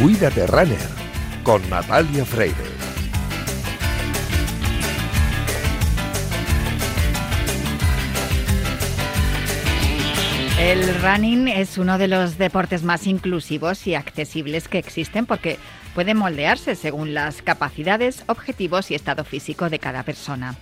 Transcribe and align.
Cuídate 0.00 0.46
Runner 0.46 0.78
con 1.42 1.60
Natalia 1.68 2.24
Freire. 2.24 2.54
El 10.58 11.02
running 11.02 11.48
es 11.48 11.76
uno 11.76 11.98
de 11.98 12.08
los 12.08 12.38
deportes 12.38 12.82
más 12.82 13.06
inclusivos 13.06 13.86
y 13.86 13.94
accesibles 13.94 14.68
que 14.68 14.78
existen 14.78 15.26
porque 15.26 15.58
puede 15.94 16.14
moldearse 16.14 16.76
según 16.76 17.12
las 17.12 17.42
capacidades, 17.42 18.24
objetivos 18.26 18.90
y 18.90 18.94
estado 18.94 19.24
físico 19.24 19.68
de 19.68 19.80
cada 19.80 20.02
persona. 20.02 20.56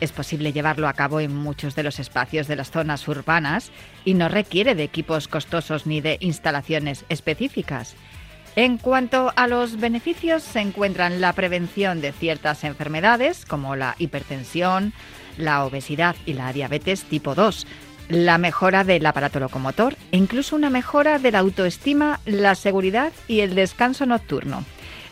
Es 0.00 0.12
posible 0.12 0.52
llevarlo 0.52 0.86
a 0.86 0.92
cabo 0.92 1.18
en 1.18 1.34
muchos 1.34 1.74
de 1.74 1.82
los 1.82 1.98
espacios 1.98 2.46
de 2.46 2.54
las 2.54 2.70
zonas 2.70 3.08
urbanas 3.08 3.72
y 4.04 4.14
no 4.14 4.28
requiere 4.28 4.76
de 4.76 4.84
equipos 4.84 5.26
costosos 5.26 5.84
ni 5.84 6.00
de 6.00 6.16
instalaciones 6.20 7.04
específicas. 7.08 7.96
En 8.56 8.78
cuanto 8.78 9.32
a 9.34 9.48
los 9.48 9.80
beneficios, 9.80 10.42
se 10.44 10.60
encuentran 10.60 11.20
la 11.20 11.32
prevención 11.32 12.00
de 12.00 12.12
ciertas 12.12 12.62
enfermedades 12.62 13.44
como 13.44 13.74
la 13.74 13.96
hipertensión, 13.98 14.92
la 15.36 15.64
obesidad 15.64 16.14
y 16.24 16.34
la 16.34 16.52
diabetes 16.52 17.02
tipo 17.02 17.34
2, 17.34 17.66
la 18.08 18.38
mejora 18.38 18.84
del 18.84 19.06
aparato 19.06 19.40
locomotor 19.40 19.96
e 20.12 20.18
incluso 20.18 20.54
una 20.54 20.70
mejora 20.70 21.18
de 21.18 21.32
la 21.32 21.40
autoestima, 21.40 22.20
la 22.26 22.54
seguridad 22.54 23.12
y 23.26 23.40
el 23.40 23.56
descanso 23.56 24.06
nocturno. 24.06 24.64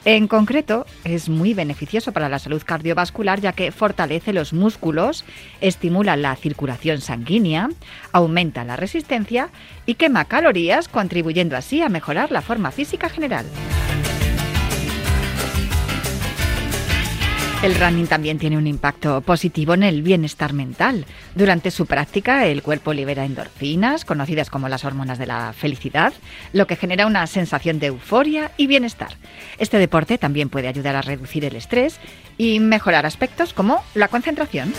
En 0.05 0.27
concreto, 0.27 0.85
es 1.05 1.29
muy 1.29 1.55
beneficioso 1.55 2.11
para 2.11 2.29
la 2.29 2.41
salud 2.41 2.61
cardiovascular 2.65 3.41
ya 3.41 3.53
que 3.53 3.71
fortalece 3.71 4.33
los 4.33 4.53
músculos, 4.53 5.25
estimula 5.61 6.17
la 6.17 6.35
circulación 6.35 7.01
sanguínea, 7.01 7.69
aumenta 8.11 8.65
la 8.65 8.75
resistencia 8.75 9.51
y 9.87 9.95
quema 9.95 10.25
calorías, 10.25 10.89
contribuyendo 10.89 11.57
así 11.57 11.83
a 11.83 11.89
mejorar 11.89 12.33
la 12.33 12.43
forma 12.43 12.73
física 12.73 13.09
general. 13.09 13.47
El 17.63 17.77
running 17.77 18.09
también 18.09 18.41
tiene 18.41 18.59
un 18.59 18.67
impacto 18.67 19.21
positivo 19.21 19.75
en 19.75 19.85
el 19.85 20.03
bienestar 20.03 20.53
mental. 20.53 21.07
Durante 21.37 21.71
su 21.71 21.87
práctica, 21.87 22.45
el 22.47 22.61
cuerpo 22.61 22.93
libera 22.93 23.25
endorfinas, 23.25 24.05
conocidas 24.05 24.51
como 24.51 24.69
las 24.69 24.85
hormonas 24.85 25.17
de 25.17 25.27
la 25.27 25.53
felicidad, 25.53 26.13
lo 26.53 26.67
que 26.67 26.75
genera 26.75 27.07
una 27.07 27.25
sensación 27.29 27.79
de 27.79 27.87
euforia 27.87 28.51
y 28.57 28.67
bienestar. 28.67 29.11
Este 29.59 29.79
deporte 29.79 30.19
también 30.19 30.49
puede 30.49 30.67
ayudar 30.67 30.97
a 30.97 31.03
reducir 31.03 31.45
el 31.45 31.55
estrés 31.55 32.01
y 32.37 32.59
mejorar 32.59 33.07
aspectos 33.07 33.53
como 33.53 33.81
la 33.95 34.09
concentración. 34.09 34.73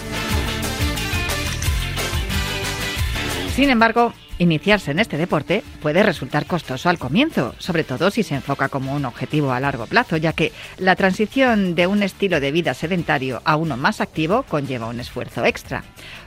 Sin 3.56 3.70
embargo, 3.70 4.14
Iniciarse 4.40 4.90
en 4.90 4.98
este 4.98 5.18
deporte 5.18 5.64
puede 5.82 6.02
resultar 6.02 6.48
costoso 6.48 6.90
al 6.90 6.98
comienzo, 6.98 7.54
sobre 7.59 7.84
todo 7.84 8.09
si 8.09 8.23
se 8.23 8.34
enfoca 8.34 8.68
como 8.68 8.96
un 8.96 9.06
objetivo 9.06 9.52
a 9.52 9.59
largo 9.59 9.86
plazo, 9.86 10.18
ya 10.18 10.34
que 10.34 10.52
la 10.80 10.96
transición 10.96 11.76
de 11.76 11.86
un 11.86 12.02
estilo 12.02 12.40
de 12.40 12.52
vida 12.52 12.74
sedentario 12.74 13.44
a 13.46 13.56
uno 13.58 13.78
más 13.78 14.02
activo 14.02 14.44
conlleva 14.44 14.88
un 14.88 15.00
esfuerzo 15.00 15.46
extra. 15.46 15.84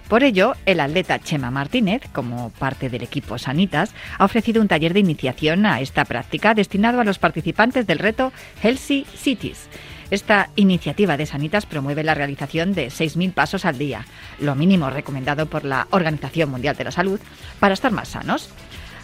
Por 0.08 0.22
ello, 0.22 0.54
el 0.66 0.78
atleta 0.78 1.18
Chema 1.18 1.50
Martínez, 1.50 2.02
como 2.12 2.50
parte 2.50 2.88
del 2.88 3.02
equipo 3.02 3.38
Sanitas, 3.38 3.92
ha 4.18 4.24
ofrecido 4.24 4.62
un 4.62 4.68
taller 4.68 4.94
de 4.94 5.00
iniciación 5.00 5.66
a 5.66 5.80
esta 5.80 6.04
práctica 6.04 6.54
destinado 6.54 7.00
a 7.00 7.04
los 7.04 7.18
participantes 7.18 7.88
del 7.88 7.98
reto 7.98 8.32
Healthy 8.62 9.04
Cities. 9.16 9.68
Esta 10.10 10.50
iniciativa 10.54 11.16
de 11.16 11.26
Sanitas 11.26 11.66
promueve 11.66 12.04
la 12.04 12.14
realización 12.14 12.74
de 12.74 12.88
6.000 12.88 13.32
pasos 13.34 13.64
al 13.64 13.76
día, 13.76 14.06
lo 14.38 14.54
mínimo 14.54 14.88
recomendado 14.88 15.46
por 15.46 15.64
la 15.64 15.88
Organización 15.90 16.50
Mundial 16.50 16.76
de 16.76 16.84
la 16.84 16.92
Salud, 16.92 17.20
para 17.58 17.74
estar 17.74 17.90
más 17.90 18.08
sanos. 18.08 18.50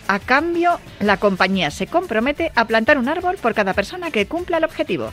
A 0.06 0.18
cambio, 0.18 0.78
la 1.00 1.16
compañía 1.16 1.70
se 1.70 1.86
compromete 1.86 2.52
a 2.54 2.66
plantar 2.66 2.98
un 2.98 3.08
árbol 3.08 3.36
por 3.40 3.54
cada 3.54 3.74
persona 3.74 4.10
que 4.10 4.26
cumpla 4.26 4.58
el 4.58 4.64
objetivo. 4.64 5.10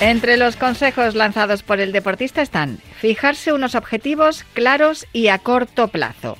Entre 0.00 0.38
los 0.38 0.56
consejos 0.56 1.14
lanzados 1.14 1.62
por 1.62 1.78
el 1.78 1.92
deportista 1.92 2.40
están 2.40 2.78
fijarse 3.00 3.52
unos 3.52 3.74
objetivos 3.74 4.44
claros 4.54 5.06
y 5.12 5.28
a 5.28 5.38
corto 5.38 5.88
plazo, 5.88 6.38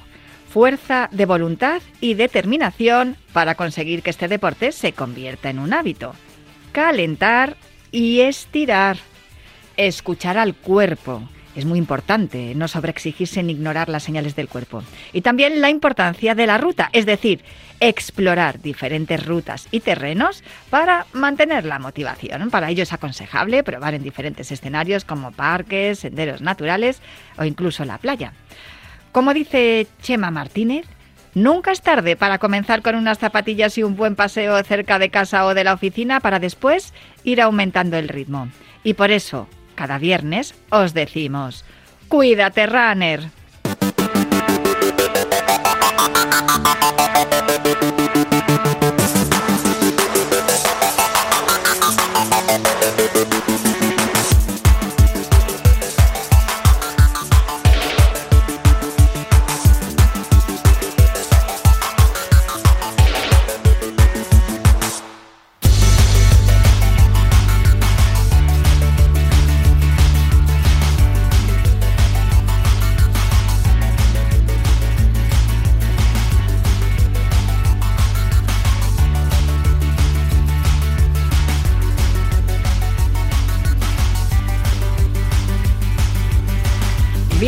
fuerza 0.51 1.09
de 1.13 1.27
voluntad 1.27 1.81
y 2.01 2.15
determinación 2.15 3.17
para 3.33 3.55
conseguir 3.55 4.03
que 4.03 4.11
este 4.11 4.27
deporte 4.27 4.73
se 4.73 4.93
convierta 4.93 5.49
en 5.49 5.61
un 5.61 5.73
hábito. 5.73 6.15
Calentar 6.73 7.57
y 7.93 8.21
estirar. 8.21 8.99
Escuchar 9.77 10.37
al 10.37 10.55
cuerpo. 10.55 11.23
Es 11.55 11.65
muy 11.65 11.79
importante 11.79 12.55
no 12.55 12.69
sobreexigirse 12.69 13.43
ni 13.43 13.53
ignorar 13.53 13.89
las 13.89 14.03
señales 14.03 14.37
del 14.37 14.49
cuerpo. 14.49 14.83
Y 15.13 15.21
también 15.21 15.61
la 15.61 15.71
importancia 15.71 16.35
de 16.35 16.47
la 16.47 16.59
ruta, 16.59 16.91
es 16.93 17.07
decir, 17.07 17.43
explorar 17.81 18.61
diferentes 18.61 19.25
rutas 19.25 19.69
y 19.71 19.81
terrenos 19.81 20.45
para 20.69 21.07
mantener 21.13 21.65
la 21.65 21.79
motivación. 21.79 22.51
Para 22.51 22.71
ello 22.71 22.83
es 22.83 22.93
aconsejable 22.93 23.63
probar 23.63 23.95
en 23.95 24.03
diferentes 24.03 24.53
escenarios 24.53 25.05
como 25.05 25.33
parques, 25.33 26.01
senderos 26.01 26.41
naturales 26.41 27.01
o 27.39 27.45
incluso 27.45 27.85
la 27.85 27.99
playa. 27.99 28.33
Como 29.13 29.35
dice 29.35 29.87
Chema 30.03 30.31
Martínez, 30.31 30.87
nunca 31.35 31.73
es 31.73 31.83
tarde 31.83 32.17
para 32.17 32.39
comenzar 32.39 32.81
con 32.83 32.95
unas 32.95 33.19
zapatillas 33.19 33.77
y 33.77 33.83
un 33.83 33.97
buen 33.97 34.15
paseo 34.15 34.63
cerca 34.63 34.99
de 34.99 35.11
casa 35.11 35.47
o 35.47 35.55
de 35.55 35.65
la 35.65 35.75
oficina 35.75 36.21
para 36.21 36.39
después 36.39 36.95
ir 37.25 37.41
aumentando 37.41 37.97
el 37.97 38.09
ritmo. 38.09 38.49
Y 38.85 38.95
por 38.95 39.11
eso, 39.11 39.49
cada 39.75 39.99
viernes 39.99 40.55
os 40.71 40.95
decimos, 40.95 41.65
cuídate, 42.09 42.67
runner. 42.67 43.31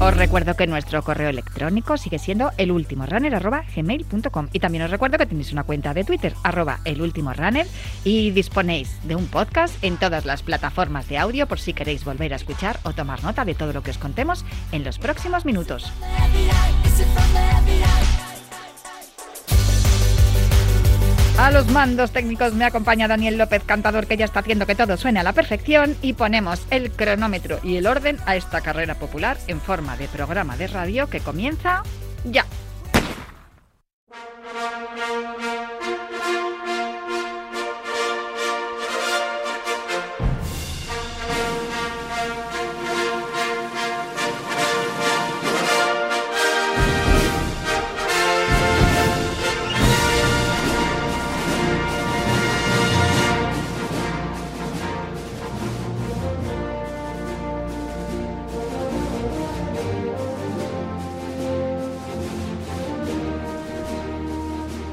Os 0.00 0.16
recuerdo 0.16 0.56
que 0.56 0.66
nuestro 0.66 1.02
correo 1.02 1.28
electrónico 1.28 1.98
sigue 1.98 2.18
siendo 2.18 2.52
elultimorunner.gmail.com 2.56 4.48
y 4.50 4.58
también 4.58 4.84
os 4.84 4.90
recuerdo 4.90 5.18
que 5.18 5.26
tenéis 5.26 5.52
una 5.52 5.64
cuenta 5.64 5.92
de 5.92 6.04
Twitter, 6.04 6.34
arroba 6.42 6.80
elultimorunner 6.86 7.66
y 8.02 8.30
disponéis 8.30 8.96
de 9.06 9.14
un 9.14 9.26
podcast 9.26 9.74
en 9.84 9.98
todas 9.98 10.24
las 10.24 10.42
plataformas 10.42 11.06
de 11.06 11.18
audio 11.18 11.46
por 11.46 11.60
si 11.60 11.74
queréis 11.74 12.02
volver 12.02 12.32
a 12.32 12.36
escuchar 12.36 12.80
o 12.84 12.94
tomar 12.94 13.22
nota 13.22 13.44
de 13.44 13.54
todo 13.54 13.74
lo 13.74 13.82
que 13.82 13.90
os 13.90 13.98
contemos 13.98 14.46
en 14.72 14.84
los 14.84 14.98
próximos 14.98 15.44
minutos. 15.44 15.92
A 21.40 21.50
los 21.50 21.70
mandos 21.70 22.10
técnicos 22.10 22.52
me 22.52 22.66
acompaña 22.66 23.08
Daniel 23.08 23.38
López, 23.38 23.62
cantador 23.64 24.06
que 24.06 24.18
ya 24.18 24.26
está 24.26 24.40
haciendo 24.40 24.66
que 24.66 24.74
todo 24.74 24.98
suene 24.98 25.20
a 25.20 25.22
la 25.22 25.32
perfección 25.32 25.96
y 26.02 26.12
ponemos 26.12 26.66
el 26.68 26.90
cronómetro 26.90 27.60
y 27.62 27.76
el 27.76 27.86
orden 27.86 28.18
a 28.26 28.36
esta 28.36 28.60
carrera 28.60 28.94
popular 28.96 29.38
en 29.46 29.58
forma 29.58 29.96
de 29.96 30.06
programa 30.08 30.58
de 30.58 30.66
radio 30.66 31.08
que 31.08 31.20
comienza 31.20 31.82
ya. 32.24 32.44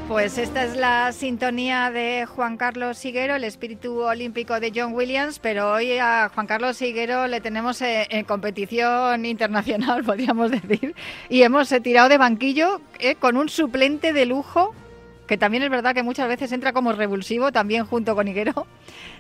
Pues 0.07 0.37
esta 0.37 0.63
es 0.63 0.77
la 0.77 1.11
sintonía 1.11 1.91
de 1.91 2.25
Juan 2.25 2.55
Carlos 2.55 2.97
Siguero, 2.97 3.35
el 3.35 3.43
espíritu 3.43 4.03
olímpico 4.03 4.59
de 4.59 4.71
John 4.73 4.93
Williams, 4.93 5.39
pero 5.39 5.73
hoy 5.73 5.97
a 5.97 6.31
Juan 6.33 6.47
Carlos 6.47 6.77
Siguero 6.77 7.27
le 7.27 7.41
tenemos 7.41 7.81
eh, 7.81 8.07
en 8.09 8.23
competición 8.23 9.25
internacional, 9.25 10.03
podríamos 10.05 10.51
decir, 10.51 10.95
y 11.29 11.41
hemos 11.41 11.71
eh, 11.71 11.81
tirado 11.81 12.07
de 12.07 12.17
banquillo 12.17 12.79
eh, 12.99 13.15
con 13.15 13.35
un 13.35 13.49
suplente 13.49 14.13
de 14.13 14.25
lujo, 14.25 14.73
que 15.27 15.37
también 15.37 15.63
es 15.63 15.69
verdad 15.69 15.93
que 15.93 16.03
muchas 16.03 16.29
veces 16.29 16.53
entra 16.53 16.71
como 16.71 16.93
revulsivo, 16.93 17.51
también 17.51 17.85
junto 17.85 18.15
con 18.15 18.27
Higuero 18.29 18.65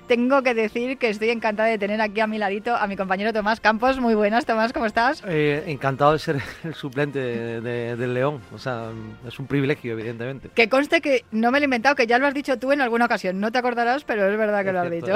tengo 0.07 0.41
que 0.41 0.53
decir 0.53 0.97
que 0.97 1.09
estoy 1.09 1.29
encantada 1.29 1.69
de 1.69 1.77
tener 1.77 2.01
aquí 2.01 2.21
a 2.21 2.27
mi 2.27 2.37
ladito 2.37 2.75
a 2.75 2.87
mi 2.87 2.95
compañero 2.95 3.33
Tomás 3.33 3.59
Campos. 3.59 3.99
Muy 3.99 4.15
buenas, 4.15 4.45
Tomás, 4.45 4.73
¿cómo 4.73 4.85
estás? 4.85 5.21
Eh, 5.27 5.63
encantado 5.67 6.13
de 6.13 6.19
ser 6.19 6.41
el 6.63 6.73
suplente 6.73 7.19
del 7.19 8.13
León. 8.13 8.41
O 8.53 8.57
sea, 8.57 8.89
es 9.27 9.37
un 9.37 9.47
privilegio, 9.47 9.93
evidentemente. 9.93 10.49
Que 10.55 10.69
conste 10.69 11.01
que 11.01 11.25
no 11.31 11.51
me 11.51 11.59
lo 11.59 11.63
he 11.63 11.65
inventado, 11.65 11.95
que 11.95 12.07
ya 12.07 12.17
lo 12.17 12.27
has 12.27 12.33
dicho 12.33 12.57
tú 12.57 12.71
en 12.71 12.81
alguna 12.81 13.05
ocasión. 13.05 13.39
No 13.39 13.51
te 13.51 13.57
acordarás, 13.57 14.03
pero 14.03 14.27
es 14.27 14.37
verdad 14.37 14.63
que 14.63 14.71
lo 14.71 14.79
has 14.79 14.91
dicho. 14.91 15.15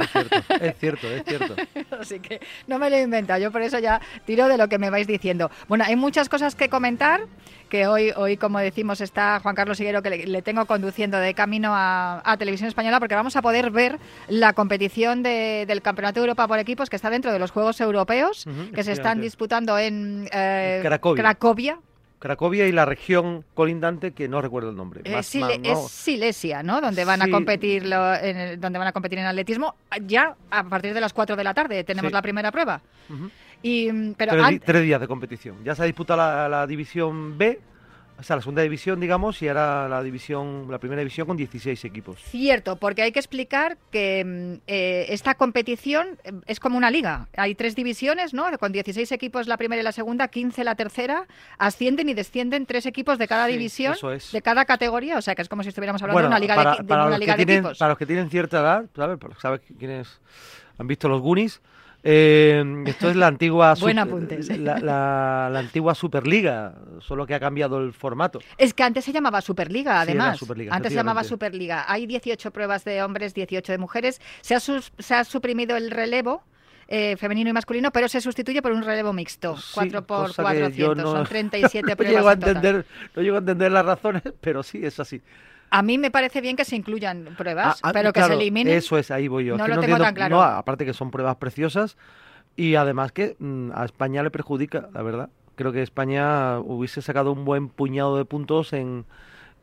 Es 0.62 0.78
cierto, 0.78 1.08
es 1.08 1.24
cierto, 1.26 1.56
Así 2.00 2.20
que 2.20 2.42
no 2.68 2.78
me 2.78 2.90
lo 2.90 2.98
he 2.98 3.02
inventado. 3.02 3.40
Yo 3.42 3.52
por 3.52 3.62
eso 3.62 3.80
ya 3.80 4.02
tiro 4.26 4.48
de 4.48 4.58
lo 4.58 4.68
que 4.68 4.78
me 4.78 4.90
vais 4.90 5.08
diciendo. 5.08 5.50
Bueno, 5.68 5.86
hay 5.88 5.96
muchas 5.96 6.30
cosas 6.30 6.56
que 6.56 6.70
comentar 6.70 7.22
que 7.72 7.88
hoy, 7.88 8.12
hoy 8.18 8.36
como 8.36 8.60
decimos, 8.60 9.00
está 9.00 9.40
Juan 9.40 9.56
Carlos 9.56 9.80
Higuero, 9.80 10.04
que 10.04 10.10
le, 10.10 10.42
tengo 10.42 10.66
conduciendo 10.66 11.18
de 11.18 11.34
camino 11.34 11.72
a, 11.74 12.36
Televisión 12.38 12.68
Española, 12.68 13.00
porque 13.00 13.16
vamos 13.16 13.36
a 13.38 13.42
poder 13.42 13.72
ver 13.72 13.98
la 14.28 14.54
competición 14.82 15.22
del 15.22 15.82
Campeonato 15.82 16.20
de 16.20 16.26
Europa 16.26 16.48
por 16.48 16.58
equipos 16.58 16.90
que 16.90 16.96
está 16.96 17.10
dentro 17.10 17.32
de 17.32 17.38
los 17.38 17.52
Juegos 17.52 17.80
Europeos, 17.82 18.46
que 18.74 18.84
se 18.84 18.94
están 18.94 19.22
disputando 19.22 19.78
en 19.78 20.28
eh, 20.32 20.80
Cracovia. 20.82 21.78
Cracovia. 22.18 22.68
y 22.68 22.72
la 22.72 22.86
región 22.86 23.46
colindante 23.54 24.12
que 24.12 24.28
no 24.28 24.42
recuerdo 24.42 24.72
el 24.72 24.76
nombre. 24.76 25.02
Eh, 25.04 25.20
es 25.20 25.88
Silesia, 25.88 26.64
¿no? 26.64 26.82
Donde 26.82 27.06
van 27.06 27.22
a 27.22 27.30
competir 27.30 27.84
en 27.84 28.60
donde 28.60 28.80
van 28.80 28.88
a 28.88 28.92
competir 28.92 29.20
en 29.20 29.26
atletismo 29.26 29.76
ya 30.08 30.36
a 30.50 30.64
partir 30.64 30.94
de 30.94 31.02
las 31.02 31.14
4 31.14 31.36
de 31.36 31.44
la 31.44 31.54
tarde 31.54 31.84
tenemos 31.84 32.12
la 32.12 32.22
primera 32.22 32.52
prueba. 32.52 32.82
Y, 33.62 34.14
pero 34.14 34.34
tres, 34.66 34.82
días 34.82 35.00
de 35.00 35.08
competición. 35.08 35.64
Ya 35.64 35.76
se 35.76 35.84
ha 35.84 35.86
disputado 35.86 36.50
la, 36.50 36.66
división 36.66 37.38
B, 37.38 37.60
o 38.22 38.24
sea, 38.24 38.36
la 38.36 38.42
segunda 38.44 38.62
división, 38.62 39.00
digamos, 39.00 39.42
y 39.42 39.48
ahora 39.48 39.90
la 39.90 40.04
división, 40.04 40.68
la 40.70 40.78
primera 40.78 41.00
división 41.00 41.26
con 41.26 41.38
16 41.38 41.86
equipos. 41.86 42.20
Cierto, 42.22 42.76
porque 42.76 43.02
hay 43.02 43.12
que 43.12 43.18
explicar 43.18 43.80
que 43.90 44.24
mm, 44.24 44.62
eh, 44.68 45.08
esta 45.10 45.34
competición 45.34 46.20
eh, 46.24 46.32
es 46.46 46.60
como 46.60 46.78
una 46.78 46.92
liga. 46.92 47.30
Hay 47.36 47.56
tres 47.56 47.76
divisiones, 47.76 48.36
¿no? 48.36 48.46
Con 48.60 48.72
16 48.72 49.12
equipos 49.12 49.48
la 49.48 49.58
primera 49.58 49.82
y 49.82 49.84
la 49.84 49.92
segunda, 49.92 50.28
15 50.28 50.64
la 50.64 50.76
tercera. 50.76 51.26
Ascienden 51.58 52.10
y 52.10 52.14
descienden 52.14 52.68
tres 52.68 52.86
equipos 52.86 53.18
de 53.18 53.28
cada 53.28 53.48
división, 53.48 53.96
de 54.32 54.42
cada 54.44 54.66
categoría. 54.66 55.18
O 55.18 55.22
sea, 55.24 55.34
que 55.34 55.42
es 55.42 55.50
como 55.50 55.64
si 55.64 55.70
estuviéramos 55.70 56.04
hablando 56.04 56.22
de 56.22 56.28
una 56.28 56.40
liga, 56.40 56.78
de, 56.80 56.94
una 56.94 57.18
liga 57.18 57.36
de 57.36 57.42
equipos. 57.42 57.80
Para 57.80 57.90
los 57.90 57.98
que 57.98 58.06
tienen 58.06 58.30
cierta 58.30 58.60
edad, 58.60 58.86
¿sabes? 58.96 59.18
¿Sabes 59.42 59.62
quiénes 59.80 60.22
han 60.78 60.86
visto 60.86 61.10
los 61.10 61.22
Goonies? 61.22 61.60
Eh, 62.04 62.64
esto 62.88 63.10
es 63.10 63.16
la 63.16 63.28
antigua 63.28 63.76
la, 64.58 65.48
antigua 65.48 65.94
Superliga, 65.94 66.74
solo 67.00 67.28
que 67.28 67.36
ha 67.36 67.40
cambiado 67.40 67.80
el 67.80 67.94
formato. 67.94 68.40
Es 68.58 68.74
que 68.74 68.84
antes 68.84 69.06
se 69.06 69.12
llamaba 69.12 69.42
Superliga, 69.42 70.02
además. 70.02 70.40
antes 70.70 70.92
se 70.92 70.96
llamaba 70.98 71.24
Superliga. 71.24 71.86
Hay 71.88 72.08
18 72.08 72.52
pruebas 72.52 72.84
de 72.86 73.04
hombres, 73.04 73.34
18 73.34 73.72
de 73.72 73.78
mujeres. 73.78 74.22
Se 74.42 74.56
ha, 74.56 74.60
se 74.60 75.14
ha 75.14 75.24
suprimido 75.24 75.78
el 75.78 75.92
relevo. 75.92 76.44
Eh, 76.94 77.16
femenino 77.16 77.50
y 77.50 77.54
masculino, 77.54 77.90
pero 77.92 78.10
se 78.10 78.20
sustituye 78.20 78.62
por 78.62 78.74
un 78.74 78.84
relevo 78.84 79.14
mixto, 79.14 79.56
4 79.76 80.06
por 80.06 80.36
400, 80.36 81.10
son 81.10 81.26
37 81.26 81.96
pruebas. 81.96 81.98
no, 81.98 82.18
llego 82.18 82.28
a 82.28 82.34
entender, 82.34 82.86
no 83.16 83.22
llego 83.22 83.36
a 83.38 83.40
entender 83.40 83.72
las 83.72 83.86
razones, 83.86 84.24
pero 84.42 84.62
sí, 84.62 84.86
es 84.86 85.00
así. 85.00 85.22
A 85.72 85.82
mí 85.82 85.98
me 85.98 86.12
parece 86.12 86.42
bien 86.42 86.58
que 86.58 86.66
se 86.66 86.76
incluyan 86.76 87.34
pruebas, 87.38 87.80
ah, 87.82 87.90
ah, 87.90 87.94
pero 87.94 88.12
que 88.12 88.22
se 88.22 88.34
eliminen. 88.34 88.76
Eso 88.76 88.98
es, 88.98 89.10
ahí 89.10 89.28
voy 89.28 89.46
yo. 89.46 89.58
No 89.58 89.68
lo 89.68 89.80
tengo 89.80 89.98
tan 89.98 90.14
claro. 90.14 90.42
aparte 90.42 90.86
que 90.86 90.94
son 90.94 91.12
pruebas 91.12 91.38
preciosas 91.38 91.98
y 92.56 92.76
además 92.76 93.14
que 93.14 93.38
mm, 93.40 93.72
a 93.74 93.86
España 93.86 94.22
le 94.22 94.32
perjudica, 94.32 94.90
la 94.94 95.02
verdad. 95.02 95.30
Creo 95.56 95.72
que 95.72 95.82
España 95.82 96.60
hubiese 96.60 97.02
sacado 97.02 97.32
un 97.32 97.46
buen 97.46 97.70
puñado 97.70 98.18
de 98.18 98.26
puntos 98.26 98.74
en, 98.74 99.06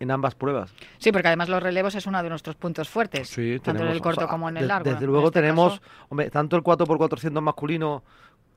en 0.01 0.11
ambas 0.11 0.35
pruebas. 0.35 0.73
Sí, 0.99 1.13
porque 1.13 1.29
además 1.29 1.49
los 1.49 1.63
relevos 1.63 1.95
es 1.95 2.07
uno 2.07 2.23
de 2.23 2.29
nuestros 2.29 2.57
puntos 2.57 2.89
fuertes, 2.89 3.31
tanto 3.63 3.83
en 3.83 3.89
el 3.89 4.01
corto 4.01 4.29
como 4.29 4.49
en 4.49 4.57
el 4.57 4.69
largo. 4.69 4.91
Desde 4.91 5.07
luego 5.07 5.29
este 5.29 5.41
tenemos, 5.41 5.83
hombre, 6.09 6.31
tanto 6.31 6.57
el 6.57 6.63
4x400 6.63 7.41
masculino 7.41 8.03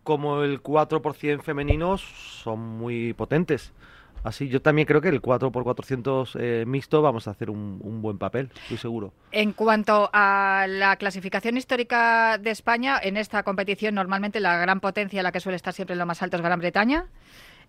como 0.03 0.43
el 0.43 0.61
4% 0.63 1.41
femenino 1.41 1.97
son 1.97 2.59
muy 2.59 3.13
potentes. 3.13 3.73
Así, 4.23 4.49
yo 4.49 4.61
también 4.61 4.85
creo 4.85 5.01
que 5.01 5.09
el 5.09 5.21
4x400 5.21 6.37
eh, 6.39 6.63
mixto 6.67 7.01
vamos 7.01 7.27
a 7.27 7.31
hacer 7.31 7.49
un, 7.49 8.01
buen 8.01 8.17
papel, 8.17 8.49
estoy 8.63 8.77
seguro. 8.77 9.13
En 9.31 9.53
cuanto 9.53 10.09
a 10.13 10.65
la 10.67 10.95
clasificación 10.97 11.57
histórica 11.57 12.37
de 12.37 12.51
España, 12.51 12.99
en 13.01 13.17
esta 13.17 13.43
competición 13.43 13.95
normalmente 13.95 14.39
la 14.39 14.57
gran 14.57 14.79
potencia, 14.79 15.23
la 15.23 15.31
que 15.31 15.39
suele 15.39 15.55
estar 15.55 15.73
siempre 15.73 15.93
en 15.93 15.99
lo 15.99 16.05
más 16.05 16.21
alto 16.21 16.37
es 16.37 16.43
Gran 16.43 16.59
Bretaña. 16.59 17.05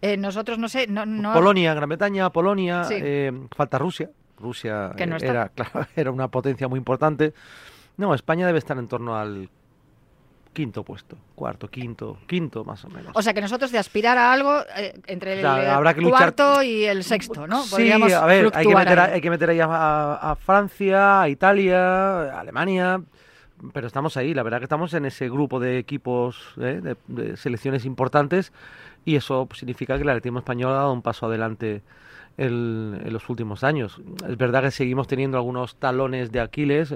Eh, 0.02 0.16
nosotros, 0.16 0.58
no 0.58 0.68
sé... 0.68 0.86
No, 0.88 1.32
Polonia, 1.32 1.74
Gran 1.74 1.88
Bretaña, 1.88 2.30
Polonia, 2.30 2.86
eh, 2.90 3.32
falta 3.56 3.78
Rusia. 3.78 4.10
Rusia 4.38 4.92
era, 4.96 5.52
era 5.96 6.10
una 6.10 6.28
potencia 6.28 6.68
muy 6.68 6.78
importante. 6.78 7.32
No, 7.96 8.14
España 8.14 8.46
debe 8.46 8.58
estar 8.58 8.76
en 8.78 8.88
torno 8.88 9.16
al 9.16 9.48
quinto 10.52 10.82
puesto, 10.84 11.16
cuarto, 11.34 11.68
quinto, 11.68 12.18
quinto 12.26 12.64
más 12.64 12.84
o 12.84 12.90
menos. 12.90 13.12
O 13.14 13.22
sea 13.22 13.32
que 13.32 13.40
nosotros 13.40 13.72
de 13.72 13.78
aspirar 13.78 14.18
a 14.18 14.32
algo 14.32 14.60
eh, 14.76 15.00
entre 15.06 15.40
el 15.40 16.10
cuarto 16.10 16.62
y 16.62 16.84
el 16.84 17.04
sexto, 17.04 17.46
¿no? 17.46 17.62
Sí, 17.62 17.90
a 17.90 18.26
ver, 18.26 18.50
hay 18.54 18.66
que, 18.66 18.74
meter, 18.74 19.00
hay 19.00 19.20
que 19.20 19.30
meter 19.30 19.50
ahí 19.50 19.60
a, 19.62 20.36
Francia, 20.38 21.22
a 21.22 21.28
Italia, 21.28 22.32
a 22.32 22.40
Alemania, 22.40 23.00
pero 23.72 23.86
estamos 23.86 24.16
ahí, 24.16 24.34
la 24.34 24.42
verdad 24.42 24.58
que 24.58 24.64
estamos 24.64 24.92
en 24.94 25.06
ese 25.06 25.28
grupo 25.28 25.58
de 25.58 25.78
equipos, 25.78 26.54
¿eh? 26.60 26.96
de, 27.06 27.36
selecciones 27.36 27.84
importantes 27.84 28.52
y 29.04 29.16
eso 29.16 29.48
significa 29.54 29.96
que 29.96 30.02
el 30.02 30.08
atletismo 30.10 30.40
español 30.40 30.72
ha 30.72 30.76
dado 30.76 30.92
un 30.92 31.02
paso 31.02 31.26
adelante 31.26 31.82
en 32.36 33.12
los 33.12 33.28
últimos 33.28 33.64
años. 33.64 34.00
Es 34.28 34.36
verdad 34.36 34.62
que 34.62 34.70
seguimos 34.70 35.06
teniendo 35.06 35.36
algunos 35.36 35.76
talones 35.76 36.32
de 36.32 36.40
Aquiles, 36.40 36.94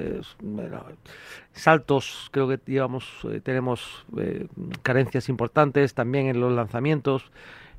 saltos, 1.53 2.29
creo 2.33 2.49
que 2.49 2.59
digamos, 2.65 3.07
eh, 3.25 3.41
tenemos 3.43 4.05
eh, 4.17 4.47
carencias 4.83 5.29
importantes 5.29 5.95
también 5.95 6.27
en 6.27 6.41
los 6.41 6.53
lanzamientos, 6.53 7.31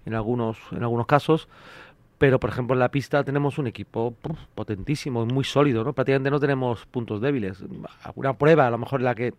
en 0.05 0.13
algunos, 0.13 0.57
en 0.71 0.83
algunos 0.83 1.05
casos. 1.05 1.47
Pero, 2.17 2.39
por 2.39 2.49
ejemplo, 2.49 2.73
en 2.73 2.79
la 2.79 2.89
pista 2.89 3.23
tenemos 3.23 3.57
un 3.57 3.67
equipo 3.67 4.15
potentísimo, 4.55 5.25
muy 5.25 5.43
sólido, 5.43 5.83
¿no? 5.83 5.93
Prácticamente 5.93 6.31
no 6.31 6.39
tenemos 6.39 6.85
puntos 6.87 7.21
débiles. 7.21 7.63
Alguna 8.03 8.33
prueba, 8.33 8.67
a 8.67 8.71
lo 8.71 8.77
mejor 8.77 9.01
en 9.01 9.05
la 9.05 9.15
que 9.15 9.33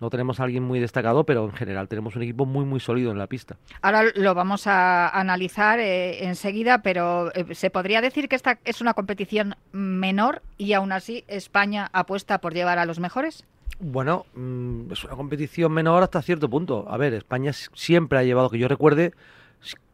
no 0.00 0.10
tenemos 0.10 0.40
a 0.40 0.44
alguien 0.44 0.62
muy 0.62 0.80
destacado, 0.80 1.24
pero 1.24 1.44
en 1.44 1.52
general 1.52 1.88
tenemos 1.88 2.16
un 2.16 2.22
equipo 2.22 2.46
muy, 2.46 2.64
muy 2.64 2.80
sólido 2.80 3.10
en 3.10 3.18
la 3.18 3.26
pista. 3.26 3.56
Ahora 3.82 4.04
lo 4.14 4.34
vamos 4.34 4.66
a 4.66 5.08
analizar 5.08 5.78
eh, 5.78 6.24
enseguida, 6.24 6.82
pero 6.82 7.32
eh, 7.34 7.54
¿se 7.54 7.70
podría 7.70 8.00
decir 8.00 8.28
que 8.28 8.36
esta 8.36 8.58
es 8.64 8.80
una 8.80 8.94
competición 8.94 9.56
menor 9.72 10.42
y 10.56 10.72
aún 10.72 10.92
así 10.92 11.24
España 11.28 11.88
apuesta 11.92 12.38
por 12.38 12.54
llevar 12.54 12.78
a 12.78 12.86
los 12.86 12.98
mejores? 12.98 13.44
Bueno, 13.78 14.26
mm, 14.34 14.92
es 14.92 15.04
una 15.04 15.16
competición 15.16 15.72
menor 15.72 16.02
hasta 16.02 16.22
cierto 16.22 16.48
punto. 16.48 16.86
A 16.88 16.96
ver, 16.96 17.14
España 17.14 17.52
siempre 17.52 18.18
ha 18.18 18.22
llevado, 18.22 18.50
que 18.50 18.58
yo 18.58 18.68
recuerde, 18.68 19.12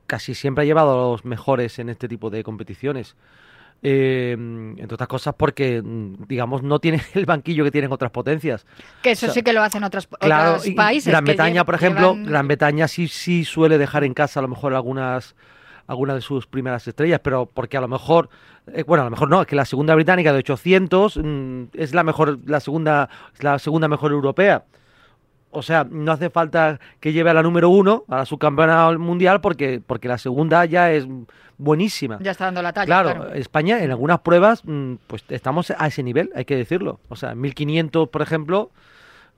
casi 0.06 0.34
siempre 0.34 0.62
ha 0.62 0.64
llevado 0.64 0.92
a 0.92 1.10
los 1.12 1.24
mejores 1.24 1.78
en 1.78 1.88
este 1.88 2.08
tipo 2.08 2.30
de 2.30 2.42
competiciones. 2.42 3.16
Eh, 3.82 4.32
entre 4.32 4.94
otras 4.94 5.08
cosas 5.08 5.34
porque, 5.36 5.82
mm, 5.82 6.24
digamos, 6.26 6.62
no 6.62 6.78
tiene 6.78 7.02
el 7.14 7.26
banquillo 7.26 7.62
que 7.64 7.70
tienen 7.70 7.92
otras 7.92 8.10
potencias. 8.10 8.66
Que 9.02 9.12
eso 9.12 9.30
sí 9.30 9.42
que 9.42 9.52
lo 9.52 9.62
hacen 9.62 9.84
otros, 9.84 10.08
otros 10.10 10.66
países. 10.74 11.10
Gran 11.10 11.24
Bretaña, 11.24 11.64
por 11.64 11.74
ejemplo, 11.74 12.16
Gran 12.18 12.48
Bretaña 12.48 12.88
sí, 12.88 13.08
sí 13.08 13.44
suele 13.44 13.78
dejar 13.78 14.04
en 14.04 14.14
casa 14.14 14.40
a 14.40 14.42
lo 14.42 14.48
mejor 14.48 14.74
algunas 14.74 15.34
algunas 15.86 16.16
de 16.16 16.22
sus 16.22 16.46
primeras 16.46 16.86
estrellas, 16.88 17.20
pero 17.22 17.46
porque 17.46 17.76
a 17.76 17.80
lo 17.80 17.88
mejor, 17.88 18.28
eh, 18.66 18.82
bueno, 18.84 19.02
a 19.02 19.04
lo 19.04 19.10
mejor 19.10 19.30
no, 19.30 19.42
es 19.42 19.46
que 19.46 19.56
la 19.56 19.64
segunda 19.64 19.94
británica 19.94 20.32
de 20.32 20.38
800 20.38 21.16
mm, 21.16 21.62
es 21.74 21.94
la 21.94 22.02
mejor, 22.02 22.38
la 22.44 22.60
segunda, 22.60 23.08
la 23.40 23.58
segunda 23.58 23.88
mejor 23.88 24.12
europea. 24.12 24.64
O 25.56 25.62
sea, 25.62 25.86
no 25.90 26.12
hace 26.12 26.28
falta 26.28 26.78
que 27.00 27.12
lleve 27.12 27.30
a 27.30 27.34
la 27.34 27.42
número 27.42 27.70
uno, 27.70 28.04
a 28.08 28.18
la 28.18 28.26
subcampeona 28.26 28.98
mundial, 28.98 29.40
porque, 29.40 29.80
porque 29.84 30.06
la 30.06 30.18
segunda 30.18 30.66
ya 30.66 30.92
es 30.92 31.06
buenísima. 31.56 32.18
Ya 32.20 32.32
está 32.32 32.44
dando 32.44 32.60
la 32.60 32.74
talla. 32.74 32.86
Claro, 32.86 33.32
España 33.32 33.82
en 33.82 33.90
algunas 33.90 34.20
pruebas, 34.20 34.62
mm, 34.64 34.96
pues 35.06 35.24
estamos 35.30 35.70
a 35.70 35.86
ese 35.86 36.02
nivel, 36.02 36.30
hay 36.34 36.44
que 36.44 36.56
decirlo. 36.56 37.00
O 37.08 37.16
sea, 37.16 37.32
en 37.32 37.40
1500, 37.40 38.10
por 38.10 38.20
ejemplo, 38.20 38.70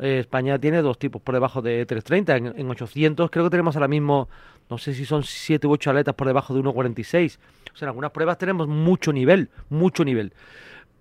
eh, 0.01 0.19
España 0.19 0.59
tiene 0.59 0.83
dos 0.83 0.99
tipos 0.99 1.23
por 1.23 1.35
debajo 1.35 1.63
de 1.63 1.87
330. 1.87 2.37
En, 2.37 2.61
en 2.61 2.71
800 2.71 3.31
creo 3.31 3.45
que 3.45 3.51
tenemos 3.51 3.77
ahora 3.77 3.89
mismo, 3.89 4.29
no 4.69 4.77
sé 4.79 4.95
si 4.95 5.05
son 5.05 5.23
7 5.23 5.69
u 5.69 5.71
8 5.71 5.91
atletas 5.91 6.17
por 6.17 6.27
debajo 6.27 6.53
de 6.53 6.61
1,46. 6.61 7.39
O 7.73 7.77
sea, 7.77 7.87
en 7.87 7.91
algunas 7.91 8.11
pruebas 8.11 8.39
tenemos 8.39 8.67
mucho 8.67 9.13
nivel, 9.13 9.51
mucho 9.69 10.05
nivel 10.05 10.33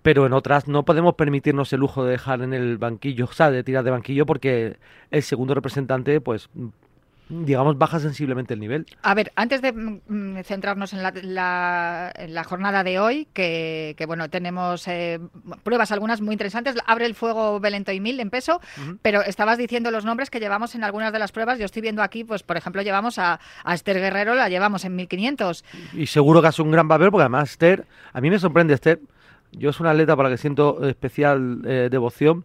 pero 0.02 0.26
en 0.26 0.32
otras 0.32 0.68
no 0.68 0.84
podemos 0.84 1.14
permitirnos 1.14 1.72
el 1.72 1.80
lujo 1.80 2.04
de 2.04 2.12
dejar 2.12 2.42
en 2.42 2.54
el 2.54 2.78
banquillo, 2.78 3.26
o 3.26 3.32
sea, 3.32 3.50
de 3.50 3.64
tirar 3.64 3.84
de 3.84 3.90
banquillo 3.90 4.26
porque 4.26 4.76
el 5.10 5.22
segundo 5.22 5.54
representante 5.54 6.20
pues 6.20 6.48
digamos, 7.28 7.76
baja 7.76 8.00
sensiblemente 8.00 8.54
el 8.54 8.60
nivel. 8.60 8.86
A 9.02 9.14
ver, 9.14 9.32
antes 9.36 9.60
de 9.60 9.72
mm, 9.72 10.42
centrarnos 10.44 10.92
en 10.92 11.02
la, 11.02 11.12
en 12.14 12.34
la, 12.34 12.44
jornada 12.44 12.84
de 12.84 12.98
hoy, 12.98 13.28
que, 13.32 13.94
bueno, 14.06 14.30
tenemos 14.30 14.88
eh, 14.88 15.20
pruebas 15.62 15.92
algunas 15.92 16.20
muy 16.20 16.34
interesantes. 16.34 16.74
Abre 16.86 17.06
el 17.06 17.14
fuego 17.14 17.60
Belento 17.60 17.92
y 17.92 18.00
Mil 18.00 18.18
en 18.20 18.30
peso, 18.30 18.60
pero 19.02 19.22
estabas 19.22 19.58
diciendo 19.58 19.90
los 19.90 20.04
nombres 20.04 20.30
que 20.30 20.40
llevamos 20.40 20.74
en 20.74 20.84
algunas 20.84 21.12
de 21.12 21.18
las 21.18 21.32
pruebas. 21.32 21.58
Yo 21.58 21.66
estoy 21.66 21.82
viendo 21.82 22.02
aquí, 22.02 22.24
pues 22.24 22.42
por 22.42 22.56
ejemplo, 22.56 22.82
llevamos 22.82 23.18
a, 23.18 23.40
a 23.64 23.74
Esther 23.74 23.98
Guerrero, 23.98 24.34
la 24.34 24.48
llevamos 24.48 24.84
en 24.84 24.96
1500. 24.96 25.64
Y 25.94 26.06
seguro 26.06 26.40
que 26.40 26.48
hace 26.48 26.62
un 26.62 26.70
gran 26.70 26.88
papel, 26.88 27.10
porque 27.10 27.22
además 27.22 27.50
Esther, 27.50 27.86
a 28.12 28.20
mí 28.20 28.30
me 28.30 28.38
sorprende 28.38 28.74
Esther. 28.74 29.00
Yo 29.52 29.70
es 29.70 29.80
una 29.80 29.90
atleta 29.90 30.16
para 30.16 30.28
la 30.28 30.34
que 30.34 30.40
siento 30.40 30.86
especial 30.86 31.62
eh, 31.64 31.88
devoción 31.90 32.44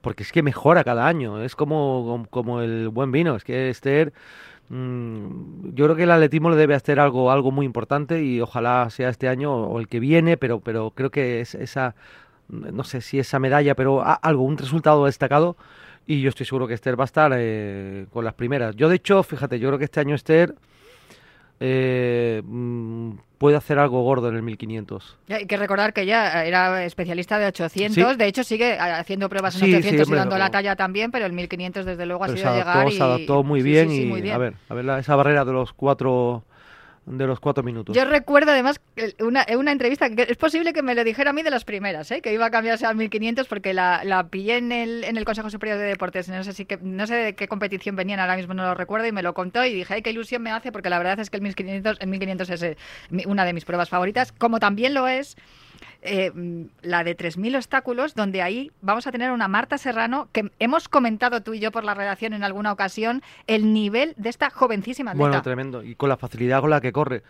porque 0.00 0.22
es 0.22 0.32
que 0.32 0.42
mejora 0.42 0.84
cada 0.84 1.06
año, 1.06 1.42
es 1.42 1.54
como, 1.54 2.26
como, 2.30 2.60
el 2.60 2.88
buen 2.88 3.12
vino, 3.12 3.36
es 3.36 3.44
que 3.44 3.70
Esther, 3.70 4.12
mm, 4.68 5.74
yo 5.74 5.84
creo 5.84 5.96
que 5.96 6.04
el 6.04 6.10
atletismo 6.10 6.50
le 6.50 6.56
debe 6.56 6.74
hacer 6.74 7.00
algo, 7.00 7.30
algo 7.30 7.50
muy 7.50 7.66
importante 7.66 8.22
y 8.22 8.40
ojalá 8.40 8.88
sea 8.90 9.10
este 9.10 9.28
año 9.28 9.54
o 9.54 9.78
el 9.80 9.88
que 9.88 10.00
viene, 10.00 10.36
pero, 10.36 10.60
pero 10.60 10.90
creo 10.92 11.10
que 11.10 11.40
es 11.40 11.54
esa, 11.54 11.94
no 12.48 12.84
sé 12.84 13.00
si 13.00 13.18
esa 13.18 13.38
medalla, 13.38 13.74
pero 13.74 14.02
algo, 14.22 14.42
un 14.42 14.58
resultado 14.58 15.04
destacado 15.06 15.56
y 16.06 16.22
yo 16.22 16.30
estoy 16.30 16.46
seguro 16.46 16.66
que 16.66 16.74
Esther 16.74 16.98
va 16.98 17.04
a 17.04 17.06
estar 17.06 17.32
eh, 17.36 18.06
con 18.12 18.24
las 18.24 18.34
primeras. 18.34 18.74
Yo 18.76 18.88
de 18.88 18.96
hecho, 18.96 19.22
fíjate, 19.22 19.58
yo 19.58 19.68
creo 19.68 19.78
que 19.78 19.84
este 19.84 20.00
año 20.00 20.14
Esther 20.14 20.54
eh, 21.60 22.42
mm, 22.44 23.12
puede 23.36 23.56
hacer 23.56 23.78
algo 23.78 24.02
gordo 24.02 24.28
en 24.28 24.36
el 24.36 24.42
1500. 24.42 25.18
hay 25.28 25.46
que 25.46 25.56
recordar 25.58 25.92
que 25.92 26.06
ya 26.06 26.44
era 26.44 26.84
especialista 26.84 27.38
de 27.38 27.46
800, 27.46 28.16
de 28.16 28.26
hecho 28.26 28.44
sigue 28.44 28.78
haciendo 28.78 29.28
pruebas 29.28 29.60
en 29.60 29.74
800 29.74 30.08
y 30.08 30.14
dando 30.14 30.38
la 30.38 30.50
talla 30.50 30.74
también, 30.74 31.10
pero 31.10 31.26
el 31.26 31.32
1500 31.32 31.84
desde 31.84 32.06
luego 32.06 32.24
ha 32.24 32.28
sido 32.28 32.54
llegar 32.54 32.88
y... 32.88 32.96
Se 32.96 33.02
adaptó 33.02 33.42
muy 33.42 33.62
bien 33.62 33.90
y 33.90 34.30
a 34.30 34.38
ver, 34.38 34.54
a 34.68 34.74
ver 34.74 34.88
esa 34.98 35.16
barrera 35.16 35.44
de 35.44 35.52
los 35.52 35.72
cuatro 35.72 36.44
de 37.06 37.26
los 37.26 37.40
cuatro 37.40 37.62
minutos. 37.62 37.96
Yo 37.96 38.04
recuerdo 38.04 38.52
además 38.52 38.80
una, 39.20 39.46
una 39.56 39.72
entrevista 39.72 40.08
que 40.10 40.26
es 40.28 40.36
posible 40.36 40.72
que 40.72 40.82
me 40.82 40.94
lo 40.94 41.02
dijera 41.02 41.30
a 41.30 41.32
mí 41.32 41.42
de 41.42 41.50
las 41.50 41.64
primeras, 41.64 42.10
¿eh? 42.10 42.20
que 42.20 42.32
iba 42.32 42.46
a 42.46 42.50
cambiarse 42.50 42.86
al 42.86 42.96
1500 42.96 43.48
porque 43.48 43.74
la, 43.74 44.02
la 44.04 44.28
pillé 44.28 44.58
en 44.58 44.72
el, 44.72 45.04
en 45.04 45.16
el 45.16 45.24
Consejo 45.24 45.50
Superior 45.50 45.78
de 45.78 45.84
Deportes. 45.84 46.28
No 46.28 46.44
sé, 46.44 46.52
si 46.52 46.64
que, 46.66 46.78
no 46.78 47.06
sé 47.06 47.14
de 47.14 47.34
qué 47.34 47.48
competición 47.48 47.96
venían, 47.96 48.20
ahora 48.20 48.36
mismo 48.36 48.54
no 48.54 48.62
lo 48.62 48.74
recuerdo, 48.74 49.06
y 49.06 49.12
me 49.12 49.22
lo 49.22 49.34
contó 49.34 49.64
y 49.64 49.74
dije, 49.74 49.94
ay, 49.94 50.02
qué 50.02 50.10
ilusión 50.10 50.42
me 50.42 50.50
hace 50.50 50.72
porque 50.72 50.90
la 50.90 50.98
verdad 50.98 51.18
es 51.20 51.30
que 51.30 51.36
el 51.36 51.42
1500, 51.42 51.98
el 52.00 52.08
1500 52.08 52.50
es 52.50 52.62
eh, 52.62 52.76
una 53.26 53.44
de 53.44 53.52
mis 53.52 53.64
pruebas 53.64 53.88
favoritas, 53.88 54.32
como 54.32 54.60
también 54.60 54.94
lo 54.94 55.08
es 55.08 55.36
eh, 56.02 56.32
la 56.82 57.04
de 57.04 57.16
3.000 57.16 57.56
obstáculos, 57.56 58.14
donde 58.14 58.42
ahí 58.42 58.70
vamos 58.80 59.06
a 59.06 59.12
tener 59.12 59.30
una 59.32 59.48
Marta 59.48 59.78
Serrano, 59.78 60.28
que 60.32 60.50
hemos 60.58 60.88
comentado 60.88 61.42
tú 61.42 61.54
y 61.54 61.60
yo 61.60 61.70
por 61.70 61.84
la 61.84 61.94
redacción 61.94 62.32
en 62.32 62.42
alguna 62.42 62.72
ocasión, 62.72 63.22
el 63.46 63.72
nivel 63.72 64.14
de 64.16 64.30
esta 64.30 64.50
jovencísima 64.50 65.10
atleta. 65.10 65.28
Bueno, 65.28 65.42
tremendo, 65.42 65.82
y 65.82 65.94
con 65.94 66.08
la 66.08 66.16
facilidad 66.16 66.60
con 66.60 66.70
la 66.70 66.80
que 66.80 66.92
corre. 66.92 67.22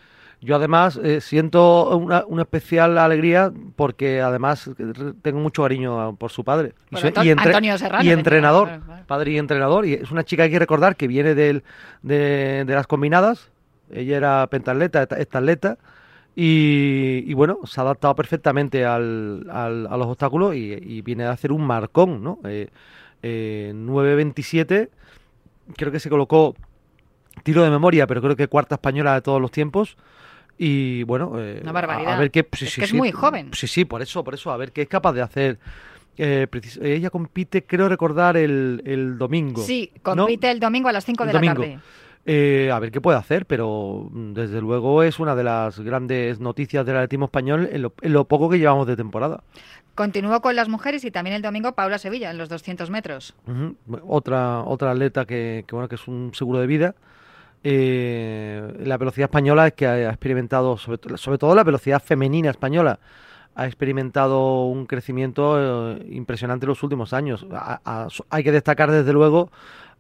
Yo 0.43 0.57
además 0.57 0.99
eh, 1.03 1.21
siento 1.21 1.97
una, 1.99 2.25
especial 2.41 2.97
alegría 2.97 3.53
porque 3.77 4.23
además 4.23 4.71
tengo 5.21 5.39
mucho 5.39 5.63
cariño 5.63 6.17
por 6.17 6.31
su 6.31 6.45
padre. 6.45 6.73
y, 6.91 7.27
y, 7.27 8.11
entrenador, 8.11 8.81
padre 9.07 9.33
y 9.33 9.39
entrenador. 9.39 9.85
Y 9.85 9.95
es 9.95 10.11
una 10.11 10.25
chica 10.25 10.43
que 10.43 10.45
hay 10.45 10.51
que 10.53 10.59
recordar 10.59 10.97
que 10.97 11.09
viene 11.09 11.35
de, 11.35 11.63
de 12.03 12.65
las 12.67 12.87
combinadas. 12.87 13.51
Ella 13.93 14.17
era 14.17 14.47
pentatleta, 14.47 15.03
esta 15.03 15.39
atleta 15.39 15.77
y, 16.37 17.35
bueno, 17.35 17.59
se 17.65 17.81
ha 17.81 17.85
adaptado 17.85 18.15
perfectamente 18.15 18.85
al, 18.85 19.47
al, 19.51 19.87
a 19.87 19.97
los 19.97 20.07
obstáculos 20.07 20.55
y, 20.55 21.03
viene 21.03 21.25
a 21.25 21.33
hacer 21.33 21.53
un 21.53 21.67
marcón, 21.67 22.23
¿no? 22.23 22.39
Eh, 22.45 22.69
9.27, 23.23 24.73
eh, 24.73 24.91
creo 25.77 25.93
que 25.93 26.01
se 26.01 26.09
colocó 26.09 26.55
tiro 27.43 27.63
de 27.63 27.71
memoria, 27.71 28.07
pero 28.07 28.23
creo 28.23 28.37
que 28.37 28.49
cuarta 28.49 28.77
española 28.77 29.15
de 29.15 29.23
todos 29.23 29.41
los 29.41 29.51
tiempos. 29.51 29.97
Y 30.57 31.05
bueno, 31.05 31.33
eh, 31.39 31.61
Una 31.63 31.73
barbaridad. 31.73 32.15
A, 32.15 32.19
ver 32.19 32.31
qué. 32.31 32.47
es 32.61 32.75
que 32.75 32.85
es 32.85 32.95
muy 32.95 33.13
joven. 33.13 33.51
Sí, 33.55 33.67
sí, 33.67 33.85
por 33.85 34.03
eso, 34.03 34.23
por 34.23 34.35
eso, 34.35 34.51
a 34.51 34.57
ver 34.57 34.73
qué 34.73 34.83
es 34.83 34.89
capaz 34.89 35.13
de 35.13 35.23
hacer. 35.23 35.59
Eh, 36.19 36.47
ella 36.83 37.09
compite, 37.09 37.65
creo 37.65 37.89
recordar, 37.89 38.37
el, 38.37 38.83
el 38.85 39.17
domingo. 39.17 39.63
Sí, 39.63 39.91
compite 40.03 40.51
el 40.51 40.61
domingo 40.61 40.89
a 40.89 40.93
las 40.93 41.05
5 41.07 41.25
de 41.25 41.33
la 41.33 41.41
tarde. 41.41 41.81
Eh, 42.27 42.71
a 42.71 42.79
ver 42.79 42.93
qué 42.93 43.01
puede 43.01 43.19
hacer, 43.19 43.47
pero 43.47 44.09
mm, 44.11 44.35
desde 44.35 44.61
luego 44.61 45.03
es 45.03 45.19
una 45.19 45.35
de 45.35 45.43
las 45.43 45.81
grandes 45.81 46.39
noticias 46.39 46.85
del 46.85 46.97
atletismo 46.97 47.27
español 47.27 47.69
en 47.73 48.13
lo, 48.13 48.25
poco 48.25 48.51
que 48.51 48.59
llevamos 48.59 48.87
de 48.87 48.97
temporada. 48.97 49.43
Continúo 49.95 50.41
con 50.41 50.55
las 50.55 50.69
mujeres 50.69 51.05
y 51.05 51.11
también 51.11 51.37
el 51.37 51.43
domingo 51.43 51.73
Paula 51.73 51.99
Sevilla 51.99 52.31
en 52.31 52.39
los 52.39 52.49
200 52.49 52.91
metros. 52.91 53.35
Otra 54.07 54.61
otra 54.61 54.93
atleta 54.93 55.25
que, 55.25 55.65
bueno 55.71 55.89
que 55.89 55.95
es 55.95 56.07
un 56.09 56.33
seguro 56.35 56.61
de 56.61 56.67
vida. 56.67 56.95
Eh, 57.63 58.75
la 58.85 58.97
velocidad 58.97 59.27
española 59.29 59.67
es 59.67 59.75
que 59.75 59.87
ha 59.87 60.09
experimentado, 60.09 60.77
sobre, 60.79 61.39
todo 61.39 61.55
la 61.55 61.65
velocidad 61.65 62.03
femenina 62.03 62.51
española, 62.51 62.99
ha 63.55 63.67
experimentado 63.67 64.67
un 64.67 64.87
crecimiento 64.87 65.93
eh, 65.93 66.07
impresionante 66.11 66.65
en 66.65 66.69
los 66.69 66.83
últimos 66.83 67.13
años. 67.13 67.47
hay 68.31 68.45
que 68.45 68.53
destacar 68.53 68.91
desde 68.91 69.13
luego 69.13 69.51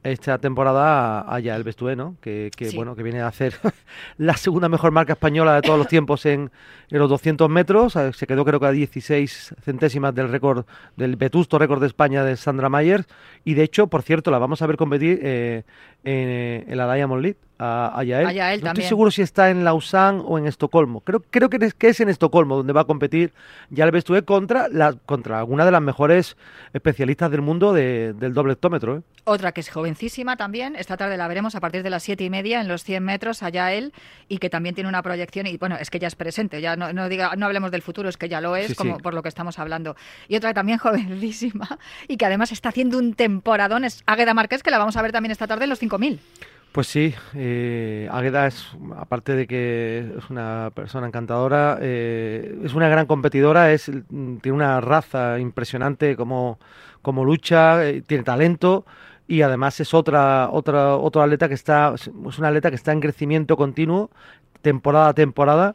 esta 0.02 0.38
temporada 0.38 1.32
allá 1.32 1.54
el 1.56 1.62
Bestué, 1.62 1.94
¿no? 1.94 2.16
Que, 2.20 2.50
bueno, 2.74 2.96
que 2.96 3.02
viene 3.02 3.20
a 3.20 3.26
hacer 3.26 3.54
la 4.18 4.36
segunda 4.36 4.68
mejor 4.68 4.92
marca 4.92 5.12
española 5.12 5.54
de 5.54 5.62
todos 5.62 5.78
los 5.78 5.88
tiempos 5.88 6.24
en, 6.26 6.50
los 6.88 7.08
200 7.08 7.48
metros. 7.50 7.96
Eh, 7.96 8.12
se 8.14 8.26
quedó 8.26 8.44
creo 8.44 8.58
que 8.60 8.66
a 8.66 8.70
16 8.70 9.54
centésimas 9.62 10.14
del 10.14 10.30
récord, 10.30 10.64
del 10.96 11.16
vetusto 11.16 11.58
récord 11.58 11.80
de 11.80 11.86
España 11.88 12.24
de 12.24 12.36
Sandra 12.36 12.68
Mayer. 12.68 13.04
Y 13.44 13.54
de 13.54 13.62
hecho, 13.62 13.88
por 13.88 14.02
cierto, 14.02 14.30
la 14.30 14.38
vamos 14.38 14.62
a 14.62 14.66
ver 14.66 14.76
competir 14.76 15.20
eh, 15.22 15.64
en, 16.04 16.76
la 16.76 16.92
Diamond 16.94 17.22
League 17.22 17.38
a, 17.58 18.02
Yael. 18.04 18.62
no 18.62 18.68
estoy 18.70 18.84
seguro 18.84 19.10
si 19.10 19.20
está 19.20 19.50
en 19.50 19.64
Lausanne 19.64 20.22
o 20.24 20.38
en 20.38 20.46
Estocolmo. 20.46 21.00
Creo, 21.00 21.22
creo 21.30 21.50
que, 21.50 21.58
es, 21.60 21.74
que 21.74 21.88
es 21.88 22.00
en 22.00 22.08
Estocolmo 22.08 22.56
donde 22.56 22.72
va 22.72 22.82
a 22.82 22.84
competir 22.84 23.34
Yael 23.68 23.90
Bestué 23.90 24.24
contra, 24.24 24.68
la, 24.68 24.94
contra 24.94 25.44
una 25.44 25.66
de 25.66 25.70
las 25.70 25.82
mejores 25.82 26.36
especialistas 26.72 27.30
del 27.30 27.42
mundo 27.42 27.74
del 27.74 28.32
doble 28.32 28.54
hectómetro. 28.54 28.96
¿eh? 28.96 29.02
Otra 29.24 29.52
que 29.52 29.60
es 29.60 29.68
jovencísima 29.68 30.36
también, 30.36 30.74
esta 30.74 30.96
tarde 30.96 31.16
la 31.18 31.28
veremos 31.28 31.54
a 31.54 31.60
partir 31.60 31.82
de 31.82 31.90
las 31.90 32.02
siete 32.02 32.24
y 32.24 32.30
media 32.30 32.60
en 32.60 32.68
los 32.68 32.82
100 32.82 33.04
metros 33.04 33.42
a 33.42 33.50
Yael 33.50 33.92
y 34.28 34.38
que 34.38 34.48
también 34.48 34.74
tiene 34.74 34.88
una 34.88 35.02
proyección 35.02 35.46
y 35.46 35.58
bueno, 35.58 35.76
es 35.76 35.90
que 35.90 35.98
ya 35.98 36.08
es 36.08 36.16
presente, 36.16 36.62
ya 36.62 36.76
no, 36.76 36.92
no, 36.94 37.08
diga, 37.08 37.36
no 37.36 37.44
hablemos 37.44 37.70
del 37.70 37.82
futuro, 37.82 38.08
es 38.08 38.16
que 38.16 38.28
ya 38.28 38.40
lo 38.40 38.56
es, 38.56 38.74
como 38.74 38.98
por 38.98 39.12
lo 39.12 39.22
que 39.22 39.28
estamos 39.28 39.58
hablando. 39.58 39.96
Y 40.28 40.36
otra 40.36 40.54
también 40.54 40.78
jovencísima 40.78 41.78
y 42.08 42.16
que 42.16 42.24
además 42.24 42.52
está 42.52 42.70
haciendo 42.70 42.96
un 42.96 43.12
temporadón 43.12 43.84
es 43.84 44.02
Águeda 44.06 44.32
Márquez, 44.32 44.62
que 44.62 44.70
la 44.70 44.78
vamos 44.78 44.96
a 44.96 45.02
ver 45.02 45.12
también 45.12 45.32
esta 45.32 45.46
tarde 45.46 45.64
en 45.64 45.70
los 45.70 45.82
5000. 45.90 46.20
Pues 46.72 46.86
sí, 46.86 47.12
eh, 47.34 48.08
Águeda 48.12 48.46
es, 48.46 48.68
aparte 48.96 49.34
de 49.34 49.48
que 49.48 50.14
es 50.18 50.30
una 50.30 50.70
persona 50.72 51.08
encantadora, 51.08 51.78
eh, 51.80 52.60
es 52.64 52.74
una 52.74 52.88
gran 52.88 53.06
competidora, 53.06 53.72
es, 53.72 53.86
tiene 53.86 54.52
una 54.52 54.80
raza 54.80 55.40
impresionante 55.40 56.14
como, 56.14 56.60
como 57.02 57.24
lucha, 57.24 57.84
eh, 57.84 58.02
tiene 58.02 58.22
talento 58.22 58.86
y 59.26 59.42
además 59.42 59.80
es 59.80 59.94
otra, 59.94 60.48
otra, 60.52 60.94
otra 60.96 61.24
atleta 61.24 61.48
que 61.48 61.54
está, 61.54 61.92
es 61.96 62.06
una 62.06 62.48
atleta 62.48 62.70
que 62.70 62.76
está 62.76 62.92
en 62.92 63.00
crecimiento 63.00 63.56
continuo, 63.56 64.10
temporada 64.62 65.08
a 65.08 65.14
temporada 65.14 65.74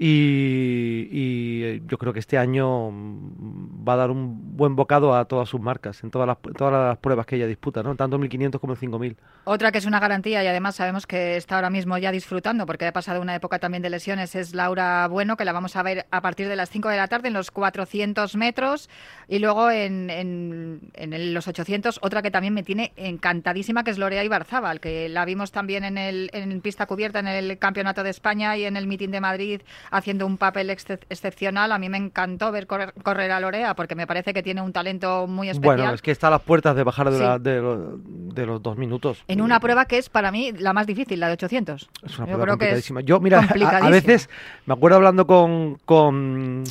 y, 0.00 1.62
eh, 1.64 1.82
yo 1.86 1.98
creo 1.98 2.12
que 2.12 2.20
este 2.20 2.38
año 2.38 2.90
mm, 2.92 3.88
va 3.88 3.94
a 3.94 3.96
dar 3.96 4.10
un 4.12 4.56
buen 4.56 4.76
bocado 4.76 5.14
a 5.14 5.24
todas 5.24 5.48
sus 5.48 5.60
marcas, 5.60 6.04
en 6.04 6.10
todas 6.10 6.28
las, 6.28 6.38
todas 6.56 6.72
las 6.72 6.98
pruebas 6.98 7.26
que 7.26 7.34
ella 7.34 7.48
disputa, 7.48 7.82
¿no? 7.82 7.96
tanto 7.96 8.16
1500 8.16 8.60
como 8.60 8.76
5000. 8.76 9.16
Otra 9.44 9.72
que 9.72 9.78
es 9.78 9.86
una 9.86 9.98
garantía 9.98 10.44
y 10.44 10.46
además 10.46 10.76
sabemos 10.76 11.06
que 11.06 11.36
está 11.36 11.56
ahora 11.56 11.70
mismo 11.70 11.98
ya 11.98 12.12
disfrutando 12.12 12.64
porque 12.64 12.86
ha 12.86 12.92
pasado 12.92 13.20
una 13.20 13.34
época 13.34 13.58
también 13.58 13.82
de 13.82 13.90
lesiones 13.90 14.36
es 14.36 14.54
Laura 14.54 15.08
Bueno, 15.08 15.36
que 15.36 15.44
la 15.44 15.52
vamos 15.52 15.74
a 15.74 15.82
ver 15.82 16.06
a 16.12 16.20
partir 16.20 16.48
de 16.48 16.54
las 16.54 16.70
5 16.70 16.88
de 16.90 16.96
la 16.96 17.08
tarde 17.08 17.28
en 17.28 17.34
los 17.34 17.50
400 17.50 18.36
metros 18.36 18.88
y 19.26 19.40
luego 19.40 19.70
en, 19.70 20.10
en, 20.10 21.34
los 21.34 21.48
800, 21.48 21.98
otra 22.02 22.22
que 22.22 22.30
también 22.30 22.54
me 22.54 22.62
tiene 22.62 22.92
encantadísima 22.96 23.82
que 23.82 23.90
es 23.90 23.98
Lorea 23.98 24.22
Ibarzábal, 24.22 24.80
que 24.80 25.08
la 25.08 25.24
vimos 25.24 25.50
también 25.50 25.84
en, 25.84 25.98
el, 25.98 26.30
en 26.32 26.60
pista 26.60 26.86
cubierta 26.86 27.18
en 27.18 27.26
el 27.26 27.58
Campeonato 27.58 28.04
de 28.04 28.10
España 28.10 28.56
y 28.56 28.64
en 28.64 28.76
el 28.76 28.86
Meeting 28.86 29.10
de 29.10 29.20
Madrid 29.20 29.62
haciendo 29.90 30.26
un 30.26 30.38
papel 30.38 30.70
excepcional. 30.70 31.72
A 31.72 31.78
mí 31.78 31.88
me 31.88 31.98
encantó 31.98 32.52
ver 32.52 32.66
correr, 32.66 33.30
a 33.30 33.40
Lorea 33.40 33.74
porque 33.74 33.94
me 33.94 34.06
parece 34.06 34.32
que 34.32 34.42
tiene 34.42 34.62
un 34.62 34.72
talento 34.72 35.26
muy 35.26 35.48
especial. 35.48 35.76
Bueno, 35.76 35.94
es 35.94 36.02
que 36.02 36.10
está 36.10 36.28
a 36.28 36.30
las 36.30 36.42
puertas 36.42 36.76
de 36.76 36.84
bajar 36.84 37.10
de, 37.10 38.46
los 38.46 38.62
dos 38.62 38.76
minutos. 38.76 39.22
En 39.28 39.40
una 39.40 39.60
prueba 39.60 39.84
que 39.86 39.98
es 39.98 40.08
para 40.08 40.30
mí 40.30 40.52
la 40.52 40.72
más 40.72 40.86
difícil, 40.86 41.20
la 41.20 41.28
de 41.28 41.34
800. 41.34 41.90
Es 42.04 42.18
una 42.18 42.26
prueba 42.26 42.46
complicadísima. 42.46 43.00
Yo, 43.00 43.20
mira, 43.20 43.40
a, 43.40 43.90
veces 43.90 44.28
me 44.66 44.74
acuerdo 44.74 44.96
hablando 44.96 45.26
con, 45.26 45.76
con 45.84 46.64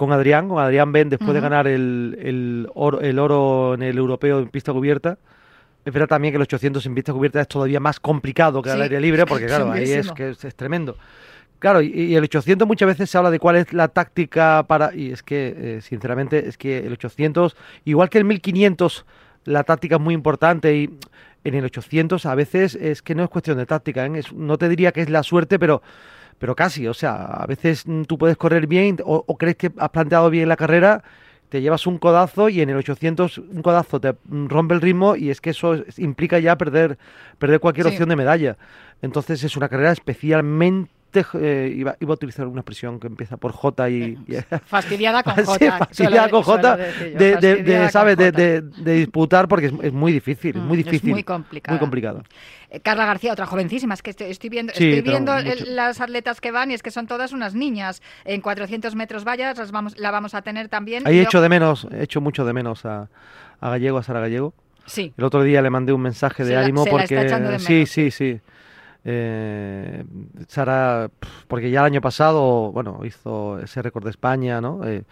con 0.00 0.12
Adrián, 0.12 0.48
con 0.48 0.58
Adrián 0.58 0.92
Ben, 0.92 1.10
después 1.10 1.34
de 1.34 1.40
ganar 1.40 1.66
el, 1.66 2.16
el, 2.22 2.70
oro, 2.72 3.02
el 3.02 3.18
oro 3.18 3.74
en 3.74 3.82
el 3.82 3.98
europeo 3.98 4.38
en 4.38 4.48
pista 4.48 4.72
cubierta. 4.72 5.18
Es 5.84 5.92
verdad 5.92 6.08
también 6.08 6.32
que 6.32 6.36
el 6.36 6.42
800 6.42 6.84
en 6.86 6.94
pista 6.94 7.12
cubierta 7.12 7.40
es 7.40 7.48
todavía 7.48 7.80
más 7.80 8.00
complicado 8.00 8.62
que 8.62 8.70
al 8.70 8.80
aire 8.80 8.98
libre, 8.98 9.26
porque 9.26 9.44
claro, 9.44 9.70
ahí 9.72 9.90
es 9.90 10.10
que 10.12 10.30
es 10.30 10.54
tremendo. 10.54 10.96
Claro, 11.60 11.82
y, 11.82 12.16
el 12.16 12.24
800 12.24 12.66
muchas 12.66 12.88
veces 12.88 13.10
se 13.10 13.18
habla 13.18 13.30
de 13.30 13.38
cuál 13.38 13.56
es 13.56 13.72
la 13.72 13.88
táctica 13.88 14.64
para... 14.66 14.94
Y 14.94 15.12
es 15.12 15.22
que, 15.22 15.54
eh, 15.56 15.80
sinceramente, 15.82 16.48
es 16.48 16.56
que 16.56 16.78
el 16.78 16.92
800, 16.94 17.54
igual 17.84 18.08
que 18.08 18.16
el 18.16 18.24
1500 18.24 19.04
la 19.44 19.62
táctica 19.62 19.96
es 19.96 20.00
muy 20.00 20.14
importante 20.14 20.74
y 20.74 20.98
en 21.44 21.54
el 21.54 21.64
800 21.66 22.24
a 22.24 22.34
veces 22.34 22.74
es 22.74 23.02
que 23.02 23.14
no 23.14 23.22
es 23.24 23.30
cuestión 23.30 23.58
de 23.58 23.66
táctica, 23.66 24.06
¿eh? 24.06 24.22
no 24.34 24.58
te 24.58 24.68
diría 24.70 24.92
que 24.92 25.02
es 25.02 25.10
la 25.10 25.22
suerte, 25.22 25.58
pero, 25.58 25.82
pero 26.38 26.56
casi, 26.56 26.86
o 26.86 26.94
sea, 26.94 27.24
a 27.24 27.46
veces 27.46 27.84
tú 28.06 28.18
puedes 28.18 28.36
correr 28.36 28.66
bien 28.66 28.96
o, 29.04 29.22
o 29.26 29.36
crees 29.36 29.56
que 29.56 29.70
has 29.78 29.90
planteado 29.90 30.28
bien 30.30 30.48
la 30.48 30.56
carrera 30.56 31.02
te 31.50 31.60
llevas 31.60 31.86
un 31.86 31.98
codazo 31.98 32.48
y 32.48 32.60
en 32.60 32.70
el 32.70 32.76
800 32.76 33.38
un 33.38 33.62
codazo 33.62 34.00
te 34.00 34.14
rompe 34.28 34.74
el 34.74 34.80
ritmo 34.80 35.16
y 35.16 35.30
es 35.30 35.40
que 35.40 35.50
eso 35.50 35.74
implica 35.96 36.38
ya 36.38 36.56
perder, 36.56 36.96
perder 37.38 37.58
cualquier 37.58 37.88
opción 37.88 38.08
de 38.08 38.14
medalla. 38.16 38.56
Entonces 39.02 39.42
es 39.42 39.56
una 39.56 39.68
carrera 39.68 39.90
especialmente 39.90 40.92
eh, 41.34 41.72
iba, 41.76 41.92
a 41.92 42.12
utilizar 42.12 42.46
una 42.46 42.60
expresión 42.60 43.00
que 43.00 43.06
empieza 43.06 43.36
por 43.36 43.52
J 43.52 43.90
y... 43.90 44.18
fastidiada 44.66 45.22
con 45.22 45.34
J. 45.34 45.78
fastidiada 45.78 46.28
con 46.28 46.42
J 46.42 46.76
de, 46.76 47.88
¿sabes? 47.90 48.16
De, 48.16 48.62
disputar 48.62 49.48
porque 49.48 49.66
es, 49.66 49.92
muy 49.92 50.12
difícil, 50.12 50.56
es 50.56 50.62
muy 50.62 50.78
mm, 50.78 50.82
difícil. 50.82 51.10
muy 51.10 51.24
complicado. 51.24 51.74
Muy 51.74 51.80
complicado. 51.80 52.22
Eh, 52.70 52.80
Carla 52.80 53.06
García, 53.06 53.32
otra 53.32 53.46
jovencísima, 53.46 53.94
es 53.94 54.02
que 54.02 54.10
estoy, 54.10 54.48
viendo, 54.48 54.72
estoy 54.72 55.00
viendo 55.00 55.32
las 55.66 56.00
atletas 56.00 56.40
que 56.40 56.52
van 56.52 56.70
y 56.70 56.74
es 56.74 56.82
que 56.82 56.90
son 56.90 57.06
todas 57.06 57.32
unas 57.32 57.54
niñas. 57.54 58.02
En 58.24 58.40
400 58.40 58.94
metros 58.94 59.24
vallas 59.24 59.58
las 59.58 59.72
vamos, 59.72 59.98
la 59.98 60.10
vamos 60.10 60.34
a 60.34 60.42
tener 60.42 60.68
también. 60.68 61.06
Ahí 61.06 61.18
he 61.18 61.22
hecho 61.22 61.40
de 61.40 61.48
menos, 61.48 61.86
he 61.90 62.04
hecho 62.04 62.20
mucho 62.20 62.44
de 62.44 62.52
menos 62.52 62.84
a, 62.84 63.08
a 63.60 63.70
Gallego, 63.70 63.98
a 63.98 64.02
Sara 64.02 64.20
Gallego. 64.20 64.54
Sí. 64.86 65.12
El 65.16 65.24
otro 65.24 65.42
día 65.42 65.62
le 65.62 65.70
mandé 65.70 65.92
un 65.92 66.02
mensaje 66.02 66.44
de 66.44 66.56
ánimo 66.56 66.84
porque... 66.84 67.58
sí, 67.58 67.86
sí, 67.86 68.10
sí. 68.10 68.40
Eh, 69.04 70.04
Sara, 70.48 71.10
porque 71.48 71.70
ya 71.70 71.80
el 71.80 71.86
año 71.86 72.00
pasado, 72.00 72.70
bueno, 72.72 73.00
hizo 73.04 73.58
ese 73.60 73.80
récord 73.82 74.04
de 74.04 74.10
España, 74.10 74.60
¿no? 74.60 74.84
Eh, 74.86 75.04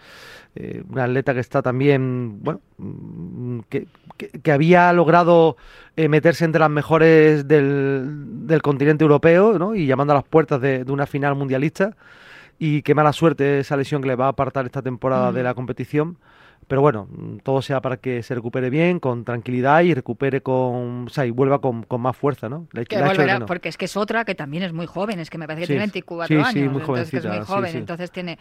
eh, 0.55 0.83
una 0.89 1.05
atleta 1.05 1.33
que 1.33 1.39
está 1.39 1.61
también, 1.61 2.43
bueno, 2.43 2.61
mm, 2.77 3.59
que, 3.69 3.87
que, 4.17 4.51
había 4.51 4.91
logrado 4.93 5.57
eh, 5.95 6.07
meterse 6.07 6.45
entre 6.45 6.59
las 6.59 6.69
mejores 6.69 7.47
del, 7.47 8.47
del, 8.47 8.61
continente 8.61 9.03
europeo, 9.03 9.57
¿no? 9.57 9.75
Y 9.75 9.85
llamando 9.87 10.13
a 10.13 10.17
las 10.17 10.25
puertas 10.25 10.61
de, 10.61 10.83
de, 10.83 10.91
una 10.91 11.05
final 11.05 11.35
mundialista. 11.35 11.95
Y 12.59 12.81
qué 12.81 12.93
mala 12.93 13.13
suerte 13.13 13.59
esa 13.59 13.77
lesión 13.77 14.01
que 14.01 14.09
le 14.09 14.15
va 14.15 14.25
a 14.25 14.29
apartar 14.29 14.65
esta 14.65 14.81
temporada 14.81 15.31
de 15.31 15.43
la 15.43 15.53
competición. 15.53 16.17
Pero 16.69 16.81
bueno, 16.81 17.07
todo 17.41 17.63
sea 17.63 17.81
para 17.81 17.97
que 17.97 18.21
se 18.21 18.35
recupere 18.35 18.69
bien, 18.69 18.99
con 18.99 19.25
tranquilidad 19.25 19.81
y 19.81 19.95
recupere 19.95 20.41
con. 20.41 21.07
O 21.07 21.09
sea, 21.09 21.25
y 21.25 21.31
vuelva 21.31 21.59
con, 21.61 21.81
con 21.81 21.99
más 21.99 22.15
fuerza, 22.15 22.47
¿no? 22.47 22.67
que 22.87 23.01
volverá, 23.01 23.43
porque 23.47 23.69
es 23.69 23.75
que 23.75 23.85
es 23.85 23.97
otra 23.97 24.23
que 24.23 24.35
también 24.35 24.61
es 24.61 24.71
muy 24.71 24.85
joven, 24.85 25.19
es 25.19 25.31
que 25.31 25.39
me 25.39 25.47
parece 25.47 25.63
que 25.63 25.67
tiene 25.73 25.79
24 25.79 26.37
años. 26.37 26.53
Sí, 26.53 26.69
muy 26.69 26.81
entonces 26.81 27.09
que 27.09 27.17
es 27.17 27.25
muy 27.25 27.39
joven, 27.39 27.75
entonces 27.75 28.11
tiene 28.11 28.37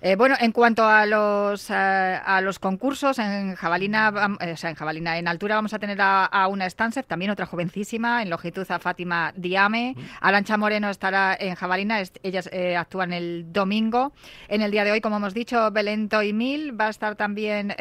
eh, 0.00 0.14
bueno, 0.16 0.36
en 0.40 0.52
cuanto 0.52 0.84
a 0.84 1.06
los, 1.06 1.70
eh, 1.70 1.74
a 1.74 2.40
los 2.40 2.58
concursos, 2.58 3.18
en 3.18 3.54
jabalina, 3.56 4.36
eh, 4.40 4.52
o 4.52 4.56
sea, 4.56 4.70
en 4.70 4.76
jabalina, 4.76 5.18
en 5.18 5.26
altura 5.26 5.56
vamos 5.56 5.74
a 5.74 5.78
tener 5.78 5.98
a, 6.00 6.46
una 6.48 6.66
Stansev, 6.66 7.04
también 7.04 7.30
otra 7.30 7.46
jovencísima, 7.46 8.22
en 8.22 8.30
longitud 8.30 8.66
a 8.70 8.78
Fátima 8.78 9.32
Diame. 9.36 9.94
Mm. 9.96 10.00
Arancha 10.20 10.56
Moreno 10.56 10.88
estará 10.90 11.36
en 11.38 11.54
jabalina, 11.56 12.02
ellas 12.22 12.48
actúan 12.76 13.12
el 13.12 13.52
domingo. 13.52 14.12
En 14.48 14.62
el 14.62 14.70
día 14.70 14.84
de 14.84 14.92
hoy, 14.92 15.00
como 15.00 15.16
hemos 15.16 15.34
dicho, 15.34 15.70
Belento 15.70 16.22
y 16.22 16.32
Mil 16.32 16.78
va 16.78 16.86
a 16.86 16.90
estar 16.90 17.16
también, 17.16 17.74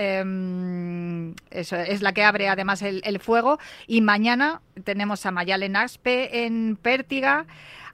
eso, 1.52 1.76
es 1.76 2.02
la 2.02 2.14
que 2.14 2.24
abre 2.24 2.50
además 2.50 2.82
el, 2.82 3.02
el 3.06 3.20
fuego. 3.20 3.60
Y 3.86 4.02
mañana 4.02 4.62
tenemos 4.84 5.26
a 5.26 5.32
Mayalen 5.32 5.76
Aspe 5.76 6.46
en 6.46 6.78
Pértiga. 6.82 7.46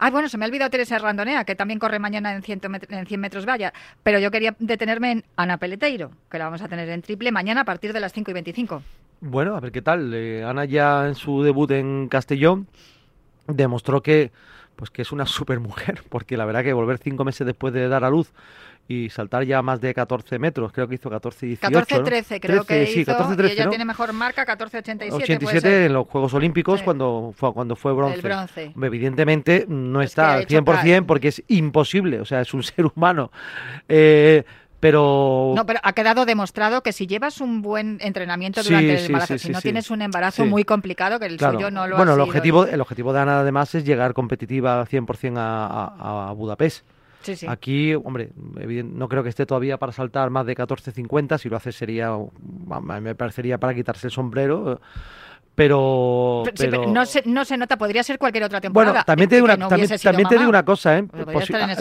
Ah, 0.05 0.11
bueno, 0.11 0.27
se 0.27 0.37
me 0.37 0.43
ha 0.43 0.49
olvidado 0.49 0.69
Teresa 0.69 0.99
Randonea, 0.99 1.45
que 1.45 1.55
también 1.55 1.79
corre 1.79 1.97
mañana 1.97 2.35
en 2.35 2.41
100, 2.41 2.59
en 2.89 3.05
100 3.05 3.21
metros 3.21 3.45
valla. 3.45 3.71
Pero 4.03 4.19
yo 4.19 4.31
quería 4.31 4.53
detenerme 4.59 5.11
en 5.13 5.23
Ana 5.37 5.55
Peleteiro, 5.55 6.11
que 6.29 6.37
la 6.37 6.43
vamos 6.43 6.61
a 6.61 6.67
tener 6.67 6.89
en 6.89 7.01
triple 7.01 7.31
mañana 7.31 7.61
a 7.61 7.63
partir 7.63 7.93
de 7.93 8.01
las 8.01 8.11
5 8.11 8.31
y 8.31 8.33
25. 8.33 8.81
Bueno, 9.21 9.55
a 9.55 9.61
ver 9.61 9.71
qué 9.71 9.81
tal. 9.81 10.13
Eh, 10.13 10.43
Ana 10.43 10.65
ya 10.65 11.07
en 11.07 11.15
su 11.15 11.41
debut 11.41 11.71
en 11.71 12.09
Castellón 12.09 12.67
demostró 13.47 14.03
que 14.03 14.33
pues 14.75 14.89
que 14.89 15.01
es 15.01 15.11
una 15.11 15.25
super 15.27 15.59
mujer, 15.59 16.03
porque 16.09 16.37
la 16.37 16.45
verdad 16.45 16.63
que 16.63 16.73
volver 16.73 16.97
cinco 16.97 17.23
meses 17.23 17.45
después 17.45 17.73
de 17.73 17.87
dar 17.87 18.03
a 18.03 18.09
luz 18.09 18.31
y 18.87 19.09
saltar 19.09 19.45
ya 19.45 19.61
más 19.61 19.79
de 19.79 19.93
14 19.93 20.39
metros, 20.39 20.73
creo 20.73 20.87
que 20.87 20.95
hizo 20.95 21.09
14 21.09 21.45
18. 21.45 21.71
14 21.73 22.03
13 22.03 22.39
creo 22.41 22.65
que 22.65 22.85
sí, 22.87 23.05
14, 23.05 23.35
13, 23.37 23.53
y 23.53 23.57
ella 23.57 23.69
tiene 23.69 23.85
mejor 23.85 24.11
marca 24.11 24.45
14 24.45 24.79
87. 24.79 25.23
87 25.23 25.85
en 25.85 25.93
los 25.93 26.07
Juegos 26.07 26.33
Olímpicos 26.33 26.81
cuando 26.83 27.33
fue 27.35 27.53
cuando 27.53 27.77
fue 27.77 27.93
bronce. 27.93 28.17
El 28.17 28.21
bronce. 28.21 28.73
Evidentemente 28.81 29.65
no 29.69 30.01
está 30.01 30.33
al 30.33 30.47
100% 30.47 31.05
porque 31.05 31.29
es 31.29 31.43
imposible, 31.47 32.19
o 32.19 32.25
sea, 32.25 32.41
es 32.41 32.53
un 32.53 32.63
ser 32.63 32.85
humano. 32.85 33.31
Eh, 33.87 34.43
pero... 34.83 35.53
No, 35.55 35.65
pero 35.65 35.79
ha 35.81 35.93
quedado 35.93 36.25
demostrado 36.25 36.83
que 36.83 36.91
si 36.91 37.07
llevas 37.07 37.39
un 37.39 37.61
buen 37.61 37.99
entrenamiento 38.01 38.61
durante 38.61 38.99
el 38.99 39.05
embarazo, 39.05 39.37
si 39.37 39.49
no 39.49 39.61
tienes 39.61 39.89
un 39.89 40.01
embarazo 40.01 40.45
muy 40.45 40.65
complicado, 40.65 41.21
que 41.21 41.25
el 41.25 41.39
suyo 41.39 41.71
no 41.71 41.87
lo 41.87 41.95
bueno, 41.95 42.15
el 42.15 42.19
objetivo, 42.19 42.65
el 42.65 42.81
objetivo 42.81 43.13
de 43.13 43.21
Ana 43.21 43.39
además 43.39 43.73
es 43.75 43.85
llegar 43.85 44.13
competitiva 44.13 44.85
100% 44.85 45.37
a, 45.37 45.65
a, 45.67 46.29
a 46.29 46.31
Budapest. 46.33 46.85
Aquí, 47.47 47.93
hombre, 47.95 48.31
no 48.35 49.07
creo 49.07 49.23
que 49.23 49.29
esté 49.29 49.45
todavía 49.45 49.77
para 49.77 49.93
saltar 49.93 50.29
más 50.29 50.45
de 50.45 50.53
14.50. 50.53 51.37
Si 51.37 51.47
lo 51.47 51.55
hace 51.55 51.71
sería, 51.71 52.11
me 52.81 53.15
parecería 53.15 53.57
para 53.59 53.73
quitarse 53.73 54.07
el 54.07 54.11
sombrero. 54.11 54.81
Pero, 55.55 56.43
no, 56.87 57.05
se, 57.05 57.21
no 57.25 57.45
se 57.45 57.57
nota, 57.57 57.77
podría 57.77 58.01
ser 58.01 58.17
cualquier 58.17 58.43
otra 58.45 58.59
temporada. 58.59 58.91
Bueno, 58.91 59.05
también 59.05 59.29
te 59.29 59.35
digo 59.35 59.45
una, 59.45 59.57
también, 59.57 59.87
te 60.27 60.37
digo 60.37 60.49
una 60.49 60.65
cosa, 60.65 60.97
¿eh? 60.97 61.05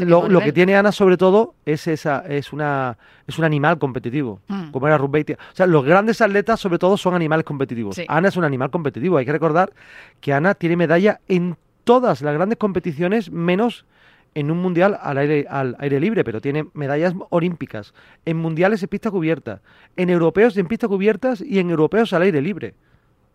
lo, 0.04 0.40
que 0.40 0.52
tiene 0.52 0.76
Ana 0.76 0.92
sobre 0.92 1.16
todo 1.16 1.54
es 1.64 1.86
esa, 1.86 2.22
es 2.28 2.52
una, 2.52 2.98
es 3.26 3.38
un 3.38 3.46
animal 3.46 3.78
competitivo, 3.78 4.40
mm. 4.48 4.72
como 4.72 4.86
era 4.88 4.98
Ruth 4.98 5.30
O 5.30 5.54
sea, 5.54 5.66
los 5.66 5.84
grandes 5.86 6.20
atletas 6.20 6.60
sobre 6.60 6.78
todo 6.78 6.98
son 6.98 7.14
animales 7.14 7.44
competitivos. 7.44 7.98
Ana 8.08 8.28
es 8.28 8.36
un 8.36 8.44
animal 8.44 8.70
competitivo. 8.70 9.16
Hay 9.16 9.24
que 9.24 9.32
recordar 9.32 9.72
que 10.20 10.34
Ana 10.34 10.54
tiene 10.54 10.76
medalla 10.76 11.20
en 11.28 11.56
todas 11.84 12.20
las 12.20 12.34
grandes 12.34 12.58
competiciones 12.58 13.30
menos 13.30 13.86
en 14.34 14.50
un 14.50 14.58
mundial 14.58 14.98
al 15.00 15.16
aire, 15.16 15.46
al 15.48 15.76
aire 15.78 15.98
libre, 15.98 16.24
pero 16.24 16.42
tiene 16.42 16.66
medallas 16.74 17.14
olímpicas, 17.30 17.94
en 18.24 18.36
mundiales 18.36 18.82
en 18.82 18.88
pista 18.88 19.10
cubierta, 19.10 19.60
en 19.96 20.10
europeos 20.10 20.56
en 20.56 20.66
pista 20.66 20.88
cubiertas 20.88 21.40
y 21.40 21.58
en 21.58 21.70
europeos 21.70 22.12
al 22.12 22.22
aire 22.22 22.40
libre. 22.42 22.74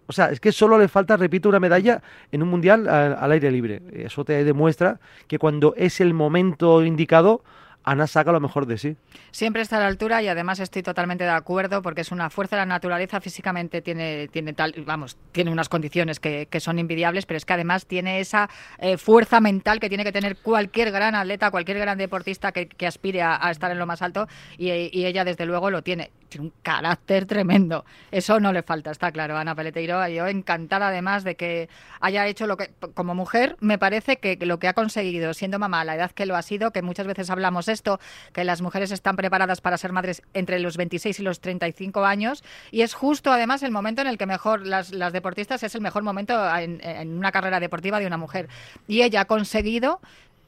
O 0.07 0.13
sea, 0.13 0.31
es 0.31 0.39
que 0.39 0.51
solo 0.51 0.77
le 0.77 0.87
falta, 0.87 1.17
repito, 1.17 1.49
una 1.49 1.59
medalla 1.59 2.01
en 2.31 2.41
un 2.41 2.49
mundial 2.49 2.87
al 2.87 3.31
aire 3.31 3.51
libre. 3.51 3.81
Eso 3.93 4.23
te 4.23 4.43
demuestra 4.43 4.99
que 5.27 5.37
cuando 5.37 5.73
es 5.75 6.01
el 6.01 6.13
momento 6.13 6.83
indicado, 6.83 7.43
Ana 7.87 8.05
saca 8.05 8.33
lo 8.33 8.41
mejor 8.41 8.65
de 8.65 8.77
sí. 8.77 8.97
Siempre 9.31 9.61
está 9.61 9.77
a 9.77 9.79
la 9.79 9.87
altura 9.87 10.21
y 10.21 10.27
además 10.27 10.59
estoy 10.59 10.83
totalmente 10.83 11.23
de 11.23 11.29
acuerdo 11.29 11.81
porque 11.81 12.01
es 12.01 12.11
una 12.11 12.29
fuerza 12.29 12.57
de 12.57 12.63
la 12.63 12.65
naturaleza, 12.65 13.21
físicamente 13.21 13.81
tiene, 13.81 14.27
tiene 14.27 14.51
tal, 14.51 14.73
vamos, 14.85 15.15
tiene 15.31 15.51
unas 15.51 15.69
condiciones 15.69 16.19
que, 16.19 16.49
son 16.59 16.79
invidiables, 16.79 17.25
pero 17.25 17.37
es 17.37 17.45
que 17.45 17.53
además 17.53 17.85
tiene 17.85 18.19
esa 18.19 18.49
eh, 18.79 18.97
fuerza 18.97 19.39
mental 19.39 19.79
que 19.79 19.87
tiene 19.87 20.03
que 20.03 20.11
tener 20.11 20.35
cualquier 20.35 20.91
gran 20.91 21.15
atleta, 21.15 21.49
cualquier 21.49 21.77
gran 21.77 21.97
deportista 21.97 22.51
que, 22.51 22.67
aspire 22.85 23.21
a, 23.21 23.49
estar 23.51 23.71
en 23.71 23.79
lo 23.79 23.85
más 23.85 24.01
alto 24.01 24.27
y, 24.57 24.69
ella 24.69 25.23
desde 25.23 25.45
luego 25.45 25.71
lo 25.71 25.81
tiene. 25.81 26.11
Tiene 26.29 26.47
un 26.47 26.53
carácter 26.61 27.25
tremendo. 27.25 27.85
Eso 28.11 28.39
no 28.39 28.51
le 28.53 28.63
falta, 28.63 28.91
está 28.91 29.11
claro, 29.11 29.37
Ana 29.37 29.55
Peleteiro. 29.55 30.05
Yo 30.07 30.27
encantada 30.27 30.89
además 30.89 31.23
de 31.23 31.35
que 31.35 31.69
haya 31.99 32.27
hecho 32.27 32.47
lo 32.47 32.57
que, 32.57 32.71
como 32.93 33.15
mujer, 33.15 33.55
me 33.59 33.77
parece 33.77 34.17
que 34.17 34.37
lo 34.45 34.59
que 34.59 34.67
ha 34.67 34.73
conseguido 34.73 35.33
siendo 35.33 35.59
mamá 35.59 35.81
a 35.81 35.85
la 35.85 35.95
edad 35.95 36.11
que 36.11 36.25
lo 36.25 36.35
ha 36.35 36.41
sido, 36.41 36.71
que 36.71 36.81
muchas 36.81 37.07
veces 37.07 37.29
hablamos 37.29 37.67
esto, 37.67 37.99
que 38.33 38.43
las 38.43 38.61
mujeres 38.61 38.91
están 38.91 39.15
preparadas 39.15 39.61
para 39.61 39.77
ser 39.77 39.91
madres 39.91 40.21
entre 40.33 40.59
los 40.59 40.77
26 40.77 41.19
y 41.19 41.23
los 41.23 41.39
35 41.39 42.05
años 42.05 42.43
y 42.71 42.81
es 42.81 42.93
justo 42.93 43.31
además 43.31 43.63
el 43.63 43.71
momento 43.71 44.01
en 44.01 44.07
el 44.07 44.17
que 44.17 44.25
mejor 44.25 44.65
las, 44.65 44.91
las 44.91 45.13
deportistas 45.13 45.63
es 45.63 45.75
el 45.75 45.81
mejor 45.81 46.03
momento 46.03 46.33
en, 46.57 46.79
en 46.83 47.17
una 47.17 47.31
carrera 47.31 47.59
deportiva 47.59 47.99
de 47.99 48.07
una 48.07 48.17
mujer. 48.17 48.47
Y 48.87 49.01
ella 49.01 49.21
ha 49.21 49.25
conseguido 49.25 50.01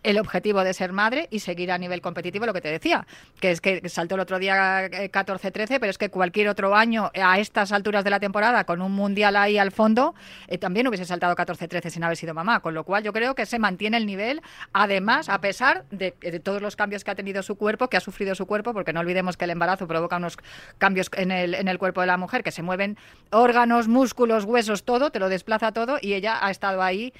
el 0.03 0.17
objetivo 0.17 0.63
de 0.63 0.73
ser 0.73 0.93
madre 0.93 1.27
y 1.29 1.39
seguir 1.39 1.71
a 1.71 1.77
nivel 1.77 2.01
competitivo 2.01 2.45
lo 2.45 2.53
que 2.53 2.61
te 2.61 2.69
decía, 2.69 3.05
que 3.39 3.51
es 3.51 3.61
que 3.61 3.87
saltó 3.89 4.15
el 4.15 4.21
otro 4.21 4.39
día 4.39 4.87
14-13, 4.87 5.71
eh, 5.71 5.79
pero 5.79 5.89
es 5.89 5.97
que 5.97 6.09
cualquier 6.09 6.47
otro 6.47 6.75
año 6.75 7.11
a 7.13 7.39
estas 7.39 7.71
alturas 7.71 8.03
de 8.03 8.09
la 8.09 8.19
temporada, 8.19 8.63
con 8.63 8.81
un 8.81 8.91
mundial 8.93 9.35
ahí 9.35 9.57
al 9.57 9.71
fondo, 9.71 10.15
eh, 10.47 10.57
también 10.57 10.87
hubiese 10.87 11.05
saltado 11.05 11.35
14-13 11.35 11.89
sin 11.89 12.03
haber 12.03 12.17
sido 12.17 12.33
mamá, 12.33 12.61
con 12.61 12.73
lo 12.73 12.83
cual 12.83 13.03
yo 13.03 13.11
creo 13.13 13.35
que 13.35 13.45
se 13.45 13.59
mantiene 13.59 13.97
el 13.97 14.05
nivel, 14.05 14.41
además, 14.73 15.29
a 15.29 15.41
pesar 15.41 15.85
de, 15.91 16.11
todos 16.43 16.61
los 16.61 16.75
cambios 16.75 17.03
que 17.03 17.11
ha 17.11 17.15
tenido 17.15 17.43
su 17.43 17.55
cuerpo, 17.55 17.89
que 17.89 17.97
ha 17.97 18.01
sufrido 18.01 18.35
su 18.35 18.45
cuerpo, 18.45 18.73
porque 18.73 18.93
no 18.93 19.01
olvidemos 19.01 19.35
que 19.35 19.45
el 19.45 19.51
embarazo 19.51 19.87
provoca 19.87 20.17
unos 20.17 20.37
cambios 20.77 21.09
en 21.15 21.31
el, 21.31 21.53
en 21.55 21.67
el 21.67 21.77
cuerpo 21.77 22.01
de 22.01 22.07
la 22.07 22.17
mujer, 22.17 22.43
que 22.43 22.51
se 22.51 22.61
mueven 22.61 22.97
órganos, 23.31 23.87
músculos, 23.87 24.45
huesos, 24.45 24.83
todo, 24.83 25.11
te 25.11 25.19
lo 25.19 25.29
desplaza 25.29 25.71
todo, 25.71 25.97
y 26.01 26.13
ella 26.13 26.37
ha 26.41 26.51
estado 26.51 26.81
ahí 26.81 27.13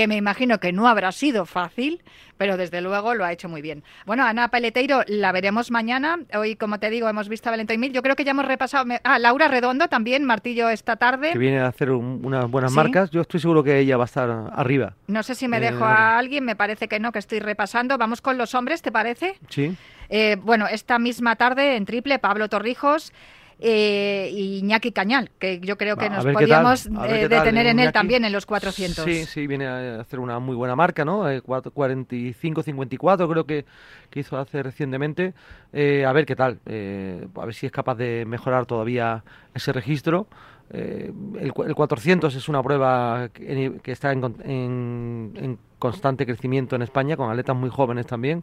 que 0.00 0.08
me 0.08 0.16
imagino 0.16 0.60
que 0.60 0.72
no 0.72 0.88
habrá 0.88 1.12
sido 1.12 1.44
fácil, 1.44 2.02
pero 2.38 2.56
desde 2.56 2.80
luego 2.80 3.12
lo 3.12 3.22
ha 3.22 3.32
hecho 3.32 3.50
muy 3.50 3.60
bien. 3.60 3.84
Bueno, 4.06 4.24
Ana 4.24 4.48
Peleteiro 4.48 5.02
la 5.06 5.30
veremos 5.30 5.70
mañana. 5.70 6.20
Hoy, 6.32 6.56
como 6.56 6.80
te 6.80 6.88
digo, 6.88 7.06
hemos 7.06 7.28
visto 7.28 7.50
a 7.50 7.52
Valentín 7.52 7.78
Mil. 7.80 7.92
Yo 7.92 8.00
creo 8.00 8.16
que 8.16 8.24
ya 8.24 8.30
hemos 8.30 8.46
repasado. 8.46 8.86
Ah, 9.04 9.18
Laura 9.18 9.48
Redondo 9.48 9.88
también, 9.88 10.24
martillo 10.24 10.70
esta 10.70 10.96
tarde. 10.96 11.32
Que 11.32 11.38
viene 11.38 11.60
a 11.60 11.66
hacer 11.66 11.90
unas 11.90 12.50
buenas 12.50 12.72
marcas. 12.72 13.10
Yo 13.10 13.20
estoy 13.20 13.40
seguro 13.40 13.62
que 13.62 13.78
ella 13.78 13.98
va 13.98 14.04
a 14.04 14.06
estar 14.06 14.30
arriba. 14.54 14.94
No 15.06 15.22
sé 15.22 15.34
si 15.34 15.48
me 15.48 15.60
dejo 15.60 15.84
eh, 15.84 15.88
a 15.88 16.16
alguien, 16.16 16.46
me 16.46 16.56
parece 16.56 16.88
que 16.88 16.98
no, 16.98 17.12
que 17.12 17.18
estoy 17.18 17.40
repasando. 17.40 17.98
Vamos 17.98 18.22
con 18.22 18.38
los 18.38 18.54
hombres, 18.54 18.80
¿te 18.80 18.90
parece? 18.90 19.38
Sí. 19.50 19.76
Eh, 20.08 20.38
bueno, 20.42 20.66
esta 20.66 20.98
misma 20.98 21.36
tarde 21.36 21.76
en 21.76 21.84
triple, 21.84 22.18
Pablo 22.18 22.48
Torrijos 22.48 23.12
eh, 23.62 24.30
y 24.32 24.60
Iñaki 24.60 24.90
Cañal, 24.90 25.30
que 25.38 25.60
yo 25.60 25.76
creo 25.76 25.98
que 25.98 26.08
nos 26.08 26.24
podíamos 26.24 26.86
eh, 26.86 27.28
detener 27.28 27.66
en 27.66 27.78
él 27.78 27.92
también 27.92 28.24
en 28.24 28.32
los 28.32 28.46
400. 28.46 29.04
Sí, 29.04 29.26
sí, 29.26 29.46
viene 29.46 29.66
a 29.66 30.00
hacer 30.00 30.18
una 30.18 30.38
muy 30.38 30.56
buena 30.56 30.74
marca, 30.74 31.04
¿no? 31.04 31.30
45-54 31.30 33.30
creo 33.30 33.44
que, 33.44 33.66
que, 34.08 34.20
hizo 34.20 34.38
hace 34.38 34.62
recientemente. 34.62 35.34
a 35.74 36.12
ver 36.12 36.24
qué 36.24 36.34
tal, 36.34 36.58
a 36.66 37.44
ver 37.44 37.54
si 37.54 37.66
es 37.66 37.72
capaz 37.72 37.96
de 37.96 38.24
mejorar 38.24 38.64
todavía 38.64 39.24
ese 39.54 39.74
registro. 39.74 40.26
el, 40.72 41.52
el, 41.66 41.74
400 41.74 42.34
es 42.34 42.48
una 42.48 42.62
prueba 42.62 43.28
que, 43.34 43.78
está 43.84 44.12
en, 44.12 44.36
en, 44.42 45.58
constante 45.78 46.24
crecimiento 46.24 46.76
en 46.76 46.82
España, 46.82 47.18
con 47.18 47.30
atletas 47.30 47.56
muy 47.56 47.68
jóvenes 47.68 48.06
también, 48.06 48.42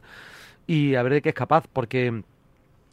y 0.67 0.93
a 0.93 1.01
ver 1.01 1.13
de 1.13 1.21
qué 1.23 1.29
es 1.29 1.35
capaz, 1.35 1.65
porque 1.73 2.21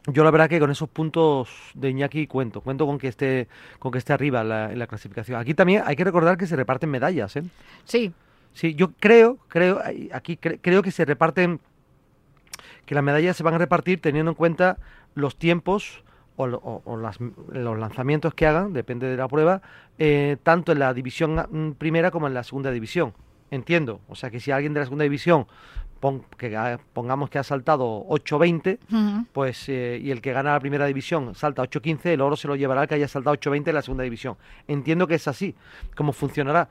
yo 0.07 0.23
la 0.23 0.31
verdad 0.31 0.49
que 0.49 0.61
con 0.61 0.71
esos 0.71 0.89
puntos 0.89 1.49
de 1.75 1.91
Iñaki 1.91 2.27
cuento, 2.27 2.61
cuento 2.61 2.87
con 2.87 2.99
que 2.99 3.09
esté, 3.09 3.49
con 3.79 3.91
que 3.91 3.99
esté 3.99 4.13
arriba 4.13 4.43
en 4.43 4.79
la, 4.79 4.87
clasificación. 4.87 5.41
Aquí 5.41 5.55
también 5.55 5.83
hay 5.87 5.97
que 5.97 6.05
recordar 6.05 6.37
que 6.37 6.47
se 6.47 6.57
reparten 6.57 6.91
medallas, 6.91 7.37
¿eh? 7.37 7.45
Sí. 7.85 8.13
Sí, 8.53 8.75
yo 8.75 8.93
creo, 8.93 9.39
creo, 9.49 9.81
aquí 10.13 10.37
creo 10.37 10.83
que 10.83 10.93
se 10.93 11.05
reparten, 11.05 11.59
que 12.87 12.95
las 12.95 13.03
medallas 13.03 13.37
se 13.37 13.43
van 13.43 13.55
a 13.55 13.59
repartir 13.59 14.01
teniendo 14.01 14.31
en 14.31 14.37
cuenta 14.37 14.79
los 15.15 15.37
tiempos 15.37 16.05
o, 16.37 16.47
los 16.47 17.79
lanzamientos 17.79 18.35
que 18.35 18.47
hagan, 18.47 18.73
depende 18.73 19.09
de 19.09 19.17
la 19.17 19.27
prueba, 19.27 19.63
eh, 19.99 20.37
tanto 20.43 20.71
en 20.71 20.79
la 20.79 20.95
división 20.95 21.35
mm, 21.35 21.73
primera 21.73 22.11
como 22.11 22.29
en 22.29 22.35
la 22.35 22.45
segunda 22.45 22.71
división. 22.71 23.15
Entiendo. 23.51 24.01
O 24.09 24.15
sea 24.15 24.31
que 24.31 24.41
si 24.41 24.51
alguien 24.51 24.75
de 24.75 24.81
la 24.81 24.87
segunda 24.87 25.05
división 25.05 25.47
que 26.37 26.79
pongamos 26.93 27.31
que 27.31 27.39
ha 27.39 27.43
saltado 27.43 28.05
8.20, 28.09 29.27
pues 29.33 29.69
eh, 29.69 30.01
y 30.03 30.11
el 30.11 30.21
que 30.21 30.33
gana 30.33 30.53
la 30.53 30.61
primera 30.61 30.87
división 30.87 31.35
salta 31.35 31.63
8.15, 31.63 32.07
el 32.07 32.21
oro 32.21 32.37
se 32.37 32.49
lo 32.49 32.57
llevará 32.57 32.83
el 32.83 32.89
que 32.89 32.95
haya 32.95 33.09
saltado 33.09 33.37
8.20 33.37 33.69
en 33.69 33.75
la 33.75 33.83
segunda 33.83 34.05
división. 34.05 34.37
Entiendo 34.69 35.07
que 35.07 35.15
es 35.15 35.29
así, 35.29 35.55
cómo 35.95 36.13
funcionará. 36.13 36.69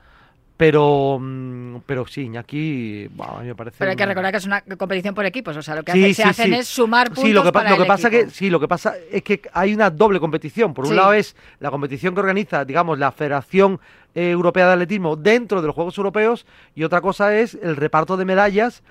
Pero, 0.56 1.18
mm, 1.20 1.78
pero 1.86 2.06
sí, 2.06 2.22
Iñaki, 2.22 3.10
a 3.20 3.42
mí 3.42 3.48
me 3.48 3.56
parece. 3.56 3.78
Pero 3.80 3.92
hay 3.92 3.98
que 3.98 4.06
recordar 4.06 4.32
que 4.32 4.38
es 4.38 4.46
una 4.46 4.62
competición 4.62 5.16
por 5.16 5.26
equipos, 5.26 5.58
o 5.58 5.64
sea, 5.64 5.76
lo 5.76 5.84
que 5.84 6.14
se 6.14 6.24
hacen 6.24 6.54
es 6.54 6.68
sumar 6.68 7.08
puntos. 7.08 7.24
Sí, 7.24 7.34
lo 7.34 7.44
que, 7.44 7.52
para 7.52 7.72
lo 7.72 7.78
que 7.78 7.86
pasa 7.86 8.10
que 8.10 8.30
sí, 8.30 8.52
lo 8.52 8.60
que 8.60 8.68
pasa 8.68 8.94
es 9.12 9.24
que 9.24 9.42
hay 9.52 9.74
una 9.74 9.90
doble 9.90 10.20
competición. 10.20 10.74
Por 10.74 10.86
un 10.86 10.96
lado 10.96 11.14
es 11.14 11.36
la 11.60 11.72
competición 11.72 12.14
que 12.14 12.20
organiza, 12.20 12.64
digamos, 12.66 13.00
la 13.00 13.12
Federación 13.12 13.80
Europea 14.14 14.68
de 14.68 14.74
Atletismo 14.74 15.16
dentro 15.16 15.60
de 15.60 15.68
los 15.68 15.76
Juegos 15.76 15.98
Europeos 15.98 16.46
y 16.76 16.84
otra 16.84 17.02
cosa 17.02 17.36
es 17.36 17.56
el 17.56 17.76
reparto 17.76 18.16
de 18.16 18.26
medallas 18.26 18.84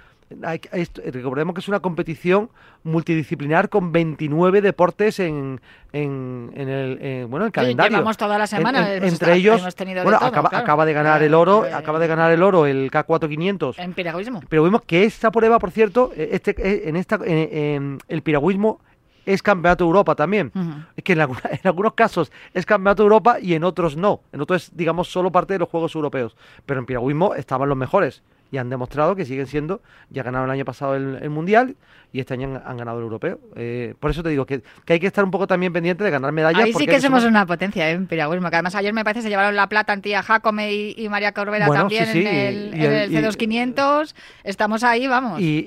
recordemos 1.12 1.54
que 1.54 1.60
es 1.60 1.68
una 1.68 1.80
competición 1.80 2.50
multidisciplinar 2.84 3.68
con 3.68 3.92
29 3.92 4.60
deportes 4.60 5.20
en, 5.20 5.60
en, 5.92 6.52
el 6.56 7.26
bueno 7.26 7.46
el 7.46 7.52
calendario. 7.52 7.98
Llevamos 7.98 8.16
toda 8.16 8.38
la 8.38 8.46
semana. 8.46 8.94
entre 8.94 9.34
ellos, 9.34 9.62
bueno, 10.02 10.18
acaba, 10.20 10.84
de 10.84 10.92
ganar 10.92 11.22
el 11.22 11.34
oro, 11.34 11.66
eh, 11.66 11.72
acaba 11.72 11.98
de 11.98 12.06
ganar 12.06 12.32
el 12.32 12.42
oro 12.42 12.66
el 12.66 12.90
K4500. 12.90 13.74
En 13.78 13.92
piragüismo. 13.92 14.42
Pero 14.48 14.64
vimos 14.64 14.82
que 14.82 15.04
esta 15.04 15.30
prueba, 15.30 15.58
por 15.58 15.70
cierto, 15.70 16.12
eh, 16.16 16.30
este, 16.32 16.54
eh, 16.58 16.88
en 16.88 16.96
esta, 16.96 17.18
en, 17.24 17.98
el 18.08 18.22
piragüismo 18.22 18.80
es 19.24 19.42
campeonato 19.42 19.84
de 19.84 19.88
Europa 19.88 20.14
también. 20.16 20.50
Es 20.96 21.04
que 21.04 21.12
en, 21.12 21.20
en, 21.20 21.60
algunos 21.64 21.94
casos 21.94 22.32
es 22.54 22.66
campeonato 22.66 23.02
de 23.02 23.06
Europa 23.06 23.38
y 23.40 23.54
en 23.54 23.64
otros 23.64 23.96
no. 23.96 24.20
En 24.32 24.40
otros 24.40 24.64
es, 24.64 24.76
digamos, 24.76 25.10
solo 25.10 25.30
parte 25.30 25.52
de 25.52 25.60
los 25.60 25.68
Juegos 25.68 25.94
Europeos. 25.94 26.36
Pero 26.66 26.80
en 26.80 26.86
piragüismo 26.86 27.34
estaban 27.34 27.68
los 27.68 27.78
mejores 27.78 28.22
y 28.52 28.58
han 28.58 28.68
demostrado 28.68 29.16
que 29.16 29.24
siguen 29.24 29.46
siendo, 29.46 29.80
ya 30.10 30.22
ganaron 30.22 30.48
el 30.48 30.52
año 30.52 30.64
pasado 30.66 30.94
el, 30.94 31.30
Mundial 31.30 31.74
y 32.12 32.20
este 32.20 32.34
año 32.34 32.60
han, 32.62 32.76
ganado 32.76 32.98
el 32.98 33.04
Europeo. 33.04 33.40
Eh, 33.56 33.94
por 33.98 34.10
eso 34.10 34.22
te 34.22 34.28
digo 34.28 34.44
que, 34.44 34.62
hay 34.86 35.00
que 35.00 35.06
estar 35.06 35.24
un 35.24 35.30
poco 35.30 35.46
también 35.46 35.72
pendiente 35.72 36.04
de 36.04 36.10
ganar 36.10 36.30
medallas. 36.32 36.62
Ahí 36.62 36.74
sí 36.74 36.86
que 36.86 37.00
somos, 37.00 37.24
una 37.24 37.46
potencia 37.46 37.88
¿eh? 37.88 37.94
en 37.94 38.06
piragüismo, 38.06 38.50
que 38.50 38.56
además 38.56 38.74
ayer 38.74 38.92
me 38.92 39.04
parece 39.04 39.22
se 39.22 39.30
llevaron 39.30 39.56
la 39.56 39.68
plata 39.70 39.94
Antía 39.94 40.22
Jacome 40.22 40.70
y, 40.70 41.08
María 41.08 41.32
Corbera 41.32 41.66
también 41.68 42.06
en 42.10 42.74
el, 42.74 43.10
C2500. 43.10 44.14
Estamos 44.44 44.84
ahí, 44.84 45.06
vamos. 45.06 45.40
Y, 45.40 45.62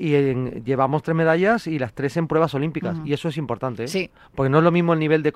llevamos 0.63 1.01
tres 1.01 1.15
medallas 1.15 1.65
y 1.65 1.79
las 1.79 1.91
tres 1.91 2.15
en 2.17 2.27
pruebas 2.27 2.53
olímpicas, 2.53 2.97
y 3.03 3.13
eso 3.13 3.29
es 3.29 3.37
importante. 3.37 3.85
¿eh? 3.85 3.87
Sí. 3.87 4.11
Porque 4.35 4.51
no 4.51 4.59
es 4.59 4.63
lo 4.63 4.71
mismo 4.71 4.93
el 4.93 4.99
nivel 4.99 5.23
de, 5.23 5.33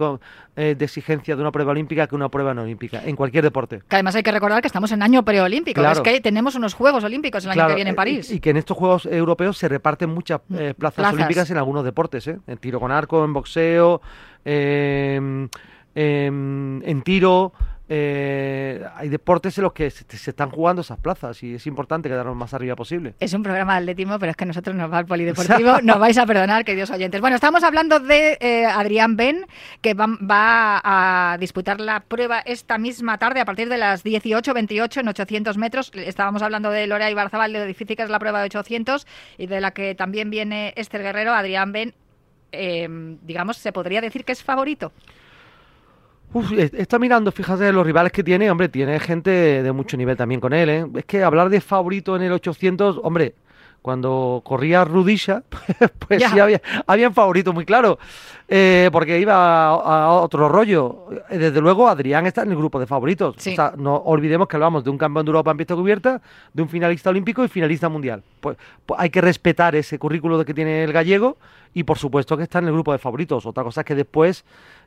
eh, 0.55 0.75
de 0.77 0.85
exigencia 0.85 1.35
de 1.35 1.41
una 1.41 1.51
prueba 1.51 1.71
olímpica 1.71 2.05
que 2.05 2.13
una 2.13 2.29
prueba 2.29 2.53
no 2.53 2.61
olímpica, 2.61 3.01
en 3.03 3.15
cualquier 3.15 3.43
deporte. 3.43 3.81
Que 3.89 3.95
además 3.95 4.15
hay 4.15 4.21
que 4.21 4.31
recordar 4.31 4.61
que 4.61 4.67
estamos 4.67 4.91
en 4.91 5.01
año 5.01 5.25
preolímpico, 5.25 5.83
es 5.83 6.01
que 6.01 6.21
tenemos 6.21 6.53
unos 6.53 6.75
Juegos 6.75 7.03
Olímpicos 7.03 7.38
el 7.45 7.51
año 7.51 7.67
que 7.67 7.75
viene 7.75 7.89
en 7.89 7.93
eh, 7.93 7.97
París. 7.97 8.31
Y, 8.31 8.39
que 8.39 8.49
en 8.51 8.57
estos 8.57 8.77
Juegos 8.77 9.05
Europeos 9.05 9.57
se 9.57 9.67
reparten 9.67 10.09
muchas 10.09 10.41
mm, 10.47 10.55
eh, 10.57 10.73
plazas, 10.73 11.13
olímpicas 11.13 11.49
en 11.51 11.57
algunos 11.57 11.83
deportes, 11.83 12.27
¿eh? 12.27 12.39
En 12.47 12.57
tiro 12.57 12.79
con 12.79 12.91
arco, 12.91 13.23
en 13.23 13.33
boxeo, 13.33 14.01
em, 14.45 15.49
em, 15.95 16.83
en 16.83 17.01
tiro, 17.03 17.53
eh, 17.91 18.85
hay 18.95 19.09
deportes 19.09 19.57
en 19.57 19.63
los 19.63 19.73
que 19.73 19.89
se, 19.89 20.05
están 20.29 20.51
jugando 20.51 20.83
esas 20.83 20.99
plazas 20.99 21.41
y 21.41 21.55
es 21.55 21.65
importante 21.65 22.07
quedarnos 22.07 22.35
más 22.35 22.53
arriba 22.53 22.75
posible. 22.75 23.15
Es 23.19 23.33
un 23.33 23.41
programa 23.41 23.73
de 23.73 23.79
atletismo, 23.79 24.19
pero 24.19 24.29
es 24.29 24.37
que 24.37 24.45
nosotros 24.45 24.75
nos 24.75 24.93
va 24.93 24.99
al 24.99 25.05
polideportivo, 25.07 25.81
nos 25.81 25.97
vais 25.97 26.15
a 26.19 26.27
perdonar, 26.27 26.63
queridos 26.63 26.91
oyentes. 26.91 27.19
Bueno, 27.19 27.35
estamos 27.35 27.63
hablando 27.63 27.99
de 27.99 28.37
eh, 28.41 28.65
Adrián 28.67 29.15
Ben, 29.15 29.47
que 29.81 29.95
va, 29.95 30.07
a 30.83 31.37
disputar 31.39 31.81
la 31.81 32.01
prueba 32.01 32.39
esta 32.41 32.77
misma 32.77 33.17
tarde 33.17 33.39
a 33.39 33.45
partir 33.45 33.69
de 33.69 33.77
las 33.77 34.05
18.28 34.05 34.99
en 34.99 35.07
800 35.07 35.57
metros. 35.57 35.91
Estábamos 35.95 36.43
hablando 36.43 36.69
de 36.69 36.85
Lorea 36.85 37.11
Barzabal, 37.15 37.51
de 37.53 37.59
lo 37.59 37.65
difícil 37.65 37.97
que 37.97 38.03
es 38.03 38.09
la 38.11 38.19
prueba 38.19 38.39
de 38.39 38.45
800 38.45 39.07
y 39.39 39.47
de 39.47 39.61
la 39.61 39.71
que 39.71 39.95
también 39.95 40.29
viene 40.29 40.73
Esther 40.75 41.01
Guerrero. 41.01 41.33
Adrián 41.33 41.71
Ben, 41.71 41.95
eh, 42.51 42.87
digamos, 43.23 43.57
se 43.57 43.71
podría 43.71 43.99
decir 43.99 44.25
que 44.25 44.33
es 44.33 44.43
favorito. 44.43 44.91
Uf, 46.31 46.51
está 46.51 46.99
mirando, 46.99 47.31
fíjate, 47.31 47.71
los 47.73 47.85
rivales 47.85 48.11
que 48.11 48.23
tiene, 48.23 48.51
hombre, 48.51 48.69
tiene 48.69 48.99
gente 48.99 49.63
de 49.63 49.71
mucho 49.71 49.97
nivel 49.97 50.15
también 50.15 50.39
con 50.39 50.53
él, 50.53 50.69
¿eh? 50.69 50.85
Es 50.95 51.05
que 51.05 51.23
hablar 51.23 51.49
de 51.49 51.59
favorito 51.59 52.15
en 52.15 52.21
el 52.21 52.31
800, 52.31 52.99
hombre, 53.03 53.33
cuando 53.81 54.41
corría 54.43 54.83
Rudisha, 54.83 55.43
pues 56.07 56.23
sí 56.23 56.39
había, 56.39 56.61
había 56.85 57.07
un 57.07 57.13
favorito 57.13 57.53
muy 57.53 57.65
claro, 57.65 57.97
eh, 58.47 58.89
porque 58.91 59.19
iba 59.19 59.67
a, 59.67 60.11
otro 60.11 60.49
rollo. 60.49 61.07
Desde 61.29 61.61
luego, 61.61 61.87
Adrián 61.87 62.27
está 62.27 62.43
en 62.43 62.51
el 62.51 62.57
grupo 62.57 62.79
de 62.79 62.87
favoritos. 62.87 63.37
O 63.37 63.39
sea, 63.39 63.73
no 63.77 63.95
olvidemos 63.95 64.47
que 64.47 64.57
hablamos 64.57 64.83
de 64.83 64.89
un 64.89 64.97
campeón 64.97 65.25
de 65.25 65.29
Europa 65.29 65.51
en 65.51 65.57
pista 65.57 65.75
cubierta, 65.75 66.21
de 66.53 66.61
un 66.61 66.69
finalista 66.69 67.09
olímpico 67.09 67.43
y 67.43 67.47
finalista 67.47 67.89
mundial. 67.89 68.21
Pues, 68.41 68.57
pues 68.85 68.99
hay 68.99 69.09
que 69.09 69.21
respetar 69.21 69.75
ese 69.75 69.97
currículo 69.97 70.43
que 70.43 70.53
tiene 70.53 70.83
el 70.83 70.91
gallego 70.91 71.37
y, 71.73 71.83
por 71.83 71.97
supuesto, 71.97 72.35
que 72.35 72.43
está 72.43 72.59
en 72.59 72.65
el 72.65 72.73
grupo 72.73 72.91
de 72.91 72.97
favoritos. 72.97 73.45
Otra 73.45 73.63
cosa 73.63 73.81
es 73.81 73.85
que 73.85 73.95
después 73.95 74.43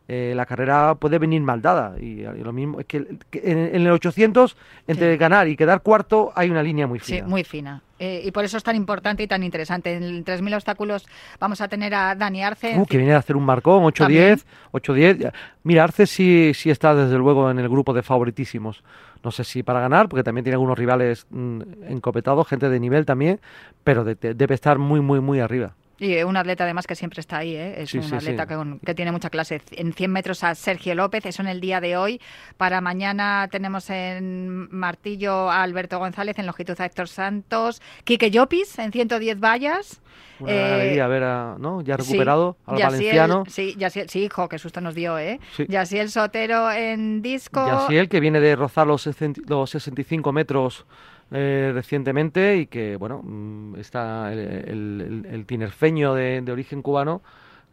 eh, 0.09 0.33
la 0.35 0.47
carrera 0.47 0.95
puede 0.97 1.19
venir 1.19 1.41
mal 1.43 1.62
dada. 1.62 1.99
Y, 1.99 2.23
lo 2.23 2.53
mismo 2.53 2.81
es 2.81 2.87
que, 2.87 3.07
en, 3.33 3.59
el 3.59 3.91
800, 3.91 4.57
entre 4.87 5.17
ganar 5.17 5.49
y 5.49 5.57
quedar 5.57 5.83
cuarto, 5.83 6.33
hay 6.35 6.51
una 6.51 6.62
línea 6.62 6.87
muy 6.87 6.99
fina. 6.99 7.19
Sí, 7.19 7.25
muy 7.25 7.45
fina. 7.45 7.83
Eh, 7.99 8.23
y 8.25 8.33
por 8.33 8.45
eso 8.45 8.57
es 8.57 8.65
tan 8.65 8.75
importante 8.75 9.23
y 9.23 9.29
tan 9.29 9.45
interesante. 9.45 9.95
En 9.95 10.25
3.000 10.25 10.57
obstáculos 10.57 11.07
vamos 11.38 11.61
a 11.61 11.69
tener 11.69 11.95
a 11.95 12.17
Dani 12.17 12.43
Arce. 12.43 12.77
Uh, 12.77 12.85
que 12.85 12.97
viene 12.97 13.15
a 13.15 13.19
hacer 13.19 13.37
un 13.37 13.45
marcón, 13.45 13.85
8-10. 13.85 14.45
8-10. 14.73 15.33
Mira, 15.62 15.85
Arce 15.85 16.07
sí, 16.07 16.53
sí 16.53 16.71
está 16.71 16.95
desde 16.95 17.17
luego 17.17 17.51
en 17.51 17.61
el 17.61 17.69
grupo 17.69 17.95
de 17.95 18.03
favoritísimos. 18.03 18.83
No 19.23 19.31
sé 19.31 19.45
si 19.45 19.62
para 19.62 19.81
ganar, 19.81 20.09
porque 20.09 20.25
también 20.25 20.43
tiene 20.43 20.55
algunos 20.55 20.77
rivales 20.77 21.27
mm, 21.31 21.61
encopetados, 21.88 22.49
gente 22.49 22.69
de 22.69 22.81
nivel 22.81 23.07
también, 23.07 23.41
pero 23.85 24.03
debe 24.05 24.55
estar 24.55 24.79
muy, 24.79 25.01
muy, 25.01 25.21
muy 25.21 25.38
arriba. 25.38 25.75
Y 26.03 26.21
un 26.25 26.37
atleta 26.37 26.65
además 26.65 26.88
que 26.88 26.97
siempre 26.97 27.21
está 27.21 27.38
ahí, 27.38 27.55
¿eh? 27.55 27.75
es 27.81 27.95
un 27.95 28.12
atleta 28.12 28.45
que, 28.45 28.95
tiene 28.95 29.12
mucha 29.12 29.31
clase. 29.31 29.62
En 29.71 29.93
100 29.93 30.11
metros 30.11 30.43
a 30.43 30.57
Sergio 30.57 30.97
López, 30.97 31.25
eso 31.27 31.43
en 31.43 31.49
el 31.49 31.61
día 31.61 31.81
de 31.81 31.97
hoy. 31.97 32.21
Para 32.57 32.81
mañana 32.81 33.47
tenemos 33.53 33.88
en 33.88 34.69
Martillo 34.75 35.49
a 35.49 35.62
Alberto 35.62 36.01
González, 36.01 36.37
en 36.41 36.47
longitud 36.47 36.75
a 36.81 36.87
Héctor 36.87 37.07
Santos, 37.07 37.81
Quique 38.03 38.33
Llopis 38.33 38.81
en 38.81 38.91
110 38.91 39.38
vallas. 39.38 40.03
Una 40.41 40.53
eh, 40.53 41.01
a 41.01 41.07
ver, 41.07 41.23
¿no? 41.61 41.83
Ya 41.83 41.97
recuperado 41.97 42.57
al 42.67 42.83
valenciano. 42.83 43.45
Sí, 43.47 43.77
Yasiel, 43.79 44.09
sí, 44.09 44.25
hijo, 44.25 44.49
qué 44.49 44.59
susto 44.59 44.81
nos 44.81 44.97
dio, 44.97 45.21
¿eh? 45.21 45.38
el 45.57 46.11
Sotero 46.11 46.69
en 46.73 47.23
disco. 47.23 47.65
Yasiel, 47.65 48.09
que 48.09 48.19
viene 48.19 48.41
de 48.41 48.57
rozar 48.57 48.88
los, 48.88 49.09
los 49.47 49.71
65 49.71 50.33
metros 50.33 50.85
eh, 51.33 51.71
recientemente 51.73 52.59
y 52.59 52.66
que, 52.66 52.97
bueno, 52.97 53.23
mm, 53.23 53.77
está 53.77 54.33
el, 54.33 55.45
tinerfeño 55.47 56.14
de, 56.14 56.45
origen 56.51 56.83
cubano. 56.83 57.23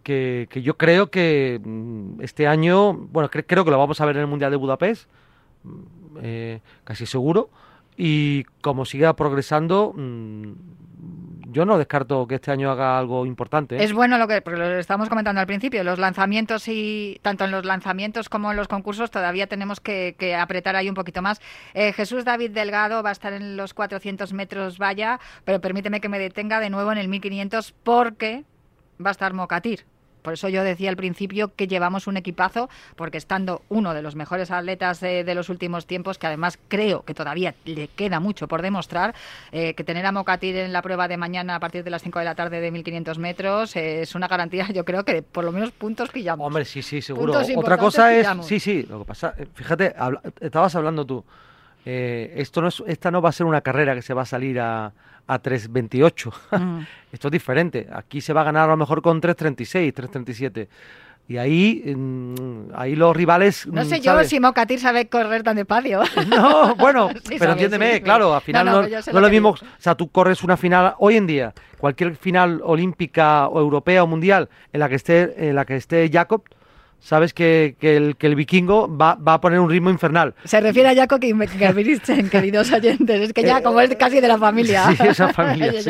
Que, 0.03 0.47
yo 0.63 0.77
creo 0.77 1.11
que 1.11 1.59
mm, 1.63 2.21
este 2.21 2.47
año, 2.47 2.93
bueno, 2.93 3.29
creo 3.29 3.65
que 3.65 3.71
lo 3.71 3.77
vamos 3.77 3.99
a 3.99 4.05
ver 4.05 4.15
en 4.15 4.21
el 4.21 4.27
Mundial 4.27 4.51
de 4.51 4.57
Budapest, 4.57 5.09
mm, 5.63 6.17
eh, 6.21 6.61
casi 6.85 7.05
seguro, 7.05 7.49
y 7.97 8.45
como 8.61 8.85
siga 8.85 9.13
progresando, 9.15 9.93
yo 11.51 11.65
no 11.65 11.77
descarto 11.77 12.27
que 12.27 12.35
este 12.35 12.51
año 12.51 12.71
haga 12.71 12.97
algo 12.97 13.25
importante. 13.25 13.77
¿eh? 13.77 13.83
Es 13.83 13.93
bueno 13.93 14.17
lo 14.17 14.27
que 14.27 14.41
porque 14.41 14.59
lo 14.59 14.79
estamos 14.79 15.09
comentando 15.09 15.41
al 15.41 15.47
principio, 15.47 15.83
los 15.83 15.99
lanzamientos 15.99 16.67
y 16.67 17.19
tanto 17.21 17.45
en 17.45 17.51
los 17.51 17.65
lanzamientos 17.65 18.29
como 18.29 18.51
en 18.51 18.57
los 18.57 18.67
concursos 18.67 19.11
todavía 19.11 19.47
tenemos 19.47 19.79
que, 19.79 20.15
apretar 20.39 20.75
ahí 20.75 20.89
un 20.89 20.95
poquito 20.95 21.21
más. 21.21 21.41
Eh, 21.73 21.93
Jesús 21.93 22.25
David 22.25 22.51
Delgado 22.51 23.03
va 23.03 23.09
a 23.09 23.13
estar 23.13 23.33
en 23.33 23.57
los 23.57 23.73
400 23.73 24.33
metros 24.33 24.77
vaya, 24.77 25.19
pero 25.45 25.59
permíteme 25.59 26.01
que 26.01 26.09
me 26.09 26.19
detenga 26.19 26.59
de 26.59 26.69
nuevo 26.69 26.91
en 26.91 26.97
el 26.97 27.07
1500 27.07 27.73
porque 27.83 28.43
va 29.03 29.09
a 29.09 29.11
estar 29.11 29.33
Mocatir. 29.33 29.85
Por 30.21 30.33
eso 30.33 30.49
yo 30.49 30.63
decía 30.63 30.89
al 30.89 30.95
principio 30.95 31.53
que 31.55 31.67
llevamos 31.67 32.07
un 32.07 32.17
equipazo, 32.17 32.69
porque 32.95 33.17
estando 33.17 33.61
uno 33.69 33.93
de 33.93 34.01
los 34.01 34.15
mejores 34.15 34.51
atletas 34.51 34.99
de, 34.99 35.33
los 35.35 35.49
últimos 35.49 35.85
tiempos, 35.85 36.17
que 36.17 36.27
además 36.27 36.59
creo 36.67 37.03
que 37.03 37.13
todavía 37.13 37.55
le 37.65 37.87
queda 37.87 38.19
mucho 38.19 38.47
por 38.47 38.61
demostrar, 38.61 39.13
eh, 39.51 39.73
que 39.73 39.83
tener 39.83 40.05
a 40.05 40.11
Mocatir 40.11 40.55
en 40.55 40.73
la 40.73 40.81
prueba 40.81 41.07
de 41.07 41.17
mañana 41.17 41.55
a 41.55 41.59
partir 41.59 41.83
de 41.83 41.89
las 41.89 42.01
5 42.01 42.19
de 42.19 42.25
la 42.25 42.35
tarde 42.35 42.59
de 42.61 42.71
1500 42.71 43.17
metros 43.19 43.75
eh, 43.75 44.01
es 44.01 44.15
una 44.15 44.27
garantía, 44.27 44.67
yo 44.73 44.85
creo 44.85 45.03
que 45.03 45.21
por 45.21 45.43
lo 45.43 45.51
menos 45.51 45.71
puntos 45.71 46.09
pillamos. 46.09 46.45
Hombre, 46.45 46.65
sí, 46.65 46.81
sí, 46.81 47.01
seguro. 47.01 47.33
Otra 47.55 47.77
cosa 47.77 48.13
es, 48.13 48.27
sí, 48.41 48.59
sí, 48.59 48.83
lo 48.89 48.99
que 48.99 49.05
pasa, 49.05 49.33
fíjate, 49.53 49.93
estabas 50.41 50.75
hablando 50.75 51.05
tú, 51.05 51.23
esto 51.85 52.61
no 52.61 52.67
es, 52.67 52.83
esta 52.87 53.09
no 53.11 53.21
va 53.21 53.29
a 53.29 53.31
ser 53.31 53.45
una 53.45 53.61
carrera 53.61 53.95
que 53.95 54.01
se 54.01 54.13
va 54.13 54.23
a 54.23 54.25
salir 54.25 54.59
a 54.59 54.93
a 55.29 55.41
3.28. 55.41 56.59
Mm. 56.59 56.79
Esto 57.13 57.27
es 57.27 57.31
diferente. 57.31 57.87
Aquí 57.93 58.19
se 58.19 58.33
va 58.33 58.41
a 58.41 58.43
ganar 58.43 58.63
a 58.63 58.71
lo 58.71 58.77
mejor 58.77 59.01
con 59.01 59.21
3.36, 59.21 59.93
3.37. 59.93 60.67
Y 61.27 61.37
ahí, 61.37 61.83
mm, 61.95 62.71
ahí 62.73 62.95
los 62.95 63.15
rivales. 63.15 63.67
No 63.67 63.85
sé 63.85 64.01
yo 64.01 64.23
si 64.23 64.39
Mocatir 64.39 64.79
sabe 64.79 65.07
correr 65.07 65.43
tan 65.43 65.55
despacio. 65.55 66.01
No, 66.27 66.75
bueno, 66.75 67.11
pero 67.39 67.51
entiéndeme, 67.51 68.01
claro, 68.01 68.33
al 68.33 68.41
final 68.41 68.65
no, 68.65 68.81
es 68.81 69.13
lo 69.13 69.29
mismo. 69.29 69.49
O 69.49 69.57
sea, 69.77 69.93
tú 69.93 70.09
corres 70.09 70.43
una 70.43 70.57
final 70.57 70.95
hoy 70.97 71.17
en 71.17 71.27
día, 71.27 71.53
cualquier 71.77 72.15
final 72.15 72.61
olímpica 72.63 73.47
o 73.47 73.59
europea 73.59 74.03
o 74.03 74.07
mundial 74.07 74.49
en 74.73 74.79
la 74.79 74.89
que 74.89 74.95
esté, 74.95 75.49
en 75.49 75.55
la 75.55 75.65
que 75.65 75.75
esté 75.75 76.09
Jacob, 76.11 76.41
sabes 76.99 77.33
que, 77.33 77.75
que, 77.79 77.95
el, 77.95 78.15
que 78.17 78.27
el 78.27 78.35
vikingo 78.35 78.87
va, 78.95 79.15
va, 79.15 79.35
a 79.35 79.41
poner 79.41 79.59
un 79.59 79.69
ritmo 79.69 79.89
infernal. 79.89 80.35
Se 80.43 80.59
refiere 80.59 80.89
a 80.89 80.95
Jacob 80.95 81.23
Ingebrigtsen, 81.23 82.29
queridos 82.29 82.71
oyentes. 82.71 83.21
Es 83.21 83.33
que 83.33 83.43
ya, 83.43 83.61
como 83.61 83.79
es 83.81 83.95
casi 83.95 84.19
de 84.19 84.27
la 84.27 84.37
familia. 84.37 84.83
Sí, 84.99 85.07
esa 85.07 85.31
familia. 85.31 85.81
sí. 85.81 85.89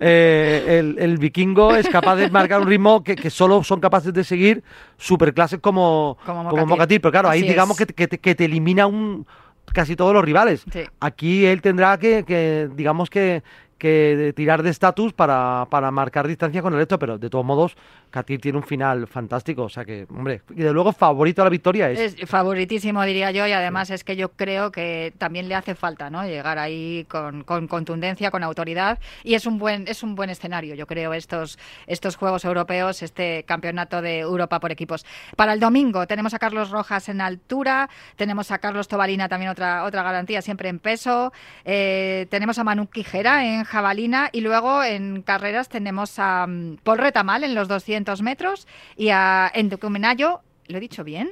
eh, 0.00 0.78
el, 0.78 0.96
el, 0.98 1.18
vikingo 1.18 1.74
es 1.74 1.88
capaz 1.88 2.16
de 2.16 2.30
marcar 2.30 2.60
un 2.60 2.68
ritmo 2.68 3.02
que, 3.02 3.16
que 3.16 3.28
solo 3.28 3.62
son 3.62 3.80
capaces 3.80 4.12
de 4.12 4.24
seguir 4.24 4.62
superclases 4.96 5.58
como, 5.60 6.16
como, 6.24 6.66
Mocatir. 6.66 7.00
Pero 7.00 7.12
claro, 7.12 7.28
ahí 7.28 7.42
digamos 7.42 7.76
que, 7.76 7.86
que, 7.86 8.08
te, 8.08 8.18
que 8.18 8.34
te 8.34 8.44
elimina 8.44 8.86
un 8.86 9.26
casi 9.72 9.96
todos 9.96 10.14
los 10.14 10.24
rivales. 10.24 10.64
Aquí 11.00 11.44
él 11.44 11.60
tendrá 11.60 11.98
que, 11.98 12.24
que 12.24 12.68
digamos 12.74 13.10
que, 13.10 13.42
que 13.78 14.32
tirar 14.34 14.62
de 14.62 14.70
estatus 14.70 15.12
para, 15.12 15.66
para 15.70 15.90
marcar 15.90 16.26
distancia 16.26 16.62
con 16.62 16.72
el 16.72 16.78
resto, 16.78 16.98
pero 16.98 17.18
de 17.18 17.28
todos 17.28 17.44
modos 17.44 17.76
Katir 18.10 18.40
tiene 18.40 18.56
un 18.56 18.64
final 18.64 19.06
fantástico, 19.06 19.64
o 19.64 19.68
sea 19.68 19.84
que, 19.84 20.06
hombre, 20.08 20.40
y 20.54 20.62
de 20.62 20.72
luego 20.72 20.92
favorito 20.92 21.42
a 21.42 21.44
la 21.44 21.50
victoria 21.50 21.90
es. 21.90 22.14
Es 22.14 22.30
favoritísimo, 22.30 23.02
diría 23.02 23.30
yo, 23.30 23.46
y 23.46 23.52
además 23.52 23.90
es 23.90 24.04
que 24.04 24.16
yo 24.16 24.30
creo 24.30 24.72
que 24.72 25.12
también 25.18 25.48
le 25.48 25.54
hace 25.54 25.74
falta, 25.74 26.08
¿no? 26.08 26.24
Llegar 26.24 26.58
ahí 26.58 27.04
con, 27.10 27.44
con, 27.44 27.68
contundencia, 27.68 28.30
con 28.30 28.42
autoridad, 28.42 28.98
y 29.22 29.34
es 29.34 29.44
un 29.44 29.58
buen 29.58 29.86
es 29.86 30.02
un 30.02 30.14
buen 30.14 30.30
escenario, 30.30 30.74
yo 30.74 30.86
creo, 30.86 31.12
estos 31.12 31.58
estos 31.86 32.16
Juegos 32.16 32.46
Europeos, 32.46 33.02
este 33.02 33.44
Campeonato 33.46 34.00
de 34.00 34.20
Europa 34.20 34.60
por 34.60 34.72
equipos. 34.72 35.04
Para 35.36 35.52
el 35.52 35.60
domingo 35.60 36.06
tenemos 36.06 36.32
a 36.32 36.38
Carlos 36.38 36.70
Rojas 36.70 37.10
en 37.10 37.20
altura, 37.20 37.90
tenemos 38.16 38.50
a 38.50 38.58
Carlos 38.58 38.88
Tobalina 38.88 39.28
también 39.28 39.50
otra 39.50 39.84
otra 39.84 40.02
garantía 40.02 40.40
siempre 40.40 40.70
en 40.70 40.78
peso, 40.78 41.34
eh, 41.66 42.26
tenemos 42.30 42.58
a 42.58 42.64
Manu 42.64 42.86
Quijera 42.86 43.44
en 43.44 43.65
jabalina 43.66 44.30
y 44.32 44.40
luego 44.40 44.82
en 44.82 45.22
carreras 45.22 45.68
tenemos 45.68 46.18
a 46.18 46.46
mm, 46.46 46.78
Paul 46.82 46.98
Retamal 46.98 47.44
en 47.44 47.54
los 47.54 47.68
200 47.68 48.22
metros 48.22 48.66
y 48.96 49.10
a 49.10 49.50
Endocumenayo, 49.54 50.40
¿lo 50.68 50.78
he 50.78 50.80
dicho 50.80 51.04
bien? 51.04 51.30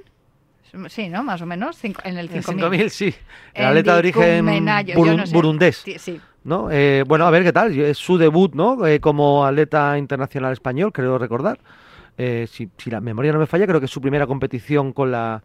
Sí, 0.89 1.09
¿no? 1.09 1.23
Más 1.23 1.41
o 1.41 1.47
menos, 1.47 1.79
en 1.85 2.19
el 2.19 2.29
5000. 2.29 2.91
sí. 2.91 3.15
El 3.55 3.67
atleta 3.67 3.93
de 3.93 3.99
origen 3.99 4.47
burundés. 5.33 5.85
Sí, 5.99 6.21
¿no? 6.43 6.69
Eh, 6.71 7.05
bueno, 7.07 7.27
a 7.27 7.31
ver 7.31 7.43
qué 7.45 7.53
tal. 7.53 7.79
Es 7.79 7.99
su 7.99 8.19
debut, 8.19 8.55
¿no? 8.55 8.87
Eh, 8.87 9.01
como 9.01 9.45
atleta 9.45 9.97
internacional 9.99 10.53
español, 10.53 10.93
creo 10.93 11.19
recordar. 11.19 11.59
Eh, 12.17 12.47
si, 12.51 12.69
la 12.87 13.01
memoria 13.01 13.33
no 13.33 13.39
me 13.39 13.47
falla, 13.47 13.67
creo 13.67 13.81
que 13.81 13.87
es 13.87 13.93
su 13.93 14.01
primera 14.01 14.27
competición 14.27 14.93
con 14.93 15.11
la 15.11 15.43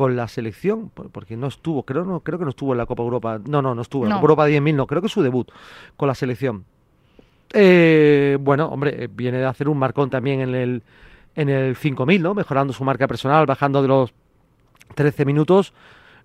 con 0.00 0.16
la 0.16 0.28
selección, 0.28 0.88
porque 0.88 1.36
no 1.36 1.48
estuvo, 1.48 1.82
creo 1.82 2.06
no 2.06 2.20
creo 2.20 2.38
que 2.38 2.46
no 2.46 2.48
estuvo 2.48 2.72
en 2.72 2.78
la 2.78 2.86
Copa 2.86 3.02
Europa. 3.02 3.38
No, 3.46 3.60
no, 3.60 3.74
no 3.74 3.82
estuvo 3.82 4.04
en 4.04 4.08
la 4.08 4.14
Copa 4.14 4.22
Europa 4.22 4.48
10.000, 4.48 4.74
no, 4.74 4.86
creo 4.86 5.02
que 5.02 5.10
su 5.10 5.20
debut 5.20 5.52
con 5.98 6.08
la 6.08 6.14
selección. 6.14 6.64
Eh, 7.52 8.38
bueno, 8.40 8.68
hombre, 8.68 9.10
viene 9.12 9.36
de 9.36 9.44
hacer 9.44 9.68
un 9.68 9.76
marcón 9.76 10.08
también 10.08 10.40
en 10.40 10.54
el, 10.54 10.82
en 11.34 11.50
el 11.50 11.76
5000, 11.76 12.22
¿no? 12.22 12.32
Mejorando 12.32 12.72
su 12.72 12.82
marca 12.82 13.06
personal, 13.06 13.44
bajando 13.44 13.82
de 13.82 13.88
los 13.88 14.14
13 14.94 15.26
minutos 15.26 15.74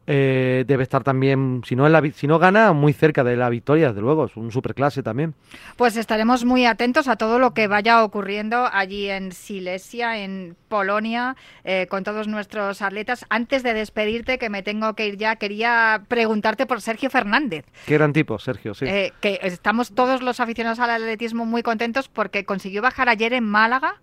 eh, 0.08 0.64
debe 0.68 0.84
estar 0.84 1.04
también, 1.04 1.62
si 1.66 1.76
no, 1.76 1.86
en 1.88 1.92
la, 1.92 2.02
si 2.14 2.28
no 2.28 2.38
gana, 2.38 2.74
muy 2.74 2.94
cerca 2.94 3.24
de 3.24 3.36
la 3.36 3.50
victoria, 3.50 3.90
desde 3.90 4.02
luego, 4.02 4.26
es 4.26 4.36
un 4.38 4.52
superclase 4.52 5.02
también. 5.02 5.34
Pues 5.78 5.98
estaremos 5.98 6.46
muy 6.46 6.66
atentos 6.66 7.08
a 7.08 7.16
todo 7.16 7.40
lo 7.40 7.54
que 7.54 7.68
vaya 7.68 8.04
ocurriendo 8.04 8.70
allí 8.72 9.10
en 9.10 9.32
Silesia, 9.32 10.20
en 10.20 10.56
Polonia, 10.68 11.36
eh, 11.64 11.88
con 11.90 12.04
todos 12.04 12.28
nuestros 12.28 12.82
atletas. 12.82 13.26
Antes 13.30 13.64
de 13.64 13.74
despedirte, 13.74 14.38
que 14.38 14.50
me 14.50 14.62
tengo 14.62 14.94
que 14.94 15.08
ir 15.08 15.18
ya, 15.18 15.38
quería 15.38 16.04
preguntarte 16.08 16.66
por 16.66 16.82
Sergio 16.82 17.10
Fernández. 17.10 17.66
Qué 17.86 17.96
gran 17.96 18.14
tipo, 18.14 18.38
Sergio, 18.38 18.74
sí. 18.74 18.86
Eh, 18.86 19.14
que 19.22 19.40
estamos 19.42 19.94
todos 19.94 20.22
los 20.22 20.40
aficionados 20.40 20.80
al 20.80 20.92
atletismo 20.92 21.46
muy 21.46 21.64
contentos 21.64 22.10
porque 22.10 22.46
consiguió 22.46 22.82
bajar 22.82 23.10
ayer 23.10 23.34
en 23.34 23.44
Málaga 23.44 23.96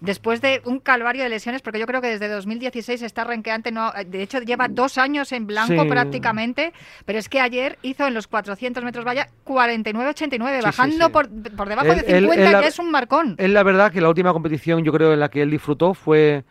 después 0.00 0.40
de 0.40 0.62
un 0.64 0.80
calvario 0.80 1.22
de 1.22 1.28
lesiones, 1.28 1.62
porque 1.62 1.78
yo 1.78 1.86
creo 1.86 2.00
que 2.00 2.08
desde 2.08 2.28
2016 2.28 3.02
está 3.02 3.24
renqueante, 3.24 3.70
no, 3.70 3.92
de 4.06 4.22
hecho 4.22 4.40
lleva 4.40 4.68
dos 4.68 4.98
años 4.98 5.32
en 5.32 5.46
blanco 5.46 5.86
prácticamente, 5.86 6.72
pero 7.04 7.18
es 7.18 7.28
que 7.28 7.40
ayer 7.40 7.78
hizo 7.82 8.06
en 8.06 8.14
los 8.14 8.26
400 8.26 8.82
metros 8.82 9.04
valla 9.04 9.28
49-89, 9.46 10.62
bajando 10.62 11.10
por, 11.10 11.28
por, 11.28 11.68
debajo 11.68 11.94
de 11.94 12.20
50, 12.20 12.60
que 12.60 12.66
es 12.66 12.78
un 12.78 12.90
marcón. 12.90 13.34
Es 13.38 13.50
la 13.50 13.62
verdad 13.62 13.92
que 13.92 14.00
la 14.00 14.08
última 14.08 14.32
competición 14.32 14.84
yo 14.84 14.92
creo 14.92 15.12
en 15.12 15.20
la 15.20 15.28
que 15.28 15.42
él 15.42 15.50
disfrutó 15.50 15.94
fue 15.94 16.44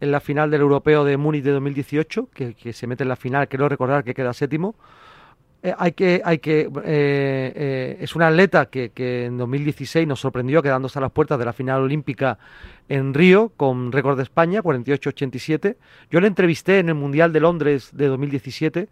en 0.00 0.10
la 0.10 0.20
final 0.20 0.50
del 0.50 0.62
Europeo 0.62 1.04
de 1.04 1.16
Múnich 1.16 1.44
de 1.44 1.52
2018, 1.52 2.28
que, 2.32 2.54
que 2.54 2.72
se 2.72 2.86
mete 2.86 3.04
en 3.04 3.08
la 3.08 3.16
final, 3.16 3.48
quiero 3.48 3.68
recordar 3.68 4.04
que 4.04 4.14
queda 4.14 4.32
séptimo. 4.32 4.74
Eh, 5.64 5.74
hay 5.78 5.92
que, 5.92 6.20
hay 6.22 6.38
que 6.40 6.60
eh, 6.60 6.68
eh, 6.84 7.96
es 7.98 8.14
un 8.14 8.20
atleta 8.20 8.66
que, 8.66 8.92
en 9.24 9.38
2016 9.38 10.06
nos 10.06 10.20
sorprendió 10.20 10.62
quedándose 10.62 10.98
a 10.98 11.02
las 11.02 11.10
puertas 11.10 11.38
de 11.38 11.46
la 11.46 11.54
final 11.54 11.80
olímpica 11.80 12.38
en 12.90 13.14
Río 13.14 13.50
con 13.56 13.90
récord 13.90 14.18
de 14.18 14.24
España, 14.24 14.62
48-87. 14.62 15.76
Yo 16.10 16.20
le 16.20 16.26
entrevisté 16.26 16.80
en 16.80 16.90
el 16.90 16.96
Mundial 16.96 17.32
de 17.32 17.40
Londres 17.40 17.88
de 17.94 18.08
2017 18.08 18.88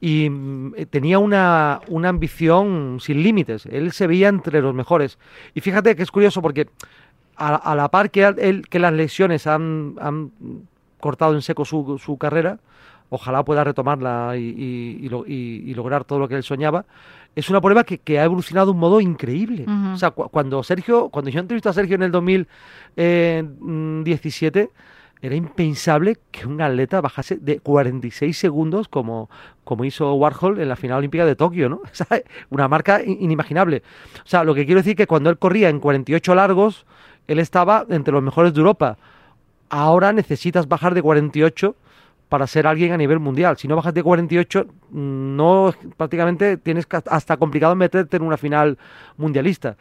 y 0.00 0.30
mm, 0.30 0.86
tenía 0.88 1.18
una, 1.18 1.82
una 1.88 2.08
ambición 2.08 2.96
sin 2.98 3.22
límites. 3.22 3.66
Él 3.66 3.92
se 3.92 4.06
veía 4.06 4.28
entre 4.28 4.62
los 4.62 4.74
mejores. 4.74 5.18
Y 5.52 5.60
fíjate 5.60 5.94
que 5.96 6.02
es 6.02 6.10
curioso 6.10 6.40
porque 6.40 6.66
a, 7.36 7.74
la 7.74 7.90
par 7.90 8.10
que, 8.10 8.24
él, 8.24 8.66
que 8.70 8.78
las 8.78 8.94
lesiones 8.94 9.46
han, 9.46 9.96
han 10.00 10.32
cortado 10.98 11.34
en 11.34 11.42
seco 11.42 11.66
su, 11.66 11.98
su 12.02 12.16
carrera, 12.16 12.58
ojalá 13.10 13.44
pueda 13.44 13.62
retomarla 13.64 14.36
y, 14.36 15.08
lograr 15.74 16.04
todo 16.04 16.18
lo 16.18 16.28
que 16.28 16.36
él 16.36 16.42
soñaba. 16.42 16.86
Es 17.34 17.50
una 17.50 17.60
prueba 17.60 17.84
que, 17.84 18.18
ha 18.18 18.24
evolucionado 18.24 18.66
de 18.66 18.72
un 18.72 18.78
modo 18.78 19.00
increíble. 19.00 19.66
O 19.92 19.96
sea, 19.96 20.10
cuando 20.10 20.62
Sergio, 20.62 21.08
cuando 21.10 21.30
yo 21.30 21.40
entrevisté 21.40 21.68
a 21.68 21.72
Sergio 21.72 21.96
en 21.96 22.02
el 22.02 22.10
2017, 22.10 24.70
era 25.22 25.34
impensable 25.34 26.18
que 26.30 26.46
un 26.46 26.60
atleta 26.60 27.00
bajase 27.00 27.36
de 27.36 27.60
46 27.60 28.36
segundos 28.36 28.88
como, 28.88 29.30
como 29.64 29.84
hizo 29.84 30.12
Warhol 30.14 30.60
en 30.60 30.68
la 30.68 30.76
final 30.76 30.98
olímpica 30.98 31.24
de 31.24 31.36
Tokio, 31.36 31.68
¿no? 31.68 31.80
una 32.50 32.68
marca 32.68 33.02
inimaginable. 33.02 33.82
O 34.24 34.28
sea, 34.28 34.44
lo 34.44 34.54
que 34.54 34.66
quiero 34.66 34.80
decir 34.80 34.92
es 34.92 34.96
que 34.96 35.06
cuando 35.06 35.30
él 35.30 35.38
corría 35.38 35.68
en 35.68 35.80
48 35.80 36.34
largos, 36.34 36.86
él 37.26 37.38
estaba 37.38 37.86
entre 37.88 38.12
los 38.12 38.22
mejores 38.22 38.52
de 38.52 38.60
Europa. 38.60 38.98
Ahora 39.68 40.12
necesitas 40.12 40.68
bajar 40.68 40.94
de 40.94 41.02
48 41.02 41.74
para 42.28 42.46
ser 42.46 42.66
alguien 42.66 42.92
a 42.92 42.96
nivel 42.96 43.20
mundial. 43.20 43.56
Si 43.56 43.68
no 43.68 43.76
bajas 43.76 43.94
de 43.94 44.02
48, 44.02 44.66
no 44.90 45.72
prácticamente 45.96 46.56
tienes 46.56 46.86
hasta 47.10 47.36
complicado 47.36 47.74
meterte 47.76 48.16
en 48.16 48.22
una 48.22 48.36
final 48.36 48.78
mundialista. 49.16 49.76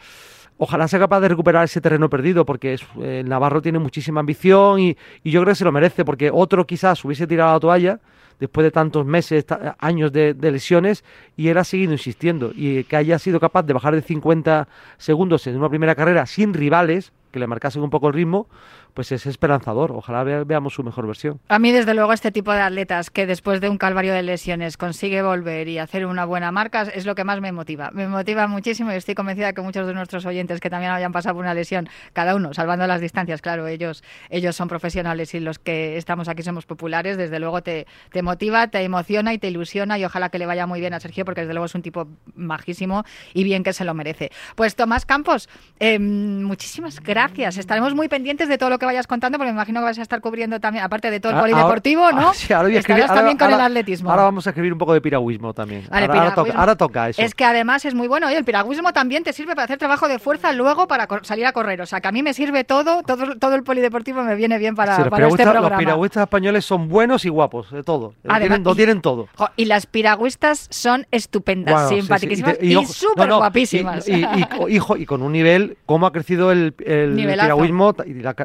Ojalá 0.57 0.87
sea 0.87 0.99
capaz 0.99 1.19
de 1.19 1.27
recuperar 1.27 1.65
ese 1.65 1.81
terreno 1.81 2.09
perdido, 2.09 2.45
porque 2.45 2.77
el 3.01 3.27
Navarro 3.27 3.61
tiene 3.61 3.79
muchísima 3.79 4.21
ambición 4.21 4.79
y, 4.79 4.95
yo 5.23 5.41
creo 5.41 5.51
que 5.51 5.55
se 5.55 5.65
lo 5.65 5.71
merece, 5.71 6.05
porque 6.05 6.29
otro 6.31 6.65
quizás 6.65 7.03
hubiese 7.03 7.27
tirado 7.27 7.53
la 7.53 7.59
toalla 7.59 7.99
después 8.39 8.63
de 8.63 8.71
tantos 8.71 9.05
meses, 9.05 9.45
años 9.79 10.11
de, 10.11 10.33
de, 10.33 10.51
lesiones, 10.51 11.03
y 11.35 11.49
él 11.49 11.57
ha 11.57 11.63
seguido 11.63 11.91
insistiendo. 11.93 12.51
Y 12.55 12.83
que 12.85 12.95
haya 12.95 13.19
sido 13.19 13.39
capaz 13.39 13.63
de 13.63 13.73
bajar 13.73 13.95
de 13.95 14.01
50 14.01 14.67
segundos 14.97 15.45
en 15.47 15.57
una 15.57 15.69
primera 15.69 15.95
carrera 15.95 16.25
sin 16.25 16.53
rivales, 16.53 17.11
que 17.31 17.39
le 17.39 17.47
marcasen 17.47 17.81
un 17.81 17.89
poco 17.89 18.07
el 18.07 18.13
ritmo, 18.13 18.47
pues 18.95 19.11
es 19.11 19.25
esperanzador. 19.25 19.91
Ojalá 19.91 20.23
veamos 20.23 20.73
su 20.73 20.83
mejor 20.83 21.05
versión. 21.05 21.41
A 21.49 21.59
mí, 21.59 21.71
desde 21.71 21.93
luego, 21.93 22.13
este 22.13 22.31
tipo 22.31 22.53
de 22.53 22.61
atletas 22.61 23.09
que 23.09 23.27
después 23.27 23.59
de 23.59 23.69
un 23.69 23.77
calvario 23.77 24.13
de 24.13 24.23
lesiones 24.23 24.77
consigue 24.77 25.21
volver 25.21 25.67
y 25.67 25.77
hacer 25.79 26.05
una 26.05 26.23
buena 26.23 26.51
marca 26.53 26.83
es 26.83 27.05
lo 27.05 27.13
que 27.13 27.25
más 27.25 27.41
me 27.41 27.51
motiva. 27.51 27.91
Me 27.91 28.07
motiva 28.07 28.47
muchísimo 28.47 28.93
y 28.93 28.95
estoy 28.95 29.13
convencida 29.13 29.51
que 29.51 29.61
muchos 29.61 29.85
de 29.85 29.93
nuestros 29.93 30.25
oyentes 30.25 30.61
que 30.61 30.69
también 30.69 30.93
habían 30.93 31.11
pasado 31.11 31.35
por 31.35 31.43
una 31.43 31.53
lesión, 31.53 31.89
cada 32.13 32.35
uno, 32.35 32.53
salvando 32.53 32.87
las 32.87 33.01
distancias, 33.01 33.41
claro, 33.41 33.67
ellos, 33.67 34.01
ellos 34.29 34.55
son 34.55 34.69
profesionales 34.69 35.33
y 35.35 35.41
los 35.41 35.59
que 35.59 35.97
estamos 35.97 36.29
aquí 36.29 36.41
somos 36.41 36.65
populares, 36.65 37.17
desde 37.17 37.37
luego 37.39 37.61
te, 37.61 37.87
te 38.11 38.23
motiva, 38.23 38.69
te 38.69 38.81
emociona 38.81 39.33
y 39.33 39.39
te 39.39 39.49
ilusiona 39.49 39.99
y 39.99 40.05
ojalá 40.05 40.29
que 40.29 40.39
le 40.39 40.45
vaya 40.45 40.67
muy 40.67 40.79
bien 40.79 40.93
a 40.93 41.01
Sergio 41.01 41.25
porque 41.25 41.41
desde 41.41 41.53
luego 41.53 41.65
es 41.65 41.75
un 41.75 41.81
tipo 41.81 42.07
majísimo 42.35 43.03
y 43.33 43.43
bien 43.43 43.63
que 43.63 43.73
se 43.73 43.83
lo 43.83 43.93
merece. 43.93 44.31
Pues 44.55 44.75
Tomás 44.75 45.05
Campos, 45.05 45.49
em, 45.79 46.43
muchísimas 46.43 47.01
gracias. 47.01 47.57
Estaremos 47.57 47.93
muy 47.93 48.07
pendientes 48.07 48.47
de 48.47 48.57
todo 48.57 48.69
lo 48.69 48.79
que 48.79 48.84
que 48.85 48.93
vayas 48.93 49.07
contando, 49.07 49.37
porque 49.37 49.51
me 49.51 49.57
imagino 49.57 49.79
que 49.81 49.85
vas 49.85 49.99
a 49.99 50.01
estar 50.01 50.21
cubriendo 50.21 50.59
también, 50.59 50.83
aparte 50.83 51.11
de 51.11 51.19
todo 51.19 51.31
el 51.31 51.37
ah, 51.37 51.41
polideportivo, 51.41 52.11
¿no? 52.11 52.33
sí, 52.33 52.53
ahora 52.53 52.69
voy 52.69 52.77
a 52.77 52.79
escribir, 52.79 53.05
también 53.05 53.37
con 53.37 53.51
el 53.51 53.59
atletismo. 53.59 54.09
Ahora 54.09 54.23
vamos 54.23 54.45
a 54.47 54.51
escribir 54.51 54.73
un 54.73 54.79
poco 54.79 54.93
de 54.93 55.01
piragüismo 55.01 55.53
también. 55.53 55.83
ahora, 55.91 56.75
toca, 56.75 57.09
eso. 57.09 57.21
Es 57.21 57.35
que 57.35 57.45
además 57.45 57.85
es 57.85 57.93
muy 57.93 58.07
bueno. 58.07 58.29
Y 58.31 58.33
el 58.33 58.45
piragüismo 58.45 58.93
también 58.93 59.23
te 59.23 59.33
sirve 59.33 59.55
para 59.55 59.65
hacer 59.65 59.77
trabajo 59.77 60.07
de 60.07 60.19
fuerza 60.19 60.51
luego 60.53 60.87
para 60.87 61.07
salir 61.23 61.45
a 61.45 61.53
correr. 61.53 61.81
O 61.81 61.85
sea, 61.85 62.01
que 62.01 62.07
a 62.07 62.11
mí 62.11 62.23
me 62.23 62.33
sirve 62.33 62.63
todo, 62.63 63.03
todo, 63.03 63.37
todo 63.37 63.55
el 63.55 63.63
polideportivo 63.63 64.23
me 64.23 64.35
viene 64.35 64.57
bien 64.57 64.75
para, 64.75 64.97
este 64.97 65.09
programa. 65.09 65.69
Los 65.69 65.79
piragüistas 65.79 66.23
españoles 66.23 66.65
son 66.65 66.87
buenos 66.89 67.25
y 67.25 67.29
guapos, 67.29 67.71
de 67.71 67.83
todo. 67.83 68.13
Además, 68.27 68.59
lo 68.61 68.75
tienen 68.75 69.01
todo. 69.01 69.27
Y 69.55 69.65
las 69.65 69.85
piragüistas 69.85 70.67
son 70.69 71.07
estupendas, 71.11 71.89
simpaticísimas 71.89 72.57
y, 72.61 72.85
súper 72.85 73.31
guapísimas. 73.33 74.07
Y, 74.07 74.25
y, 74.67 75.05
con 75.05 75.21
un 75.21 75.31
nivel, 75.31 75.77
cómo 75.85 76.07
ha 76.07 76.11
crecido 76.11 76.51
el, 76.51 76.73
el 76.85 77.15
piragüismo 77.15 77.95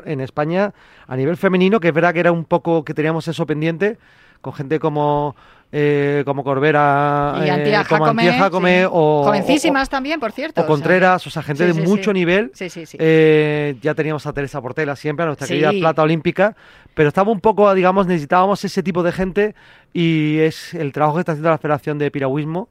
en 0.05 0.20
España 0.31 0.73
a 1.07 1.16
nivel 1.16 1.37
femenino, 1.37 1.81
que 1.81 1.88
es 1.88 1.95
verdad 1.95 2.14
que 2.14 2.21
era 2.21 2.33
un 2.33 2.45
poco 2.45 2.85
que 2.85 2.95
teníamos 2.95 3.29
eso 3.29 3.47
pendiente, 3.47 3.99
con 4.40 4.53
gente 4.55 4.79
como 4.81 5.35
eh, 5.73 6.23
como 6.25 6.43
Corbera, 6.43 7.37
y 7.38 7.49
eh, 7.49 7.85
como 7.88 8.07
Jacome, 8.07 8.87
o 8.87 9.23
jovencísimas 9.25 9.88
también, 9.88 10.19
por 10.19 10.33
cierto. 10.33 10.62
O 10.62 10.66
Contreras, 10.66 11.25
o 11.29 11.31
sea, 11.31 11.43
gente 11.43 11.64
de 11.64 11.75
mucho 11.75 12.12
nivel. 12.12 12.51
Eh, 12.59 13.77
ya 13.81 13.95
teníamos 13.95 14.27
a 14.27 14.33
Teresa 14.33 14.61
Portela 14.61 14.97
siempre, 14.97 15.23
a 15.23 15.27
nuestra 15.27 15.47
querida 15.47 15.71
plata 15.71 16.03
olímpica, 16.03 16.57
pero 16.95 17.09
estaba 17.09 17.31
un 17.31 17.40
poco, 17.40 17.73
digamos, 17.73 18.09
necesitábamos 18.09 18.64
ese 18.64 18.83
tipo 18.83 19.05
de 19.05 19.12
gente 19.12 19.55
y 19.93 20.38
es 20.38 20.75
el 20.75 20.93
trabajo 20.93 21.16
que 21.16 21.21
está 21.21 21.33
haciendo 21.33 21.51
la 21.51 21.59
Federación 21.59 21.99
de 21.99 22.11
Piragüismo 22.11 22.69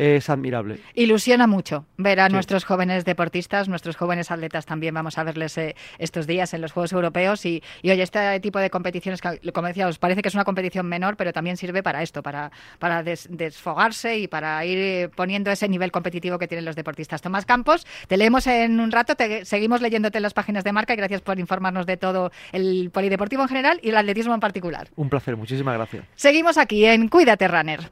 es 0.00 0.30
admirable. 0.30 0.80
Ilusiona 0.94 1.46
mucho 1.46 1.84
ver 1.98 2.20
a 2.20 2.30
nuestros 2.30 2.64
jóvenes 2.64 3.04
deportistas, 3.04 3.68
nuestros 3.68 3.96
jóvenes 3.96 4.30
atletas 4.30 4.64
también 4.64 4.94
vamos 4.94 5.18
a 5.18 5.24
verles 5.24 5.58
eh, 5.58 5.76
estos 5.98 6.26
días 6.26 6.54
en 6.54 6.62
los 6.62 6.72
Juegos 6.72 6.92
Europeos 6.92 7.44
y, 7.44 7.62
y 7.82 7.90
oye, 7.90 8.02
este 8.02 8.40
tipo 8.40 8.58
de 8.58 8.70
competiciones, 8.70 9.20
como 9.20 9.66
decía, 9.66 9.86
os 9.86 9.98
parece 9.98 10.22
que 10.22 10.28
es 10.28 10.34
una 10.34 10.44
competición 10.44 10.86
menor, 10.86 11.18
pero 11.18 11.34
también 11.34 11.58
sirve 11.58 11.82
para 11.82 12.02
esto, 12.02 12.22
para, 12.22 12.50
para 12.78 13.02
desfogarse 13.02 14.18
y 14.18 14.26
para 14.26 14.64
ir 14.64 14.78
eh, 14.78 15.10
poniendo 15.14 15.50
ese 15.50 15.68
nivel 15.68 15.92
competitivo 15.92 16.38
que 16.38 16.48
tienen 16.48 16.64
los 16.64 16.76
deportistas. 16.76 17.20
Tomás 17.20 17.44
Campos, 17.44 17.86
te 18.08 18.16
leemos 18.16 18.46
en 18.46 18.80
un 18.80 18.90
rato, 18.90 19.16
te, 19.16 19.44
seguimos 19.44 19.82
leyéndote 19.82 20.16
en 20.16 20.22
las 20.22 20.32
páginas 20.32 20.64
de 20.64 20.72
marca 20.72 20.94
y 20.94 20.96
gracias 20.96 21.20
por 21.20 21.38
informarnos 21.38 21.84
de 21.84 21.98
todo 21.98 22.32
el 22.52 22.90
polideportivo 22.90 23.42
en 23.42 23.48
general 23.48 23.80
y 23.82 23.90
el 23.90 23.96
atletismo 23.98 24.32
en 24.32 24.40
particular. 24.40 24.88
Un 24.96 25.10
placer, 25.10 25.36
muchísimas 25.36 25.74
gracias. 25.74 26.06
Seguimos 26.14 26.56
aquí 26.56 26.86
en 26.86 27.08
Cuídate 27.08 27.46
Runner. 27.48 27.90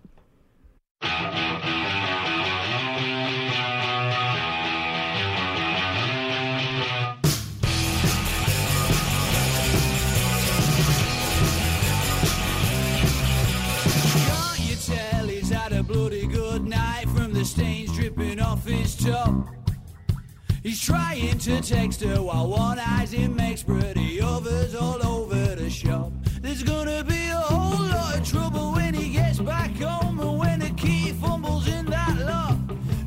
He's 20.68 20.82
trying 20.82 21.38
to 21.38 21.62
text 21.62 22.02
her 22.02 22.20
while 22.20 22.46
one 22.46 22.78
eye's 22.78 23.12
him 23.12 23.34
makes 23.34 23.62
pretty 23.62 24.20
overs 24.20 24.74
all 24.74 25.02
over 25.02 25.54
the 25.54 25.70
shop. 25.70 26.12
There's 26.42 26.62
gonna 26.62 27.02
be 27.04 27.28
a 27.28 27.36
whole 27.36 27.86
lot 27.88 28.18
of 28.18 28.28
trouble 28.28 28.72
when 28.72 28.92
he 28.92 29.14
gets 29.14 29.38
back 29.38 29.74
home 29.76 30.20
and 30.20 30.38
when 30.38 30.60
the 30.60 30.68
key 30.70 31.12
fumbles 31.12 31.68
in 31.68 31.86
that 31.86 32.18
lock. 32.26 32.58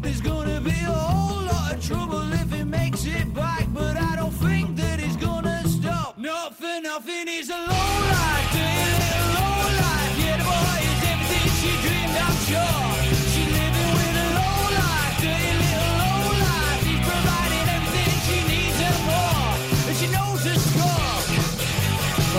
There's 0.01 0.21
gonna 0.21 0.59
be 0.59 0.71
a 0.71 0.91
whole 0.91 1.45
lot 1.45 1.75
of 1.75 1.85
trouble 1.85 2.33
if 2.33 2.51
he 2.51 2.63
makes 2.63 3.05
it 3.05 3.31
back, 3.31 3.67
but 3.71 3.95
I 3.95 4.15
don't 4.15 4.33
think 4.33 4.75
that 4.77 4.99
he's 4.99 5.17
gonna 5.17 5.61
stop. 5.67 6.17
Not 6.17 6.55
for 6.55 6.81
nothing, 6.81 7.27
he's 7.27 7.51
a 7.51 8.00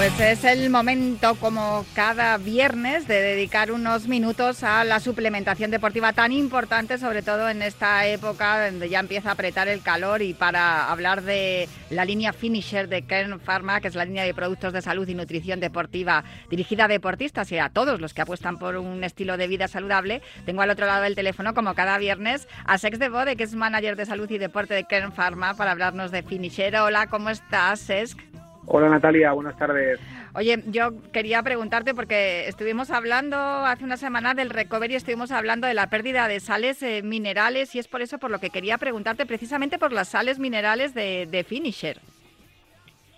Pues 0.03 0.19
es 0.19 0.43
el 0.43 0.69
momento, 0.69 1.37
como 1.37 1.87
cada 1.95 2.37
viernes, 2.37 3.07
de 3.07 3.23
dedicar 3.23 3.71
unos 3.71 4.09
minutos 4.09 4.65
a 4.65 4.83
la 4.83 4.99
suplementación 4.99 5.71
deportiva 5.71 6.13
tan 6.13 6.33
importante, 6.33 6.99
sobre 6.99 7.23
todo 7.23 7.49
en 7.49 7.63
esta 7.63 8.05
época 8.09 8.69
donde 8.69 8.89
ya 8.89 8.99
empieza 8.99 9.29
a 9.29 9.35
apretar 9.35 9.69
el 9.69 9.81
calor 9.81 10.21
y 10.21 10.35
para 10.35 10.91
hablar 10.91 11.23
de 11.23 11.69
la 11.91 12.05
línea 12.05 12.33
Finisher 12.33 12.89
de 12.89 13.03
Kern 13.03 13.39
Pharma, 13.39 13.81
que 13.81 13.87
es 13.87 13.95
la 13.95 14.05
línea 14.05 14.25
de 14.25 14.35
productos 14.35 14.73
de 14.73 14.83
salud 14.83 15.07
y 15.07 15.15
nutrición 15.15 15.61
deportiva 15.61 16.25
dirigida 16.51 16.87
a 16.87 16.89
deportistas 16.89 17.53
y 17.53 17.59
a 17.59 17.69
todos 17.69 18.01
los 18.01 18.13
que 18.13 18.23
apuestan 18.23 18.59
por 18.59 18.79
un 18.79 19.05
estilo 19.05 19.37
de 19.37 19.47
vida 19.47 19.69
saludable, 19.69 20.21
tengo 20.45 20.63
al 20.63 20.71
otro 20.71 20.87
lado 20.87 21.05
del 21.05 21.15
teléfono, 21.15 21.55
como 21.55 21.77
cada 21.77 21.97
viernes, 21.99 22.49
a 22.65 22.77
Sex 22.77 22.99
de 22.99 23.09
Bode, 23.09 23.37
que 23.37 23.45
es 23.45 23.55
manager 23.55 23.95
de 23.95 24.07
salud 24.07 24.29
y 24.33 24.39
deporte 24.39 24.75
de 24.75 24.83
Kern 24.83 25.13
Pharma, 25.13 25.55
para 25.55 25.71
hablarnos 25.71 26.11
de 26.11 26.25
Finisher. 26.25 26.75
Hola, 26.75 27.07
¿cómo 27.07 27.31
estás, 27.31 27.79
Sex? 27.79 28.17
Hola 28.67 28.89
Natalia, 28.89 29.33
buenas 29.33 29.57
tardes. 29.59 29.99
Oye, 30.35 30.63
yo 30.67 30.91
quería 31.13 31.43
preguntarte 31.43 31.95
porque 31.95 32.47
estuvimos 32.47 32.91
hablando 32.91 33.37
hace 33.37 33.85
una 33.85 33.97
semana 33.97 34.35
del 34.35 34.51
recovery, 34.51 34.95
estuvimos 34.95 35.33
hablando 35.33 35.67
de 35.67 35.75
la 35.75 35.89
pérdida 35.89 36.29
de 36.29 36.39
sales 36.39 36.83
eh, 36.83 37.03
minerales 37.03 37.75
y 37.75 37.81
es 37.81 37.89
por 37.89 38.03
eso 38.03 38.19
por 38.19 38.31
lo 38.31 38.39
que 38.39 38.51
quería 38.51 38.79
preguntarte 38.79 39.27
precisamente 39.27 39.79
por 39.79 39.93
las 39.93 40.09
sales 40.09 40.39
minerales 40.39 40.95
de, 40.95 41.45
Finisher. 41.47 41.99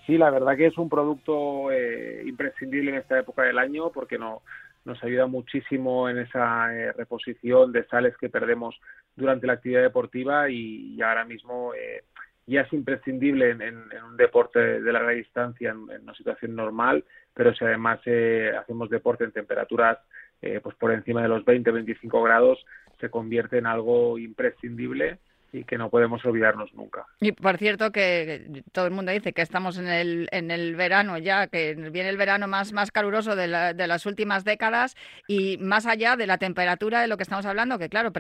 Sí, 0.07 0.18
la 0.18 0.30
verdad 0.30 0.57
que 0.57 0.66
es 0.66 0.78
un 0.78 0.88
producto 0.88 1.70
eh, 1.70 2.22
imprescindible 2.26 2.90
en 2.90 2.96
esta 2.98 3.18
época 3.18 3.42
del 3.42 3.59
año 3.59 3.90
porque 3.90 4.18
no, 4.18 4.42
nos 4.85 5.02
ayuda 5.02 5.26
muchísimo 5.26 6.09
en 6.09 6.18
esa 6.18 6.74
eh, 6.74 6.92
reposición 6.92 7.72
de 7.72 7.85
sales 7.87 8.16
que 8.16 8.28
perdemos 8.28 8.78
durante 9.16 9.46
la 9.46 9.54
actividad 9.54 9.83
deportiva 9.83 10.50
y, 10.50 11.00
ahora 11.02 11.24
mismo 11.24 11.72
ya 12.46 12.62
es 12.62 12.72
imprescindible 12.72 13.50
en, 13.50 13.64
un 14.02 14.16
deporte 14.16 14.80
de 14.80 14.92
larga 14.92 15.11
distancia, 15.11 15.70
en, 15.70 16.02
una 16.02 16.14
situación 16.14 16.54
normal, 16.54 17.04
pero 17.33 17.54
si 17.54 17.64
además 17.64 18.00
eh, 18.07 18.52
hacemos 18.59 18.90
deporte 18.90 19.24
en 19.24 19.33
temperaturas 19.33 19.98
eh, 20.42 20.61
pues 20.62 20.76
por 20.76 20.92
encima 20.92 21.22
de 21.22 21.28
los 21.28 21.44
20-25 21.44 22.22
grados, 22.22 22.64
se 23.00 23.09
convierte 23.09 23.59
en 23.59 23.66
algo 23.66 24.18
imprescindible 24.18 25.18
y 25.55 25.64
que 25.64 25.79
no 25.79 25.88
podemos 25.88 26.25
olvidarnos 26.25 26.75
nunca. 26.75 27.07
Y 27.21 27.31
por 27.31 27.59
cierto 27.59 27.93
que 27.93 28.62
todo 28.73 28.87
el 28.87 28.90
mundo 28.90 29.12
dice 29.12 29.33
que 29.33 29.43
estamos 29.43 29.79
en 29.79 29.87
el, 29.87 30.29
en 30.33 30.51
el 30.51 30.75
verano 30.75 31.17
ya, 31.17 31.47
que 31.47 31.75
viene 31.75 32.09
el 32.09 32.17
verano 32.17 32.49
más, 32.49 32.73
más 32.73 32.90
caluroso 32.90 33.37
de, 33.37 33.47
las 33.47 34.07
últimas 34.07 34.45
décadas 34.45 34.97
y 35.29 35.57
más 35.59 35.87
allá 35.87 36.17
de 36.17 36.27
la 36.27 36.38
temperatura 36.38 37.01
de 37.01 37.07
lo 37.07 37.17
que 37.17 37.23
estamos 37.23 37.47
hablando, 37.47 37.79
que 37.79 37.88
claro, 37.88 38.12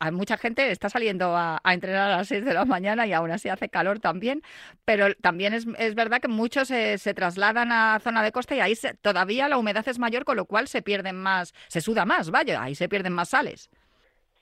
hay 0.00 0.12
mucha 0.12 0.36
gente 0.36 0.70
está 0.70 0.90
saliendo 0.90 1.34
a, 1.34 1.60
entrenar 1.64 2.10
a 2.10 2.16
las 2.18 2.28
6 2.28 2.44
de 2.44 2.52
la 2.52 2.66
mañana 2.66 3.06
y 3.06 3.14
aún 3.14 3.30
así 3.30 3.48
hace 3.48 3.70
calor 3.70 3.98
también, 3.98 4.42
pero 4.84 5.14
también 5.14 5.54
es, 5.54 5.66
es 5.78 5.94
verdad 5.94 6.20
que 6.20 6.28
muchos 6.28 6.68
se, 6.68 6.98
se, 6.98 7.14
trasladan 7.14 7.72
a 7.72 7.98
zona 8.00 8.22
de 8.22 8.32
costa 8.32 8.54
y 8.54 8.60
ahí 8.60 8.74
todavía 9.00 9.48
la 9.48 9.56
humedad 9.56 9.86
es 9.88 9.98
mayor, 9.98 10.24
con 10.24 10.36
lo 10.36 10.44
cual 10.44 10.68
se 10.68 10.82
pierden 10.82 11.16
más, 11.16 11.54
se 11.68 11.80
suda 11.80 12.04
más, 12.04 12.30
vaya, 12.30 12.62
ahí 12.62 12.74
se 12.74 12.88
pierden 12.88 13.14
más 13.14 13.30
sales. 13.30 13.70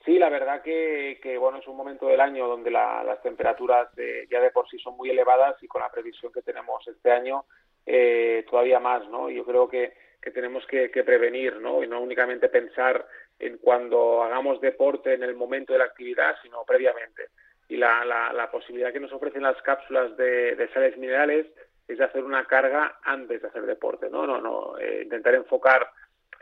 Sí, 0.05 0.17
la 0.17 0.29
verdad 0.29 0.63
que, 0.63 1.37
bueno 1.39 1.59
es 1.59 1.67
un 1.67 1.77
momento 1.77 2.07
del 2.07 2.21
año 2.21 2.47
donde 2.47 2.71
las 2.71 3.21
temperaturas 3.21 3.89
ya 4.29 4.41
de 4.41 4.51
por 4.51 4.67
sí 4.69 4.79
son 4.79 4.97
muy 4.97 5.09
elevadas 5.09 5.61
y 5.61 5.67
con 5.67 5.81
la 5.81 5.91
previsión 5.91 6.31
que 6.31 6.41
tenemos 6.41 6.87
este 6.87 7.11
año 7.11 7.45
eh, 7.85 8.45
todavía 8.49 8.79
más, 8.79 9.07
¿no? 9.09 9.29
Yo 9.29 9.45
creo 9.45 9.67
que, 9.67 9.93
tenemos 10.33 10.65
que, 10.67 10.89
prevenir, 10.89 11.57
¿no? 11.57 11.83
Y 11.83 11.87
no 11.87 11.99
únicamente 11.99 12.47
pensar 12.49 13.05
en 13.39 13.57
cuando 13.57 14.23
hagamos 14.23 14.61
deporte 14.61 15.13
en 15.13 15.23
el 15.23 15.35
momento 15.35 15.73
de 15.73 15.79
la 15.79 15.85
actividad, 15.85 16.35
sino 16.43 16.63
previamente. 16.63 17.29
Y 17.67 17.77
la, 17.77 18.05
la, 18.05 18.51
posibilidad 18.51 18.93
que 18.93 18.99
nos 18.99 19.13
ofrecen 19.13 19.43
las 19.43 19.59
cápsulas 19.61 20.15
de, 20.17 20.69
sales 20.73 20.97
minerales 20.97 21.47
es 21.87 21.97
de 21.97 22.03
hacer 22.03 22.23
una 22.23 22.45
carga 22.45 22.99
antes 23.03 23.41
de 23.41 23.47
hacer 23.47 23.65
deporte, 23.65 24.09
¿no? 24.09 24.27
No, 24.27 24.39
no, 24.39 24.77
eh, 24.77 25.01
intentar 25.03 25.33
enfocar 25.33 25.89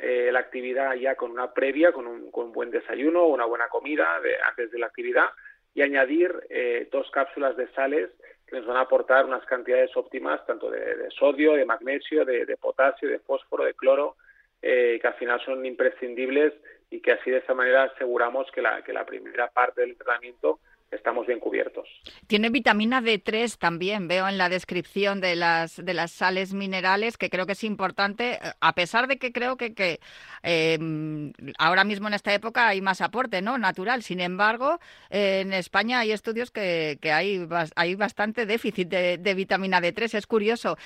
eh, 0.02 0.30
la 0.32 0.40
actividad 0.40 0.96
ya 0.96 1.16
con 1.16 1.32
una 1.32 1.54
previa, 1.54 1.92
con 1.92 2.08
un, 2.08 2.32
con 2.32 2.48
un 2.48 2.52
buen 2.52 2.72
desayuno, 2.72 3.28
una 3.28 3.46
buena 3.46 3.68
comida 3.68 4.20
de, 4.22 4.36
antes 4.48 4.72
de 4.72 4.80
la 4.80 4.88
actividad 4.88 5.26
y 5.74 5.82
añadir 5.82 6.34
eh, 6.50 6.88
dos 6.92 7.10
cápsulas 7.12 7.56
de 7.58 7.68
sales 7.74 8.10
que 8.48 8.56
nos 8.56 8.66
van 8.66 8.78
a 8.78 8.82
aportar 8.82 9.26
unas 9.26 9.46
cantidades 9.46 9.96
óptimas 9.96 10.46
tanto 10.46 10.72
de, 10.72 11.10
sodio, 11.12 11.54
de 11.54 11.66
magnesio, 11.66 12.26
de, 12.26 12.58
potasio, 12.58 13.08
de 13.08 13.20
fósforo, 13.20 13.64
de 13.64 13.76
cloro, 13.76 14.16
eh, 14.62 14.98
que 15.02 15.08
al 15.08 15.14
final 15.16 15.40
son 15.46 15.66
imprescindibles 15.66 16.54
y 16.90 17.00
que 17.02 17.12
así 17.12 17.30
de 17.30 17.38
esa 17.38 17.54
manera 17.54 17.84
aseguramos 17.84 18.50
que 18.52 18.62
la, 18.62 18.82
que 18.82 18.94
la 18.94 19.06
primera 19.06 19.50
parte 19.50 19.82
del 19.82 19.92
entrenamiento 19.92 20.60
estamos 20.92 21.28
bien 21.28 21.40
cubiertos. 21.40 21.88
Tiene 22.28 22.50
vitamina 22.50 23.02
D3 23.02 23.58
también, 23.58 24.08
veo 24.08 24.28
en 24.28 24.38
la 24.38 24.50
descripción 24.50 25.22
de 25.22 25.36
las, 25.36 25.84
de 25.84 25.94
las 25.94 26.12
sales 26.12 26.54
minerales, 26.54 27.18
que 27.18 27.30
creo 27.30 27.46
que 27.46 27.54
es 27.54 27.64
importante, 27.64 28.34
eh, 28.34 28.40
a 28.60 28.74
pesar 28.74 29.08
de 29.08 29.18
que 29.18 29.32
creo 29.32 29.58
que, 29.58 30.00
em, 30.44 31.34
ahora 31.58 31.84
mismo 31.84 32.08
en 32.08 32.14
esta 32.14 32.34
época 32.34 32.68
hay 32.68 32.82
más 32.82 33.02
aporte 33.02 33.42
¿no? 33.42 33.58
natural. 33.58 34.04
Sin 34.04 34.20
embargo, 34.20 34.80
eh, 35.10 35.42
en 35.42 35.54
España 35.54 36.00
hay 36.00 36.12
estudios 36.12 36.52
que, 36.52 36.98
que 37.02 37.12
hay, 37.12 37.48
hay 37.76 37.96
bastante 37.96 38.46
déficit 38.46 38.90
de, 38.90 39.34
vitamina 39.36 39.80
D3. 39.82 40.16
Es 40.16 40.28
curioso. 40.28 40.78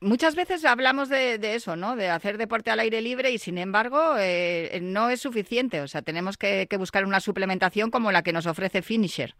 Muchas 0.00 0.36
veces 0.36 0.64
hablamos 0.64 1.08
de, 1.08 1.38
eso, 1.54 1.74
¿no? 1.74 1.96
de 1.96 2.08
hacer 2.08 2.38
deporte 2.38 2.70
al 2.70 2.80
aire 2.80 3.00
libre 3.00 3.30
y, 3.30 3.38
sin 3.38 3.58
embargo, 3.58 4.14
eh, 4.18 4.78
no 4.82 5.10
es 5.10 5.20
suficiente. 5.20 5.80
O 5.80 5.88
sea, 5.88 6.02
tenemos 6.02 6.36
que 6.36 6.68
buscar 6.78 7.04
una 7.04 7.20
suplementación 7.20 7.90
como 7.90 8.12
la 8.12 8.22
que 8.22 8.32
nos 8.32 8.46
ofrece 8.46 8.82
Finisher. 8.82 9.34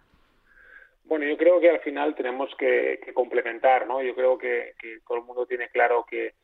Bueno, 1.08 1.24
yo 1.24 1.38
creo 1.38 1.58
que 1.58 1.70
al 1.70 1.80
final 1.80 2.14
tenemos 2.14 2.54
que, 2.56 3.00
complementar, 3.14 3.86
¿no? 3.86 4.02
Yo 4.02 4.14
creo 4.14 4.36
que, 4.36 4.74
todo 5.06 5.16
el 5.16 5.24
mundo 5.24 5.46
tiene 5.46 5.70
claro 5.70 6.04
que, 6.04 6.34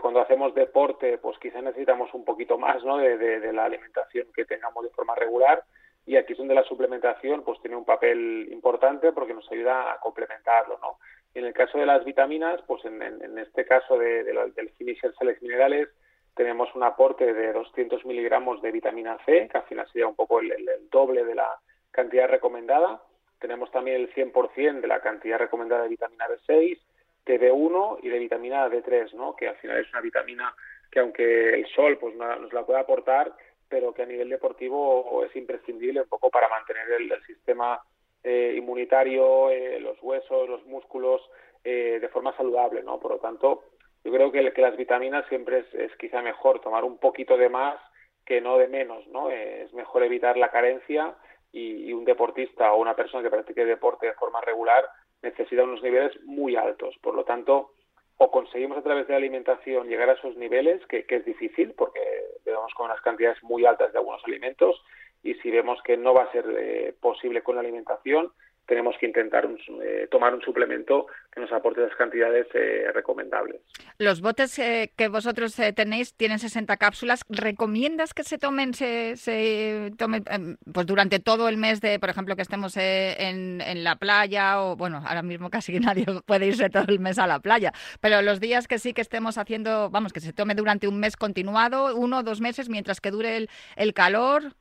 cuando 0.00 0.20
hacemos 0.20 0.54
deporte, 0.54 1.18
pues 1.18 1.38
quizá 1.38 1.60
necesitamos 1.60 2.12
un 2.14 2.24
poquito 2.24 2.58
más, 2.58 2.82
¿no? 2.84 2.96
De, 2.96 3.52
la 3.52 3.66
alimentación 3.66 4.26
que 4.34 4.46
tengamos 4.46 4.82
de 4.82 4.90
forma 4.90 5.14
regular 5.14 5.62
y 6.06 6.16
aquí 6.16 6.32
es 6.32 6.38
donde 6.38 6.54
la 6.54 6.64
suplementación, 6.64 7.44
pues 7.44 7.60
tiene 7.60 7.76
un 7.76 7.84
papel 7.84 8.48
importante 8.50 9.12
porque 9.12 9.34
nos 9.34 9.50
ayuda 9.52 9.92
a 9.92 10.00
complementarlo, 10.00 10.78
¿no? 10.80 10.98
Y 11.34 11.40
en 11.40 11.44
el 11.44 11.52
caso 11.52 11.78
de 11.78 11.86
las 11.86 12.02
vitaminas, 12.04 12.62
pues 12.66 12.84
en, 12.86 13.02
en, 13.02 13.38
este 13.38 13.66
caso 13.66 13.98
de, 13.98 14.24
de, 14.24 14.52
del 14.56 14.70
Finisher 14.70 15.14
Sales 15.14 15.40
Minerales 15.42 15.88
tenemos 16.34 16.74
un 16.74 16.82
aporte 16.82 17.32
de 17.32 17.52
200 17.52 18.04
miligramos 18.06 18.62
de 18.62 18.72
vitamina 18.72 19.18
C, 19.26 19.48
que 19.50 19.58
al 19.58 19.64
final 19.64 19.86
sería 19.92 20.08
un 20.08 20.16
poco 20.16 20.40
el 20.40 20.66
doble 20.90 21.24
de 21.24 21.34
la 21.34 21.58
cantidad 21.90 22.28
recomendada 22.28 23.00
tenemos 23.44 23.70
también 23.70 24.00
el 24.00 24.14
100% 24.14 24.80
de 24.80 24.88
la 24.88 25.00
cantidad 25.00 25.36
recomendada 25.36 25.82
de 25.82 25.90
vitamina 25.90 26.24
B6, 26.26 26.78
de 27.26 27.38
B1 27.38 27.98
y 28.02 28.08
de 28.08 28.18
vitamina 28.18 28.66
D3, 28.70 29.12
¿no? 29.12 29.36
que 29.36 29.48
al 29.48 29.56
final 29.56 29.76
es 29.80 29.90
una 29.90 30.00
vitamina 30.00 30.54
que 30.90 31.00
aunque 31.00 31.50
el 31.50 31.66
sol 31.66 31.98
pues 31.98 32.14
nos 32.14 32.50
la 32.54 32.64
puede 32.64 32.80
aportar, 32.80 33.34
pero 33.68 33.92
que 33.92 34.00
a 34.00 34.06
nivel 34.06 34.30
deportivo 34.30 35.22
es 35.24 35.36
imprescindible 35.36 36.00
un 36.00 36.08
poco 36.08 36.30
para 36.30 36.48
mantener 36.48 36.90
el, 36.92 37.22
sistema 37.26 37.82
eh, 38.22 38.54
inmunitario, 38.56 39.50
eh, 39.50 39.78
los 39.78 40.02
huesos, 40.02 40.48
los 40.48 40.64
músculos 40.64 41.20
eh, 41.64 41.98
de 42.00 42.08
forma 42.08 42.34
saludable, 42.38 42.82
¿no? 42.82 42.98
Por 42.98 43.10
lo 43.10 43.18
tanto, 43.18 43.64
yo 44.04 44.10
creo 44.10 44.32
que, 44.32 44.54
que 44.54 44.62
las 44.62 44.76
vitaminas 44.78 45.26
siempre 45.28 45.58
es, 45.58 45.74
es, 45.74 45.94
quizá 45.96 46.22
mejor 46.22 46.60
tomar 46.60 46.82
un 46.84 46.96
poquito 46.96 47.36
de 47.36 47.50
más 47.50 47.78
que 48.24 48.40
no 48.40 48.56
de 48.56 48.68
menos, 48.68 49.06
¿no? 49.08 49.28
es 49.28 49.70
mejor 49.74 50.02
evitar 50.02 50.38
la 50.38 50.50
carencia 50.50 51.14
y, 51.54 51.88
y, 51.88 51.92
un 51.92 52.04
deportista 52.04 52.72
o 52.72 52.80
una 52.80 52.94
persona 52.94 53.22
que 53.22 53.30
practique 53.30 53.64
deporte 53.64 54.06
de 54.06 54.14
forma 54.14 54.40
regular 54.40 54.84
necesita 55.22 55.64
unos 55.64 55.82
niveles 55.82 56.12
muy 56.24 56.56
altos. 56.56 56.96
Por 57.00 57.14
lo 57.14 57.24
tanto, 57.24 57.70
o 58.16 58.30
conseguimos 58.30 58.78
a 58.78 58.82
través 58.82 59.06
de 59.06 59.12
la 59.12 59.18
alimentación 59.18 59.88
llegar 59.88 60.08
a 60.08 60.14
esos 60.14 60.36
niveles, 60.36 60.84
que, 60.86 61.04
es 61.08 61.24
difícil 61.24 61.72
porque 61.72 62.00
vemos 62.44 62.72
con 62.74 62.86
unas 62.86 63.00
cantidades 63.00 63.42
muy 63.42 63.64
altas 63.64 63.92
de 63.92 63.98
algunos 63.98 64.22
alimentos, 64.24 64.80
y 65.22 65.34
si 65.36 65.50
vemos 65.50 65.80
que 65.82 65.96
no 65.96 66.14
va 66.14 66.24
a 66.24 66.32
ser 66.32 66.44
eh, 66.58 66.94
posible 67.00 67.42
con 67.42 67.56
la 67.56 67.62
alimentación, 67.62 68.30
tenemos 68.66 68.96
que 68.98 69.06
intentar 69.06 69.46
un, 69.46 69.58
eh, 69.82 70.08
tomar 70.10 70.34
un 70.34 70.40
suplemento 70.40 71.06
que 71.32 71.40
nos 71.40 71.52
aporte 71.52 71.80
las 71.80 71.94
cantidades 71.96 72.46
eh, 72.54 72.90
recomendables. 72.94 73.60
Los 73.98 74.20
botes 74.20 74.58
eh, 74.58 74.92
que 74.96 75.08
vosotros 75.08 75.58
eh, 75.58 75.72
tenéis 75.72 76.14
tienen 76.14 76.38
60 76.38 76.76
cápsulas. 76.76 77.24
¿Recomiendas 77.28 78.14
que 78.14 78.24
se 78.24 78.38
tomen, 78.38 78.74
se, 78.74 79.16
se 79.16 79.92
tomen 79.98 80.24
em, 80.30 80.56
pues 80.72 80.86
durante 80.86 81.18
todo 81.18 81.48
el 81.48 81.56
mes 81.56 81.80
de, 81.80 81.98
por 81.98 82.10
ejemplo, 82.10 82.36
que 82.36 82.42
estemos 82.42 82.76
eh, 82.76 83.16
en, 83.18 83.60
en, 83.60 83.84
la 83.84 83.96
playa 83.96 84.62
o, 84.62 84.76
bueno, 84.76 85.02
ahora 85.06 85.22
mismo 85.22 85.50
casi 85.50 85.78
nadie 85.80 86.06
puede 86.24 86.46
irse 86.46 86.70
todo 86.70 86.86
el 86.88 87.00
mes 87.00 87.18
a 87.18 87.26
la 87.26 87.40
playa, 87.40 87.72
pero 88.00 88.22
los 88.22 88.40
días 88.40 88.68
que 88.68 88.78
sí 88.78 88.92
que 88.92 89.00
estemos 89.00 89.38
haciendo, 89.38 89.90
vamos, 89.90 90.12
que 90.12 90.20
se 90.20 90.32
tome 90.32 90.54
durante 90.54 90.88
un 90.88 90.98
mes 90.98 91.16
continuado, 91.16 91.94
uno 91.96 92.18
o 92.18 92.22
dos 92.22 92.40
meses, 92.40 92.68
mientras 92.68 93.00
que 93.00 93.10
dure 93.10 93.36
el, 93.36 93.50
el 93.76 93.92
calor? 93.94 94.54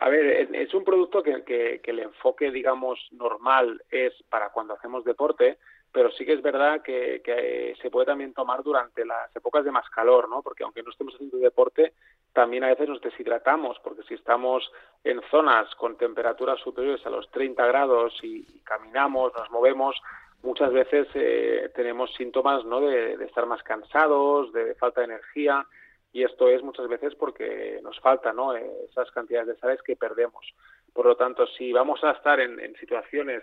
A 0.00 0.08
ver, 0.08 0.48
es 0.54 0.72
un 0.74 0.84
producto 0.84 1.24
que, 1.24 1.42
que, 1.42 1.80
que, 1.82 1.90
el 1.90 1.98
enfoque, 1.98 2.52
digamos, 2.52 3.00
normal 3.10 3.82
es 3.90 4.12
para 4.30 4.50
cuando 4.50 4.74
hacemos 4.74 5.04
deporte, 5.04 5.58
pero 5.92 6.12
sí 6.12 6.24
que 6.24 6.34
es 6.34 6.42
verdad 6.42 6.82
que, 6.82 7.74
se 7.82 7.90
puede 7.90 8.06
también 8.06 8.32
tomar 8.32 8.62
durante 8.62 9.04
las 9.04 9.34
épocas 9.34 9.64
de 9.64 9.72
más 9.72 9.88
calor, 9.90 10.28
¿no? 10.28 10.40
Porque 10.42 10.62
aunque 10.62 10.84
no 10.84 10.90
estemos 10.90 11.14
haciendo 11.14 11.38
deporte, 11.38 11.94
también 12.32 12.62
a 12.62 12.68
veces 12.68 12.88
nos 12.88 13.00
deshidratamos, 13.00 13.80
porque 13.80 14.04
si 14.04 14.14
estamos 14.14 14.70
en 15.02 15.20
zonas 15.30 15.74
con 15.74 15.96
temperaturas 15.96 16.60
superiores 16.60 17.04
a 17.04 17.10
los 17.10 17.28
30 17.32 17.66
grados 17.66 18.14
y, 18.22 18.46
y 18.54 18.60
caminamos, 18.60 19.32
nos 19.34 19.50
movemos, 19.50 20.00
muchas 20.44 20.72
veces 20.72 21.08
eh, 21.14 21.70
tenemos 21.74 22.14
síntomas, 22.14 22.64
¿no? 22.64 22.80
De, 22.80 23.16
de 23.16 23.24
estar 23.24 23.46
más 23.46 23.64
cansados, 23.64 24.52
de 24.52 24.76
falta 24.76 25.00
de 25.00 25.06
energía, 25.06 25.66
y 26.12 26.24
esto 26.24 26.48
es 26.48 26.62
muchas 26.62 26.88
veces 26.88 27.14
porque 27.14 27.80
nos 27.82 27.98
falta 28.00 28.32
¿no? 28.32 28.54
esas 28.54 29.10
cantidades 29.10 29.48
de 29.48 29.56
sales 29.56 29.82
que 29.82 29.96
perdemos. 29.96 30.44
Por 30.92 31.06
lo 31.06 31.16
tanto, 31.16 31.46
si 31.46 31.72
vamos 31.72 32.02
a 32.02 32.12
estar 32.12 32.40
en, 32.40 32.58
en 32.60 32.74
situaciones 32.76 33.42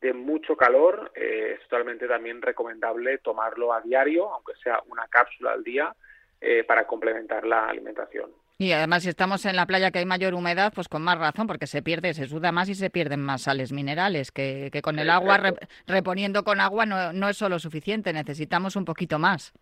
de 0.00 0.12
mucho 0.12 0.54
calor, 0.56 1.10
eh, 1.14 1.56
es 1.58 1.68
totalmente 1.68 2.06
también 2.06 2.42
recomendable 2.42 3.18
tomarlo 3.18 3.72
a 3.72 3.80
diario, 3.80 4.32
aunque 4.32 4.52
sea 4.62 4.82
una 4.88 5.08
cápsula 5.08 5.52
al 5.52 5.64
día, 5.64 5.94
eh, 6.40 6.62
para 6.64 6.86
complementar 6.86 7.46
la 7.46 7.68
alimentación. 7.68 8.30
Y 8.58 8.72
además, 8.72 9.02
si 9.02 9.08
estamos 9.08 9.46
en 9.46 9.56
la 9.56 9.66
playa 9.66 9.90
que 9.90 9.98
hay 9.98 10.04
mayor 10.04 10.34
humedad, 10.34 10.72
pues 10.74 10.88
con 10.88 11.02
más 11.02 11.18
razón, 11.18 11.46
porque 11.46 11.66
se 11.66 11.82
pierde, 11.82 12.12
se 12.12 12.26
suda 12.26 12.52
más 12.52 12.68
y 12.68 12.74
se 12.74 12.90
pierden 12.90 13.20
más 13.20 13.42
sales 13.42 13.72
minerales, 13.72 14.30
que, 14.30 14.68
que 14.70 14.82
con 14.82 14.98
el 14.98 15.10
agua, 15.10 15.38
re, 15.38 15.54
reponiendo 15.86 16.44
con 16.44 16.60
agua, 16.60 16.84
no, 16.84 17.12
no 17.12 17.28
es 17.30 17.36
solo 17.36 17.58
suficiente, 17.58 18.12
necesitamos 18.12 18.76
un 18.76 18.84
poquito 18.84 19.18
más. 19.18 19.54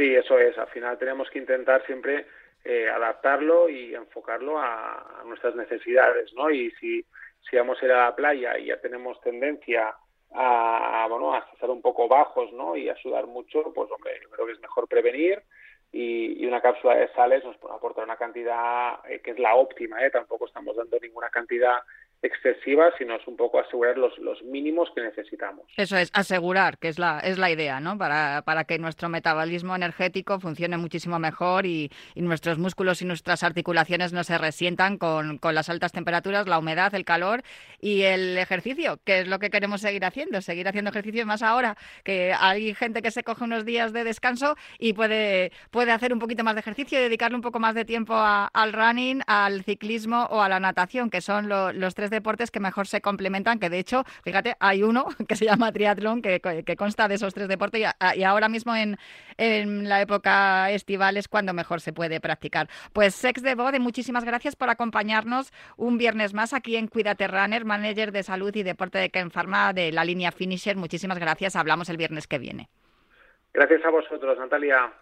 Sí, 0.00 0.14
eso 0.14 0.38
es. 0.38 0.56
Al 0.56 0.68
final 0.68 0.96
tenemos 0.96 1.28
que 1.28 1.38
intentar 1.38 1.84
siempre 1.84 2.24
eh, 2.64 2.88
adaptarlo 2.88 3.68
y 3.68 3.94
enfocarlo 3.94 4.58
a, 4.58 5.22
nuestras 5.26 5.54
necesidades, 5.54 6.32
¿no? 6.32 6.50
Y 6.50 6.70
si, 6.80 7.04
si 7.42 7.56
vamos 7.56 7.76
a 7.82 7.84
ir 7.84 7.92
a 7.92 8.06
la 8.06 8.16
playa 8.16 8.58
y 8.58 8.68
ya 8.68 8.80
tenemos 8.80 9.20
tendencia 9.20 9.94
a, 10.32 11.06
bueno, 11.10 11.34
a 11.34 11.46
estar 11.52 11.68
un 11.68 11.82
poco 11.82 12.08
bajos, 12.08 12.50
¿no? 12.54 12.78
Y 12.78 12.88
a 12.88 12.96
sudar 12.96 13.26
mucho, 13.26 13.74
pues 13.74 13.90
hombre, 13.90 14.18
yo 14.22 14.30
creo 14.30 14.46
que 14.46 14.52
es 14.52 14.60
mejor 14.60 14.88
prevenir 14.88 15.42
y, 15.92 16.42
y 16.42 16.46
una 16.46 16.62
cápsula 16.62 16.94
de 16.94 17.12
sales 17.12 17.44
nos 17.44 17.58
puede 17.58 17.74
aportar 17.74 18.04
una 18.04 18.16
cantidad 18.16 19.00
eh, 19.06 19.20
que 19.20 19.32
es 19.32 19.38
la 19.38 19.54
óptima, 19.54 20.02
¿eh? 20.02 20.10
Tampoco 20.10 20.46
estamos 20.46 20.76
dando 20.76 20.98
ninguna 20.98 21.28
cantidad 21.28 21.78
excesiva, 22.22 22.90
sino 22.98 23.16
es 23.16 23.26
un 23.26 23.36
poco 23.36 23.58
asegurar 23.60 23.96
los, 23.96 24.16
los 24.18 24.42
mínimos 24.42 24.90
que 24.94 25.00
necesitamos. 25.00 25.64
Eso 25.76 25.96
es, 25.96 26.10
asegurar, 26.12 26.78
que 26.78 26.88
es 26.88 26.98
la, 26.98 27.20
es 27.20 27.38
la 27.38 27.50
idea, 27.50 27.80
¿no? 27.80 27.96
Para, 27.96 28.42
para 28.42 28.64
que 28.64 28.78
nuestro 28.78 29.08
metabolismo 29.08 29.74
energético 29.74 30.38
funcione 30.38 30.76
muchísimo 30.76 31.18
mejor 31.18 31.64
y, 31.66 31.90
y 32.14 32.22
nuestros 32.22 32.58
músculos 32.58 33.00
y 33.00 33.06
nuestras 33.06 33.42
articulaciones 33.42 34.12
no 34.12 34.22
se 34.24 34.36
resientan 34.36 34.98
con, 34.98 35.38
con, 35.38 35.54
las 35.54 35.70
altas 35.70 35.92
temperaturas, 35.92 36.46
la 36.46 36.58
humedad, 36.58 36.94
el 36.94 37.04
calor 37.04 37.42
y 37.80 38.02
el 38.02 38.36
ejercicio, 38.36 39.00
que 39.04 39.20
es 39.20 39.28
lo 39.28 39.38
que 39.38 39.50
queremos 39.50 39.80
seguir 39.80 40.04
haciendo, 40.04 40.40
seguir 40.42 40.68
haciendo 40.68 40.90
ejercicio 40.90 41.24
más 41.24 41.42
ahora 41.42 41.76
que 42.04 42.34
hay 42.38 42.74
gente 42.74 43.02
que 43.02 43.10
se 43.10 43.22
coge 43.22 43.44
unos 43.44 43.64
días 43.64 43.92
de 43.92 44.04
descanso 44.04 44.56
y 44.78 44.92
puede, 44.92 45.52
puede 45.70 45.92
hacer 45.92 46.12
un 46.12 46.18
poquito 46.18 46.44
más 46.44 46.54
de 46.54 46.60
ejercicio 46.60 46.98
y 46.98 47.02
dedicarle 47.02 47.36
un 47.36 47.42
poco 47.42 47.58
más 47.60 47.74
de 47.74 47.84
tiempo 47.84 48.14
al 48.16 48.72
running, 48.72 49.22
al 49.26 49.64
ciclismo 49.64 50.24
o 50.30 50.42
a 50.42 50.48
la 50.48 50.60
natación, 50.60 51.10
que 51.10 51.20
son 51.20 51.48
lo, 51.48 51.72
los 51.72 51.94
tres 51.94 52.09
deportes 52.10 52.50
que 52.50 52.60
mejor 52.60 52.86
se 52.86 53.00
complementan, 53.00 53.58
que 53.58 53.70
de 53.70 53.78
hecho, 53.78 54.04
fíjate, 54.22 54.56
hay 54.60 54.82
uno 54.82 55.06
que 55.28 55.36
se 55.36 55.44
llama 55.44 55.72
triatlón, 55.72 56.22
que, 56.22 56.40
consta 56.76 57.08
de 57.08 57.14
esos 57.16 57.34
tres 57.34 57.48
deportes 57.48 57.82
y, 58.14 58.22
ahora 58.22 58.48
mismo 58.48 58.74
en, 58.74 58.96
en, 59.36 59.88
la 59.88 60.00
época 60.00 60.70
estival 60.70 61.16
es 61.16 61.28
cuando 61.28 61.52
mejor 61.52 61.80
se 61.80 61.92
puede 61.92 62.20
practicar. 62.20 62.68
Pues 62.92 63.14
Sex 63.14 63.42
de 63.42 63.54
Bode, 63.54 63.80
muchísimas 63.80 64.24
gracias 64.24 64.56
por 64.56 64.70
acompañarnos 64.70 65.52
un 65.76 65.98
viernes 65.98 66.34
más 66.34 66.52
aquí 66.52 66.76
en 66.76 66.88
Cuídate 66.88 67.28
Runner, 67.28 67.64
manager 67.64 68.12
de 68.12 68.22
salud 68.22 68.54
y 68.54 68.62
deporte 68.62 68.98
de 68.98 69.10
Ken 69.10 69.30
Pharma 69.30 69.72
de 69.72 69.92
la 69.92 70.04
línea 70.04 70.32
Finisher. 70.32 70.76
Muchísimas 70.76 71.18
gracias, 71.18 71.56
hablamos 71.56 71.88
el 71.88 71.96
viernes 71.96 72.26
que 72.26 72.38
viene. 72.38 72.68
Gracias 73.52 73.84
a 73.84 73.90
vosotros, 73.90 74.38
Natalia. 74.38 74.92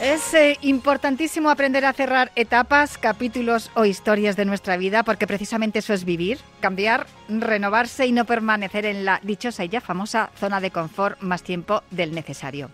Es 0.00 0.32
eh, 0.32 0.56
importantísimo 0.62 1.50
aprender 1.50 1.84
a 1.84 1.92
cerrar 1.92 2.30
etapas, 2.36 2.98
capítulos 2.98 3.68
o 3.74 3.84
historias 3.84 4.36
de 4.36 4.44
nuestra 4.44 4.76
vida, 4.76 5.02
porque 5.02 5.26
precisamente 5.26 5.80
eso 5.80 5.92
es 5.92 6.04
vivir, 6.04 6.38
cambiar, 6.60 7.08
renovarse 7.28 8.06
y 8.06 8.12
no 8.12 8.24
permanecer 8.24 8.86
en 8.86 9.04
la 9.04 9.18
dichosa 9.24 9.64
y 9.64 9.70
ya 9.70 9.80
famosa 9.80 10.30
zona 10.38 10.60
de 10.60 10.70
confort 10.70 11.20
más 11.20 11.42
tiempo 11.42 11.82
del 11.90 12.14
necesario. 12.14 12.70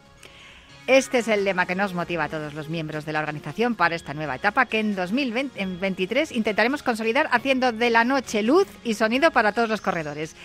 Este 0.86 1.20
es 1.20 1.28
el 1.28 1.44
lema 1.44 1.64
que 1.64 1.74
nos 1.74 1.94
motiva 1.94 2.24
a 2.24 2.28
todos 2.28 2.52
los 2.52 2.68
miembros 2.68 3.06
de 3.06 3.14
la 3.14 3.20
organización 3.20 3.74
para 3.74 3.96
esta 3.96 4.12
nueva 4.12 4.34
etapa 4.34 4.66
que 4.66 4.80
en 4.80 4.94
2023 4.94 6.30
intentaremos 6.30 6.82
consolidar 6.82 7.30
haciendo 7.32 7.72
de 7.72 7.88
la 7.88 8.04
noche 8.04 8.42
luz 8.42 8.68
y 8.84 8.92
sonido 8.92 9.30
para 9.30 9.52
todos 9.52 9.70
los 9.70 9.80
corredores. 9.80 10.36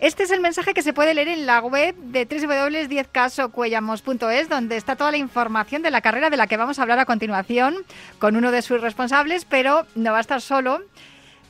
Este 0.00 0.22
es 0.22 0.30
el 0.30 0.40
mensaje 0.40 0.74
que 0.74 0.82
se 0.82 0.92
puede 0.92 1.12
leer 1.12 1.26
en 1.26 1.44
la 1.44 1.60
web 1.60 1.96
de 1.96 2.24
www.10casocuellamos.es, 2.24 4.48
donde 4.48 4.76
está 4.76 4.94
toda 4.94 5.10
la 5.10 5.16
información 5.16 5.82
de 5.82 5.90
la 5.90 6.02
carrera 6.02 6.30
de 6.30 6.36
la 6.36 6.46
que 6.46 6.56
vamos 6.56 6.78
a 6.78 6.82
hablar 6.82 7.00
a 7.00 7.04
continuación 7.04 7.74
con 8.20 8.36
uno 8.36 8.52
de 8.52 8.62
sus 8.62 8.80
responsables, 8.80 9.44
pero 9.44 9.88
no 9.96 10.12
va 10.12 10.18
a 10.18 10.20
estar 10.20 10.40
solo 10.40 10.82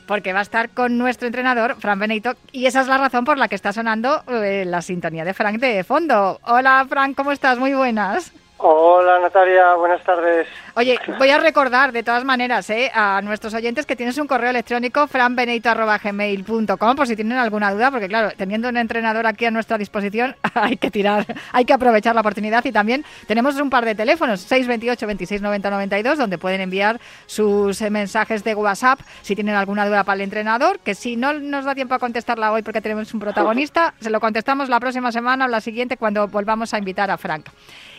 porque 0.07 0.33
va 0.33 0.39
a 0.39 0.43
estar 0.43 0.71
con 0.71 0.97
nuestro 0.97 1.27
entrenador, 1.27 1.77
Fran 1.79 1.99
Benito, 1.99 2.37
y 2.51 2.65
esa 2.65 2.81
es 2.81 2.87
la 2.87 2.97
razón 2.97 3.27
por 3.27 3.37
la 3.37 3.49
que 3.49 3.55
está 3.55 3.75
sonando 3.75 4.25
eh, 4.29 4.65
la 4.67 4.81
sintonía 4.81 5.27
de 5.27 5.35
Frank 5.35 5.59
de 5.59 5.85
fondo. 5.85 6.41
Hola, 6.45 6.87
Frank, 6.89 7.15
¿cómo 7.15 7.33
estás? 7.33 7.59
Muy 7.59 7.75
buenas. 7.75 8.33
Hola 8.61 9.21
Natalia, 9.21 9.75
buenas 9.75 10.03
tardes. 10.03 10.49
Oye, 10.75 10.99
voy 11.17 11.31
a 11.31 11.39
recordar 11.39 11.93
de 11.93 12.03
todas 12.03 12.25
maneras 12.25 12.69
¿eh? 12.71 12.91
a 12.93 13.21
nuestros 13.23 13.55
oyentes 13.55 13.87
que 13.87 13.95
tienes 13.95 14.19
un 14.19 14.27
correo 14.27 14.51
electrónico 14.51 15.07
franbenito.gmail.com 15.07 16.97
por 16.97 17.07
si 17.07 17.15
tienen 17.15 17.39
alguna 17.39 17.73
duda, 17.73 17.93
porque 17.93 18.09
claro, 18.09 18.33
teniendo 18.37 18.69
un 18.69 18.77
entrenador 18.77 19.29
aquí 19.29 19.45
a 19.45 19.53
nuestra 19.53 19.79
disposición 19.79 20.35
hay 20.55 20.77
que 20.77 20.91
tirar, 20.91 21.25
hay 21.53 21.65
que 21.67 21.73
aprovechar 21.73 22.17
la 22.17 22.21
oportunidad 22.21 22.65
y 22.65 22.73
también 22.73 23.05
tenemos 23.29 23.55
un 23.61 23.71
par 23.71 23.85
de 23.85 23.95
teléfonos, 23.95 24.41
628 24.41 25.07
26 25.07 25.41
90 25.41 25.71
92, 25.71 26.19
donde 26.19 26.37
pueden 26.37 26.61
enviar 26.61 26.99
sus 27.27 27.81
eh, 27.81 27.91
mensajes 27.91 28.43
de 28.43 28.57
WhatsApp 28.57 28.99
si 29.23 29.37
tienen 29.37 29.55
alguna 29.55 29.87
duda 29.87 30.03
para 30.03 30.17
el 30.17 30.23
entrenador, 30.23 30.81
que 30.81 30.97
si 30.97 31.15
no 31.15 31.33
nos 31.33 31.65
da 31.65 31.77
tiempo 31.77 31.95
a 31.95 32.01
contestarla 32.01 32.51
hoy 32.51 32.63
porque 32.63 32.81
tenemos 32.81 33.15
un 33.15 33.21
protagonista, 33.21 33.95
se 34.01 34.11
lo 34.11 34.19
contestamos 34.19 34.69
la 34.69 34.81
próxima 34.81 35.13
semana 35.13 35.45
o 35.45 35.49
la 35.49 35.61
siguiente 35.61 35.97
cuando 35.97 36.27
volvamos 36.27 36.75
a 36.75 36.79
invitar 36.79 37.09
a 37.09 37.17
Frank. 37.17 37.47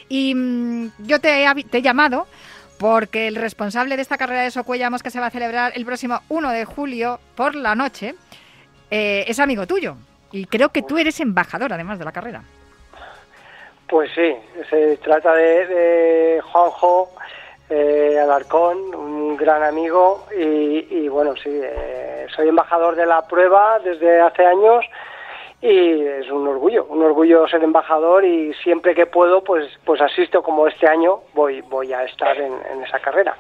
Y 0.10 0.34
mm, 0.36 0.92
yo 1.00 1.22
te 1.22 1.46
he, 1.46 1.82
llamado 1.82 2.28
porque 2.80 3.28
el 3.28 3.36
responsable 3.36 3.96
de 3.96 4.02
esta 4.02 4.18
carrera 4.18 4.42
de 4.42 4.52
Socuellamos 4.52 5.04
que 5.04 5.12
se 5.12 5.20
va 5.20 5.28
a 5.28 5.32
celebrar 5.32 5.74
el 5.76 5.86
próximo 5.86 6.20
1 6.30 6.50
de 6.52 6.66
julio 6.66 7.20
por 7.36 7.56
la 7.56 7.76
noche 7.76 8.16
eh, 8.90 9.26
es 9.28 9.40
amigo 9.40 9.68
tuyo. 9.68 9.96
Y 10.32 10.46
creo 10.46 10.70
que 10.70 10.82
tú 10.82 10.98
eres 10.98 11.20
embajador 11.20 11.74
además 11.74 12.00
de 12.00 12.06
la 12.06 12.12
carrera. 12.12 12.44
Pues 13.88 14.12
sí, 14.14 14.36
se 14.70 14.98
trata 14.98 15.34
de, 15.34 16.40
Juanjo 16.44 17.10
eh, 17.70 18.20
Alarcón, 18.22 18.94
un 18.94 19.36
gran 19.36 19.64
amigo 19.64 20.28
y, 20.38 21.08
bueno, 21.08 21.34
sí, 21.36 21.50
eh, 21.50 22.28
soy 22.36 22.50
embajador 22.50 22.96
de 22.96 23.08
la 23.08 23.28
prueba 23.28 23.80
desde 23.80 24.22
hace 24.22 24.46
años 24.46 24.86
y 25.62 25.68
es 25.68 26.30
un 26.32 26.48
orgullo, 26.48 26.86
un 26.86 27.04
orgullo 27.04 27.48
ser 27.48 27.64
embajador 27.64 28.24
y 28.24 28.54
siempre 28.64 28.96
que 28.96 29.06
puedo 29.06 29.44
pues 29.44 29.68
pues 29.84 30.00
asisto 30.02 30.42
como 30.42 30.68
este 30.68 30.88
año 30.88 31.20
voy 31.34 31.62
voy 31.62 31.92
a 31.92 32.04
estar 32.06 32.38
en, 32.40 32.54
esa 32.84 33.00
carrera. 33.00 33.36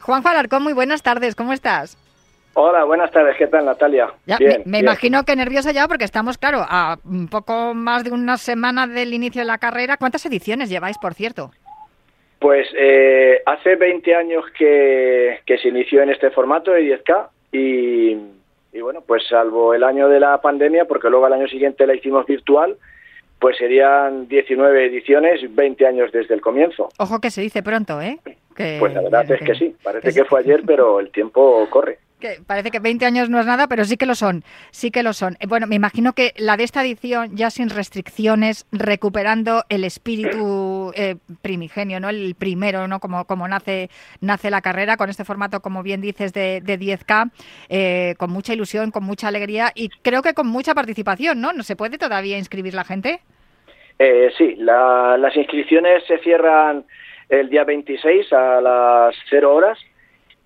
Juan 0.00 0.22
Alarcón, 0.26 0.62
muy 0.62 0.72
buenas 0.72 1.02
tardes, 1.02 1.34
¿cómo 1.34 1.52
estás? 1.52 1.96
Hola, 2.54 2.84
buenas 2.84 3.10
tardes, 3.12 3.36
¿qué 3.36 3.46
tal 3.46 3.64
Natalia? 3.64 4.12
me, 4.64 4.80
imagino 4.80 5.22
que 5.24 5.36
nerviosa 5.36 5.72
ya 5.72 5.86
porque 5.86 6.04
estamos, 6.04 6.36
claro, 6.36 6.64
a 6.68 6.98
un 7.04 7.28
poco 7.28 7.74
más 7.74 8.02
de 8.02 8.10
una 8.10 8.36
semana 8.36 8.86
del 8.86 9.14
inicio 9.14 9.42
de 9.42 9.46
la 9.46 9.58
carrera. 9.58 9.96
¿Cuántas 9.96 10.26
ediciones 10.26 10.68
lleváis, 10.68 10.98
por 10.98 11.14
cierto? 11.14 11.52
Pues 12.40 12.66
eh, 12.76 13.40
hace 13.46 13.76
20 13.76 14.14
años 14.16 14.44
que, 14.58 15.40
que 15.46 15.58
se 15.58 15.68
inició 15.68 16.02
en 16.02 16.10
este 16.10 16.30
formato 16.30 16.72
de 16.72 16.98
10K 17.04 17.28
y 17.52 18.16
y 18.72 18.80
bueno, 18.80 19.02
pues 19.06 19.26
salvo 19.28 19.74
el 19.74 19.82
año 19.82 20.08
de 20.08 20.20
la 20.20 20.40
pandemia, 20.40 20.84
porque 20.84 21.10
luego 21.10 21.26
al 21.26 21.32
año 21.32 21.48
siguiente 21.48 21.86
la 21.86 21.94
hicimos 21.94 22.26
virtual, 22.26 22.76
pues 23.38 23.56
serían 23.56 24.28
19 24.28 24.86
ediciones, 24.86 25.40
20 25.54 25.86
años 25.86 26.12
desde 26.12 26.34
el 26.34 26.40
comienzo. 26.40 26.88
Ojo 26.98 27.20
que 27.20 27.30
se 27.30 27.40
dice 27.40 27.62
pronto, 27.62 28.00
¿eh? 28.00 28.18
pues 28.78 28.92
la 28.92 29.00
verdad 29.00 29.30
es 29.30 29.40
que 29.40 29.54
sí, 29.54 29.74
parece 29.82 30.12
que 30.12 30.24
fue 30.24 30.40
ayer, 30.40 30.62
pero 30.66 31.00
el 31.00 31.10
tiempo 31.10 31.66
corre 31.70 31.98
parece 32.46 32.70
que 32.70 32.78
20 32.78 33.04
años 33.06 33.28
no 33.28 33.40
es 33.40 33.46
nada, 33.46 33.66
pero 33.68 33.84
sí 33.84 33.96
que 33.96 34.06
lo 34.06 34.14
son, 34.14 34.42
sí 34.70 34.90
que 34.90 35.02
lo 35.02 35.12
son. 35.12 35.36
Eh, 35.40 35.46
bueno, 35.46 35.66
me 35.66 35.76
imagino 35.76 36.12
que 36.12 36.32
la 36.36 36.56
de 36.56 36.64
esta 36.64 36.82
edición, 36.82 37.36
ya 37.36 37.50
sin 37.50 37.70
restricciones, 37.70 38.66
recuperando 38.72 39.64
el 39.68 39.84
espíritu 39.84 40.92
eh, 40.94 41.16
primigenio, 41.42 42.00
¿no? 42.00 42.08
El 42.08 42.34
primero, 42.34 42.88
¿no? 42.88 43.00
Como, 43.00 43.24
como 43.24 43.48
nace, 43.48 43.90
nace 44.20 44.50
la 44.50 44.60
carrera, 44.60 44.96
con 44.96 45.10
este 45.10 45.24
formato, 45.24 45.60
como 45.60 45.82
bien 45.82 46.00
dices, 46.00 46.32
de, 46.32 46.60
de 46.60 46.78
10K, 46.78 47.30
eh, 47.68 48.14
con 48.18 48.30
mucha 48.30 48.52
ilusión, 48.52 48.90
con 48.90 49.04
mucha 49.04 49.28
alegría 49.28 49.72
y 49.74 49.88
creo 50.02 50.22
que 50.22 50.34
con 50.34 50.46
mucha 50.46 50.74
participación, 50.74 51.40
¿no? 51.40 51.52
¿No 51.52 51.62
se 51.62 51.76
puede 51.76 51.98
todavía 51.98 52.38
inscribir 52.38 52.74
la 52.74 52.84
gente? 52.84 53.20
sí, 54.38 54.56
las 54.56 55.36
inscripciones 55.36 56.02
se 56.06 56.16
cierran 56.20 56.86
el 57.28 57.50
día 57.50 57.64
26 57.64 58.32
a 58.32 58.60
las 58.62 59.14
0 59.28 59.54
horas 59.54 59.78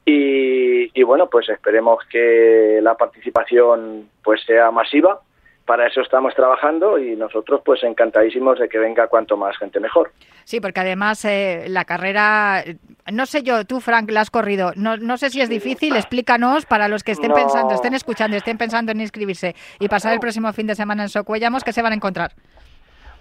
y, 0.07 1.03
bueno, 1.03 1.29
pues 1.31 1.49
esperemos 1.49 2.05
que 2.11 2.81
la 2.83 2.95
participación 2.95 4.09
pues 4.23 4.43
sea 4.45 4.71
masiva. 4.71 5.21
Para 5.65 5.87
eso 5.87 6.03
estamos 6.03 6.35
trabajando 6.35 6.99
y 6.99 7.17
nosotros 7.17 7.63
pues 7.65 7.83
encantadísimos 7.85 8.59
de 8.59 8.69
que 8.69 8.77
venga 8.77 9.07
cuanto 9.07 9.39
más 9.39 9.57
gente 9.57 9.81
mejor. 9.81 10.13
Sí, 10.45 10.61
porque 10.61 10.81
además 10.81 11.25
eh, 11.25 11.65
la 11.69 11.87
carrera, 11.87 12.63
no 13.11 13.25
sé 13.25 13.43
yo, 13.43 13.65
tú 13.65 13.81
Frank, 13.81 14.11
la 14.11 14.21
has 14.21 14.31
corrido, 14.31 14.73
no, 14.77 14.99
no 14.99 15.17
sé 15.17 15.31
si 15.31 15.41
es 15.41 15.49
difícil, 15.49 15.97
explícanos 15.97 16.67
para 16.67 16.89
los 16.89 17.03
que 17.03 17.13
estén 17.13 17.33
pensando, 17.33 17.73
estén 17.73 17.95
escuchando, 17.95 18.37
estén 18.37 18.59
pensando 18.59 18.93
en 18.93 19.01
inscribirse 19.01 19.55
y 19.81 19.89
pasar 19.89 20.13
el 20.13 20.21
próximo 20.21 20.53
fin 20.53 20.67
de 20.67 20.75
semana 20.75 21.05
en 21.05 21.09
Socuellamos, 21.09 21.65
¿qué 21.65 21.73
se 21.73 21.81
van 21.81 21.93
a 21.93 21.97
encontrar? 21.97 22.33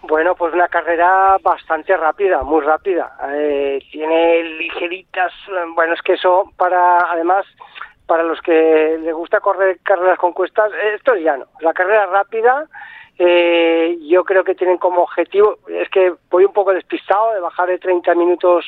Bueno, 0.06 0.36
pues 0.36 0.54
una 0.54 0.68
carrera 0.68 1.38
bastante 1.41 1.95
rápida, 1.95 2.43
muy 2.43 2.60
rápida. 2.62 3.16
Eh, 3.32 3.80
tiene 3.89 4.43
ligeritas, 4.43 5.32
bueno, 5.76 5.93
es 5.93 6.01
que 6.01 6.14
eso 6.14 6.51
para, 6.58 7.10
además, 7.10 7.45
para 8.06 8.24
los 8.24 8.41
que 8.41 8.97
les 9.01 9.14
gusta 9.14 9.39
correr 9.39 9.80
carreras 9.82 10.18
con 10.18 10.34
cuestas, 10.34 10.74
esto 10.93 11.16
ya 11.16 11.38
no. 11.38 11.45
La 11.62 11.74
carrera 11.74 12.06
rápida, 12.08 12.68
eh, 13.18 13.97
yo 14.01 14.26
creo 14.26 14.43
que 14.43 14.56
tienen 14.56 14.78
como 14.78 15.04
objetivo, 15.04 15.60
es 15.70 15.89
que 15.89 16.14
voy 16.30 16.43
un 16.43 16.54
poco 16.54 16.74
despistado 16.74 17.34
de 17.34 17.39
bajar 17.39 17.70
de 17.70 17.80
30 17.80 18.14
minutos 18.16 18.66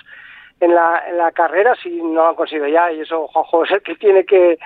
en 0.62 0.74
la, 0.74 1.32
carrera 1.34 1.76
si 1.76 1.90
no 2.02 2.14
lo 2.14 2.30
han 2.30 2.36
conseguido 2.36 2.70
ya 2.70 2.90
y 2.94 3.02
eso 3.02 3.28
Juanjo 3.28 3.64
es 3.66 3.72
el 3.72 3.82
que 3.82 3.96
tiene 3.96 4.24
que 4.24 4.58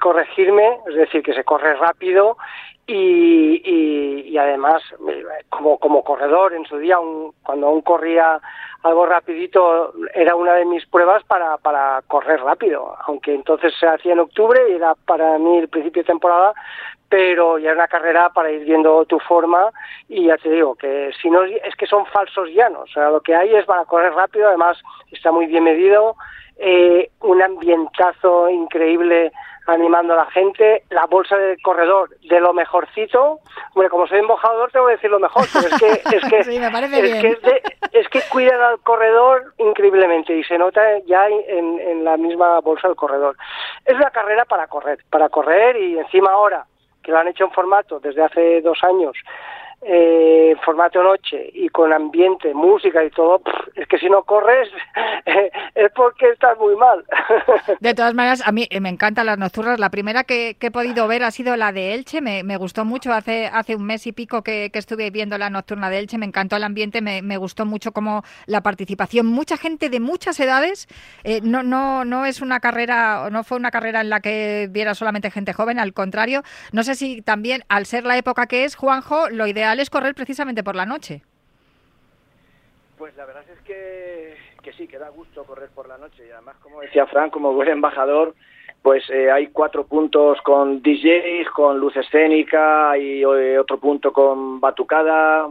corregirme, 0.00 0.80
es 0.88 0.96
decir, 0.96 1.22
que 1.22 1.34
se 1.34 1.44
corre 1.44 1.74
rápido 1.74 2.36
y, 2.88 4.30
y, 4.30 4.38
además 4.38 4.82
como, 5.50 5.78
como 5.78 6.02
corredor 6.02 6.54
en 6.54 6.64
su 6.64 6.78
día 6.78 6.96
cuando 7.42 7.66
aún 7.66 7.82
corría 7.82 8.40
algo 8.82 9.04
rapidito 9.04 9.92
era 10.14 10.34
una 10.34 10.54
de 10.54 10.64
mis 10.64 10.86
pruebas 10.86 11.22
para, 11.24 11.58
para 11.58 12.00
correr 12.06 12.40
rápido. 12.40 12.96
Aunque 13.06 13.34
entonces 13.34 13.74
se 13.78 13.86
hacía 13.86 14.12
en 14.12 14.20
octubre 14.20 14.60
y 14.70 14.74
era 14.74 14.94
para 14.94 15.38
mí 15.38 15.58
el 15.58 15.68
principio 15.68 16.02
de 16.02 16.06
temporada 16.06 16.54
pero 17.10 17.58
ya 17.58 17.70
era 17.70 17.78
una 17.78 17.88
carrera 17.88 18.30
para 18.30 18.50
ir 18.50 18.64
viendo 18.64 19.04
tu 19.06 19.18
forma 19.20 19.70
y 20.08 20.26
ya 20.26 20.36
te 20.36 20.50
digo 20.50 20.74
que 20.74 21.10
si 21.20 21.30
no 21.30 21.42
es 21.42 21.74
que 21.76 21.86
son 21.86 22.04
falsos 22.06 22.48
llanos. 22.50 22.90
O 22.90 22.92
sea 22.92 23.10
lo 23.10 23.20
que 23.20 23.34
hay 23.34 23.54
es 23.54 23.64
para 23.64 23.84
correr 23.84 24.12
rápido 24.12 24.48
además 24.48 24.78
está 25.10 25.32
muy 25.32 25.46
bien 25.46 25.64
medido 25.64 26.16
eh, 26.58 27.10
un 27.20 27.40
ambientazo 27.40 28.50
increíble 28.50 29.32
animando 29.68 30.14
a 30.14 30.16
la 30.16 30.26
gente, 30.26 30.82
la 30.90 31.06
bolsa 31.06 31.36
del 31.36 31.60
corredor 31.62 32.10
de 32.20 32.40
lo 32.40 32.52
mejorcito. 32.52 33.40
Bueno, 33.74 33.90
como 33.90 34.06
soy 34.06 34.18
embajador 34.18 34.70
tengo 34.72 34.86
que 34.86 34.92
decir 34.92 35.10
lo 35.10 35.20
mejor, 35.20 35.46
pero 35.52 35.68
es 35.68 35.80
que 35.80 35.86
es 36.16 36.24
que, 36.28 37.62
es, 37.92 38.08
que 38.08 38.22
cuidan 38.30 38.60
al 38.60 38.80
corredor 38.80 39.52
increíblemente 39.58 40.36
y 40.36 40.44
se 40.44 40.58
nota 40.58 40.80
ya 41.06 41.28
en, 41.28 41.80
en 41.80 42.04
la 42.04 42.16
misma 42.16 42.60
bolsa 42.60 42.88
del 42.88 42.96
corredor. 42.96 43.36
Es 43.84 43.94
una 43.94 44.10
carrera 44.10 44.44
para 44.44 44.66
correr, 44.66 44.98
para 45.10 45.28
correr 45.28 45.76
y 45.76 45.98
encima 45.98 46.30
ahora 46.30 46.64
que 47.02 47.12
lo 47.12 47.18
han 47.18 47.28
hecho 47.28 47.44
en 47.44 47.52
formato 47.52 48.00
desde 48.00 48.22
hace 48.22 48.60
dos 48.62 48.78
años 48.82 49.16
eh, 49.80 50.56
formato 50.64 51.02
noche 51.02 51.50
y 51.52 51.68
con 51.68 51.92
ambiente, 51.92 52.52
música 52.52 53.04
y 53.04 53.10
todo, 53.10 53.40
es 53.76 53.86
que 53.86 53.98
si 53.98 54.10
no 54.10 54.24
corres 54.24 54.68
es 55.74 55.92
porque 55.92 56.30
estás 56.30 56.58
muy 56.58 56.74
mal. 56.74 57.04
De 57.80 57.94
todas 57.94 58.12
maneras, 58.14 58.42
a 58.44 58.50
mí 58.50 58.66
eh, 58.70 58.80
me 58.80 58.88
encantan 58.88 59.26
las 59.26 59.38
nocturnas. 59.38 59.78
La 59.78 59.90
primera 59.90 60.24
que, 60.24 60.56
he 60.60 60.70
podido 60.70 61.06
ver 61.06 61.22
ha 61.22 61.30
sido 61.30 61.56
la 61.56 61.72
de 61.72 61.94
Elche, 61.94 62.20
me, 62.20 62.56
gustó 62.56 62.84
mucho. 62.84 63.12
Hace, 63.12 63.46
hace 63.46 63.76
un 63.76 63.84
mes 63.84 64.06
y 64.06 64.12
pico 64.12 64.42
que, 64.42 64.70
estuve 64.74 65.10
viendo 65.10 65.38
la 65.38 65.50
nocturna 65.50 65.90
de 65.90 65.98
Elche, 65.98 66.18
me 66.18 66.26
encantó 66.26 66.56
el 66.56 66.64
ambiente, 66.64 67.00
me, 67.00 67.36
gustó 67.36 67.64
mucho 67.64 67.92
como 67.92 68.22
la 68.46 68.62
participación. 68.62 69.26
Mucha 69.26 69.56
gente 69.56 69.90
de 69.90 70.00
muchas 70.00 70.38
edades, 70.40 70.88
eh, 71.24 71.40
no, 71.42 71.62
no, 71.62 72.04
no 72.04 72.26
es 72.26 72.40
una 72.40 72.60
carrera, 72.60 73.28
no 73.30 73.44
fue 73.44 73.58
una 73.58 73.70
carrera 73.70 74.00
en 74.00 74.10
la 74.10 74.20
que 74.20 74.68
viera 74.70 74.94
solamente 74.94 75.30
gente 75.30 75.52
joven, 75.52 75.78
al 75.78 75.92
contrario. 75.92 76.42
No 76.72 76.82
sé 76.82 76.94
si 76.94 77.22
también, 77.22 77.64
al 77.68 77.86
ser 77.86 78.04
la 78.04 78.16
época 78.16 78.46
que 78.46 78.64
es, 78.64 78.76
Juanjo, 78.76 79.30
lo 79.30 79.46
ideal 79.46 79.67
es 79.72 79.90
correr 79.90 80.14
precisamente 80.14 80.62
por 80.62 80.76
la 80.76 80.86
noche. 80.86 81.22
Pues 82.96 83.16
la 83.16 83.26
verdad 83.26 83.44
es 83.52 83.60
que, 83.60 84.36
que 84.62 84.72
sí, 84.72 84.88
que 84.88 84.98
da 84.98 85.08
gusto 85.10 85.44
correr 85.44 85.68
por 85.70 85.86
la 85.86 85.98
noche 85.98 86.26
y 86.26 86.30
además, 86.30 86.56
como 86.62 86.80
decía 86.80 87.06
Fran, 87.06 87.30
como 87.30 87.52
buen 87.52 87.68
embajador, 87.68 88.34
pues 88.82 89.08
eh, 89.10 89.30
hay 89.30 89.48
cuatro 89.48 89.84
puntos 89.84 90.40
con 90.42 90.82
DJs, 90.82 91.50
con 91.54 91.78
luz 91.78 91.96
escénica, 91.96 92.96
y 92.96 93.22
eh, 93.22 93.58
otro 93.58 93.78
punto 93.78 94.12
con 94.12 94.60
batucada, 94.60 95.48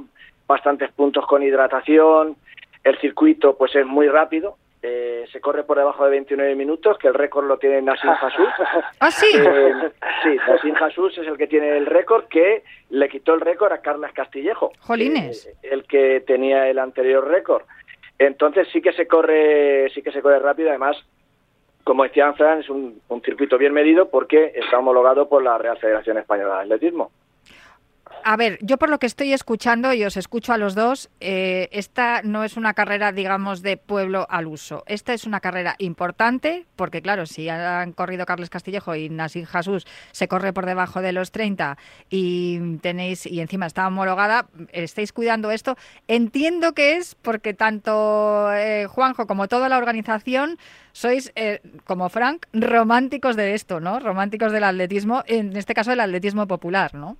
bastantes 0.47 0.91
puntos 0.91 1.26
con 1.26 1.43
hidratación. 1.43 2.36
El 2.84 2.97
circuito 2.99 3.57
pues 3.57 3.76
es 3.76 3.86
muy 3.86 4.07
rápido, 4.07 4.57
eh, 4.82 5.25
se 5.32 5.41
corre 5.41 5.63
por 5.63 5.78
debajo 5.78 6.05
de 6.05 6.11
29 6.11 6.55
minutos, 6.55 6.97
que 6.97 7.07
el 7.07 7.13
récord 7.13 7.45
lo 7.47 7.57
tiene 7.57 7.82
Nassim 7.82 8.09
Hassus. 8.21 8.47
¿Ah, 8.99 9.11
sí? 9.11 9.28
sí, 9.32 10.38
Nassim 10.47 10.75
Hassus 10.75 11.17
es 11.17 11.28
el 11.28 11.38
que 11.38 11.47
tiene 11.47 11.78
el 11.78 11.86
récord, 11.86 12.25
que 12.25 12.63
le 12.89 13.09
quitó 13.09 13.34
el 13.34 13.41
récord 13.41 13.71
a 13.71 13.82
Carlas 13.82 14.13
Castillejo. 14.13 14.71
Jolines. 14.80 15.49
el 15.63 15.84
que 15.86 16.21
tenía 16.25 16.67
el 16.67 16.80
anterior 16.80 17.28
récord. 17.28 17.63
Entonces 18.19 18.67
sí 18.71 18.82
que 18.82 18.93
se 18.93 19.07
corre, 19.07 19.89
sí 19.93 20.01
que 20.01 20.11
se 20.11 20.21
corre 20.21 20.39
rápido, 20.39 20.69
además 20.69 20.97
como 21.84 22.03
decía 22.03 22.34
Fran, 22.34 22.59
es 22.59 22.69
un, 22.69 23.01
un, 23.07 23.21
circuito 23.21 23.57
bien 23.57 23.71
medido 23.71 24.09
porque 24.09 24.51
está 24.55 24.80
homologado 24.80 25.30
por 25.30 25.41
la 25.41 25.57
Real 25.57 25.78
Federación 25.78 26.17
Española 26.17 26.57
de 26.57 26.63
Atletismo. 26.63 27.11
A 28.24 28.36
ver, 28.36 28.59
yo 28.61 28.78
por 28.78 28.89
lo 28.89 28.99
que 28.99 29.07
estoy 29.07 29.32
escuchando 29.32 29.93
y 29.93 30.03
os 30.03 30.18
escucho 30.18 30.51
a 30.51 30.57
los 30.57 30.76
dos, 30.76 31.09
eh, 31.22 31.70
esta 31.72 32.22
no 32.24 32.43
es 32.43 32.57
una 32.57 32.74
carrera, 32.74 33.11
digamos, 33.11 33.61
de 33.61 33.78
pueblo 33.78 34.28
al 34.30 34.47
uso. 34.47 34.84
Esta 34.86 35.13
es 35.13 35.26
una 35.26 35.39
carrera 35.39 35.76
importante, 35.80 36.65
porque 36.76 37.01
claro, 37.01 37.26
si 37.26 37.47
han 37.47 37.93
corrido 37.93 38.26
Carles 38.26 38.49
Castillejo 38.49 38.95
y 38.95 39.09
Nassim 39.09 39.45
Jesús 39.45 39.88
se 40.11 40.28
corre 40.28 40.51
por 40.51 40.65
debajo 40.65 41.01
de 41.01 41.13
los 41.13 41.32
30 41.32 41.78
y 42.09 42.78
tenéis 42.80 43.26
y 43.26 43.39
encima 43.39 43.65
está 43.65 43.88
homologada, 43.88 44.47
estáis 44.74 45.13
cuidando 45.13 45.51
esto. 45.51 45.78
Entiendo 46.07 46.74
que 46.74 46.97
es 46.97 47.15
porque 47.15 47.53
tanto 47.53 48.53
eh, 48.53 48.88
Juanjo 48.88 49.26
como 49.28 49.47
toda 49.47 49.70
la 49.70 49.78
organización 49.78 50.57
sois, 50.91 51.32
eh, 51.36 51.61
como 51.86 52.09
Frank, 52.09 52.47
románticos 52.53 53.36
de 53.36 53.53
esto, 53.53 53.80
¿no? 53.80 53.99
Románticos 53.99 54.51
del 54.51 54.63
atletismo, 54.63 55.24
en 55.28 55.55
este 55.55 55.74
caso 55.74 55.91
del 55.91 55.99
atletismo 55.99 56.47
popular, 56.47 56.93
¿no? 56.95 57.18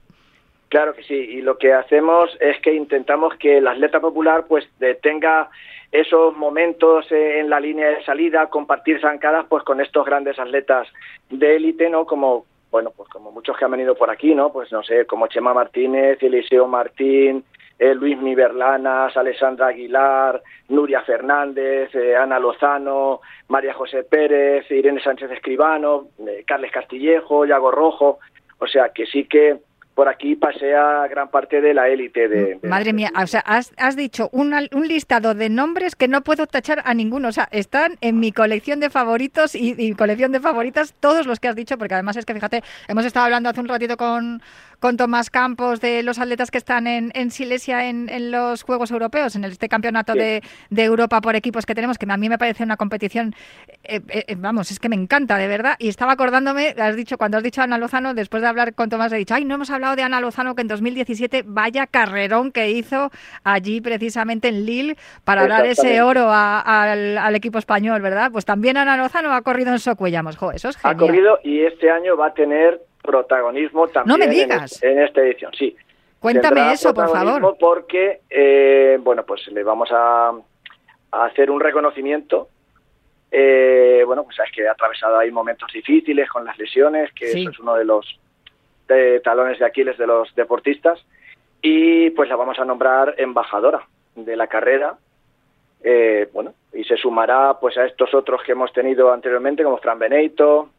Claro 0.70 0.93
que 0.93 1.03
sí, 1.03 1.15
y 1.15 1.41
lo 1.41 1.57
que 1.57 1.74
hacemos 1.74 2.30
es 2.41 2.59
que 2.61 2.74
intentamos 2.74 3.36
que 3.36 3.59
el 3.59 3.68
atleta 3.68 4.01
popular 4.01 4.45
pues 4.47 4.68
tenga 5.01 5.49
esos 5.91 6.36
momentos 6.36 7.09
en 7.09 7.49
la 7.49 7.59
línea 7.59 7.88
de 7.89 8.03
salida, 8.03 8.47
compartir 8.47 8.99
zancadas 8.99 9.45
pues 9.47 9.63
con 9.63 9.80
estos 9.80 10.05
grandes 10.05 10.38
atletas 10.38 10.88
de 11.30 11.55
élite, 11.55 11.89
¿no? 11.89 12.05
Como 12.05 12.45
bueno, 12.70 12.91
pues 12.95 13.07
como 13.09 13.32
muchos 13.32 13.57
que 13.57 13.65
han 13.65 13.72
venido 13.72 13.95
por 13.95 14.09
aquí, 14.09 14.36
¿no? 14.36 14.51
Pues 14.51 14.72
no 14.72 14.84
sé, 14.84 15.05
como 15.05 15.28
Chema 15.28 15.53
Martínez, 15.53 16.22
Eliseo 16.22 16.68
Martín, 16.68 17.45
eh, 17.80 17.95
Luis 17.95 18.18
Miberlanas, 18.18 19.15
Alessandra 19.15 19.68
Aguilar, 19.68 20.41
Nuria 20.70 21.01
Fernández, 21.01 21.93
eh, 21.95 22.15
Ana 22.15 22.39
Lozano, 22.39 23.22
María 23.47 23.74
José 23.74 24.03
Pérez, 24.03 24.70
Irene 24.70 25.01
Sánchez 25.01 25.32
Escribano, 25.32 26.07
eh, 26.28 26.43
Carles 26.45 26.72
Castillejo, 26.72 27.45
Yago 27.45 27.72
Rojo, 27.72 28.20
o 28.59 28.68
sea 28.68 28.89
que 28.89 29.05
sí 29.05 29.26
que 29.26 29.59
por 29.98 30.10
aquí 30.10 30.36
pasea 30.36 31.08
gran 31.08 31.30
parte 31.30 31.60
de 31.60 31.74
la 31.74 31.89
élite 31.89 32.28
de, 32.28 32.60
Madre 32.62 32.93
mía, 32.93 33.12
o 33.20 33.26
sea, 33.26 33.39
has, 33.39 33.74
has 33.78 33.95
dicho 33.95 34.30
un 34.32 34.88
listado 34.88 35.34
de 35.34 35.50
nombres 35.50 35.95
que 35.95 36.08
no 36.08 36.22
puedo 36.22 36.45
tachar 36.45 36.84
a 36.86 36.93
ninguno. 36.93 37.30
O 37.30 37.32
sea, 37.32 37.48
están 37.50 37.98
en 38.02 38.20
mi 38.20 38.32
colección 38.32 38.80
de 38.80 38.91
favoritos 38.91 39.56
y, 39.56 39.74
y, 39.76 39.93
colección 39.93 40.32
de 40.32 40.39
favoritas 40.39 40.93
todos 41.00 41.26
los 41.26 41.39
que 41.39 41.48
has 41.48 41.56
dicho, 41.56 41.80
porque 41.80 41.95
además 41.95 42.16
es 42.16 42.26
que, 42.26 42.36
fíjate, 42.36 42.62
hemos 42.88 43.06
estado 43.06 43.26
hablando 43.26 43.50
hace 43.50 43.60
un 43.60 43.68
ratito 43.68 43.98
con, 43.98 44.43
con 44.80 44.97
Tomás 44.97 45.30
Campos 45.30 45.82
de 45.82 46.03
los 46.03 46.19
atletas 46.19 46.51
que 46.51 46.57
están 46.57 46.88
en, 46.88 47.11
en 47.15 47.32
Silesia 47.32 47.89
en, 47.89 48.09
en, 48.09 48.32
los 48.32 48.63
Juegos 48.63 48.91
Europeos, 48.91 49.36
en 49.36 49.43
este 49.43 49.69
campeonato 49.69 50.13
de, 50.13 50.41
de, 50.69 50.84
Europa 50.84 51.19
por 51.21 51.36
equipos 51.36 51.65
que 51.65 51.73
tenemos, 51.73 51.97
que 51.97 52.05
a 52.09 52.17
mí 52.17 52.30
me 52.30 52.38
parece 52.38 52.63
una 52.63 52.78
competición, 52.78 53.34
eh, 53.84 54.01
eh, 54.09 54.36
vamos, 54.38 54.71
es 54.71 54.80
que 54.80 54.89
me 54.89 54.95
encanta, 54.95 55.38
de 55.38 55.47
verdad. 55.47 55.75
Y 55.80 55.89
estaba 55.89 56.13
acordándome, 56.13 56.75
has 56.78 56.95
dicho, 56.95 57.17
cuando 57.17 57.38
has 57.38 57.43
dicho 57.43 57.61
a 57.61 57.63
Ana 57.63 57.78
Lozano, 57.78 58.13
después 58.13 58.41
de 58.41 58.49
hablar 58.49 58.73
con 58.73 58.89
Tomás, 58.89 59.11
he 59.11 59.17
dicho, 59.17 59.34
ay, 59.34 59.45
no 59.45 59.55
hemos 59.55 59.71
hablado 59.71 59.95
de 59.95 60.03
Ana 60.03 60.21
Lozano, 60.21 60.55
que 60.55 60.61
en 60.61 60.67
2017 60.67 61.43
vaya 61.45 61.88
carrerón 61.88 62.51
que 62.51 62.69
hizo 62.71 63.11
allí 63.43 63.82
precisamente 63.82 64.49
en 64.49 64.65
Lille 64.65 64.95
para 65.23 65.47
dar 65.47 65.65
ese 65.65 66.01
oro 66.01 66.30
a, 66.30 66.61
a, 66.61 66.91
al, 66.91 67.17
al, 67.17 67.36
equipo 67.36 67.57
español, 67.57 68.01
¿verdad? 68.01 68.32
Pues 68.32 68.45
también 68.45 68.78
Ana 68.78 68.97
Lozano 68.97 69.34
ha 69.34 69.41
corrido 69.41 69.71
en 69.71 69.80
Socuellamos, 69.80 70.38
jo, 70.38 70.51
eso 70.51 70.69
es 70.69 70.78
genial. 70.78 70.95
Ha 70.95 70.97
corrido 70.97 71.39
y 71.43 71.61
este 71.61 71.89
año 71.89 72.15
va 72.15 72.28
a 72.28 72.34
tener 72.34 72.82
protagonismo 73.08 73.88
también 73.88 74.20
no 74.20 74.26
me 74.26 74.32
digas. 74.32 74.84
En, 74.84 74.97
en 74.99 75.05
esta 75.05 75.22
edición, 75.22 75.51
sí. 75.58 75.76
Cuéntame 76.20 76.74
eso, 76.74 76.93
por 76.93 77.10
favor. 77.10 77.58
Porque, 77.60 78.22
eh, 78.30 78.97
bueno, 78.99 79.24
pues 79.24 79.47
le 79.47 79.64
vamos 79.64 79.89
a, 79.91 80.32
a 81.12 81.26
hacer 81.26 81.49
un 81.49 81.60
reconocimiento 81.60 82.49
eh, 83.32 84.03
bueno, 84.05 84.24
pues 84.24 84.38
es 84.39 84.51
que 84.53 84.68
ha 84.68 84.72
atravesado 84.72 85.20
ahí 85.20 85.32
momentos 85.32 85.70
difíciles 85.74 86.30
con 86.30 86.45
las 86.45 86.58
lesiones, 86.58 87.12
que 87.14 87.28
sí. 87.28 87.41
eso 87.41 87.51
es 87.51 87.60
uno 87.60 87.76
de 87.76 87.86
los 87.86 88.20
de 88.88 89.20
talones 89.20 89.60
de 89.60 89.66
Aquiles 89.66 89.97
de 89.97 90.08
los 90.08 90.34
deportistas, 90.36 91.03
y 91.62 92.10
pues 92.12 92.30
la 92.30 92.38
vamos 92.38 92.58
a 92.58 92.66
nombrar 92.66 93.16
embajadora 93.18 93.86
de 94.16 94.36
la 94.38 94.47
carrera, 94.47 94.95
eh, 95.84 96.30
bueno, 96.34 96.53
y 96.74 96.86
se 96.86 96.95
sumará 96.95 97.60
pues 97.60 97.78
a 97.78 97.86
estos 97.86 98.14
otros 98.14 98.41
que 98.43 98.53
hemos 98.53 98.72
tenido 98.72 99.12
anteriormente, 99.12 99.64
como 99.64 99.78
Fran 99.78 99.99
Beneito, 99.99 100.70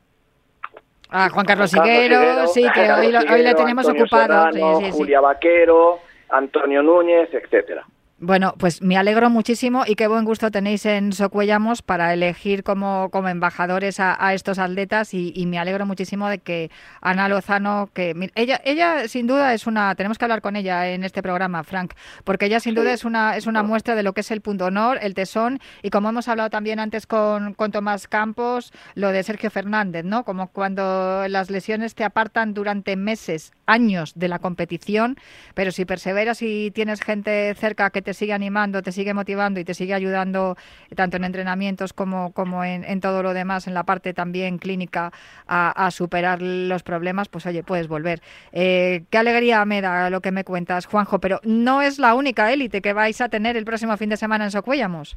Ah, 1.10 1.28
Juan 1.30 1.46
Carlos 1.46 1.72
Higuero, 1.74 2.46
sí, 2.48 2.66
que 2.74 2.92
hoy, 2.92 3.10
lo, 3.10 3.20
hoy 3.20 3.42
le 3.42 3.54
tenemos 3.54 3.86
Antonio 3.86 4.04
ocupado. 4.04 4.52
Serrano, 4.52 4.78
sí, 4.78 4.84
sí, 4.84 4.92
sí. 4.92 4.98
Julia 4.98 5.20
Vaquero, 5.20 6.00
Antonio 6.28 6.82
Núñez, 6.82 7.32
etcétera. 7.32 7.86
Bueno, 8.20 8.54
pues 8.58 8.82
me 8.82 8.96
alegro 8.96 9.30
muchísimo 9.30 9.84
y 9.86 9.94
qué 9.94 10.08
buen 10.08 10.24
gusto 10.24 10.50
tenéis 10.50 10.84
en 10.86 11.12
Socuellamos 11.12 11.82
para 11.82 12.12
elegir 12.12 12.64
como, 12.64 13.10
como 13.12 13.28
embajadores 13.28 14.00
a, 14.00 14.16
a 14.18 14.34
estos 14.34 14.58
atletas 14.58 15.14
y, 15.14 15.32
y, 15.36 15.46
me 15.46 15.60
alegro 15.60 15.86
muchísimo 15.86 16.28
de 16.28 16.40
que 16.40 16.68
Ana 17.00 17.28
Lozano, 17.28 17.90
que 17.94 18.16
ella, 18.34 18.60
ella 18.64 19.06
sin 19.06 19.28
duda 19.28 19.54
es 19.54 19.68
una, 19.68 19.94
tenemos 19.94 20.18
que 20.18 20.24
hablar 20.24 20.40
con 20.40 20.56
ella 20.56 20.88
en 20.88 21.04
este 21.04 21.22
programa, 21.22 21.62
Frank, 21.62 21.94
porque 22.24 22.46
ella 22.46 22.58
sin 22.58 22.74
duda 22.74 22.92
es 22.92 23.04
una, 23.04 23.36
es 23.36 23.46
una 23.46 23.62
muestra 23.62 23.94
de 23.94 24.02
lo 24.02 24.14
que 24.14 24.22
es 24.22 24.32
el 24.32 24.40
punto 24.40 24.64
honor, 24.64 24.98
el 25.00 25.14
tesón 25.14 25.60
y 25.84 25.90
como 25.90 26.08
hemos 26.08 26.26
hablado 26.26 26.50
también 26.50 26.80
antes 26.80 27.06
con, 27.06 27.54
con 27.54 27.70
Tomás 27.70 28.08
Campos, 28.08 28.72
lo 28.96 29.12
de 29.12 29.22
Sergio 29.22 29.52
Fernández, 29.52 30.04
¿no? 30.04 30.24
Como 30.24 30.48
cuando 30.48 31.28
las 31.28 31.50
lesiones 31.50 31.94
te 31.94 32.02
apartan 32.02 32.52
durante 32.52 32.96
meses, 32.96 33.52
años 33.68 34.18
de 34.18 34.26
la 34.26 34.40
competición, 34.40 35.16
pero 35.54 35.70
si 35.70 35.84
perseveras 35.84 36.42
y 36.42 36.72
tienes 36.72 37.00
gente 37.02 37.54
cerca 37.54 37.90
que 37.90 38.02
te 38.02 38.14
sigue 38.14 38.32
animando, 38.32 38.82
te 38.82 38.90
sigue 38.90 39.14
motivando 39.14 39.60
y 39.60 39.64
te 39.64 39.74
sigue 39.74 39.94
ayudando 39.94 40.56
tanto 40.96 41.18
en 41.18 41.24
entrenamientos 41.24 41.92
como, 41.92 42.32
como 42.32 42.64
en, 42.64 43.00
todo 43.00 43.22
lo 43.22 43.34
demás, 43.34 43.68
en 43.68 43.74
la 43.74 43.84
parte 43.84 44.14
también 44.14 44.58
clínica, 44.58 45.12
a, 45.46 45.86
a 45.86 45.90
superar 45.90 46.42
los 46.42 46.82
problemas, 46.82 47.28
pues 47.28 47.46
oye, 47.46 47.62
puedes 47.62 47.86
volver. 47.86 48.20
Eh, 48.52 49.04
qué 49.10 49.18
alegría 49.18 49.64
me 49.64 49.80
da 49.80 50.10
lo 50.10 50.20
que 50.20 50.32
me 50.32 50.44
cuentas, 50.44 50.86
Juanjo, 50.86 51.20
pero 51.20 51.40
no 51.44 51.82
es 51.82 51.98
la 51.98 52.14
única 52.14 52.52
élite 52.52 52.80
que 52.80 52.92
vais 52.92 53.20
a 53.20 53.28
tener 53.28 53.56
el 53.56 53.64
próximo 53.64 53.96
fin 53.96 54.08
de 54.08 54.16
semana 54.16 54.44
en 54.44 54.50
Socuellamos. 54.50 55.16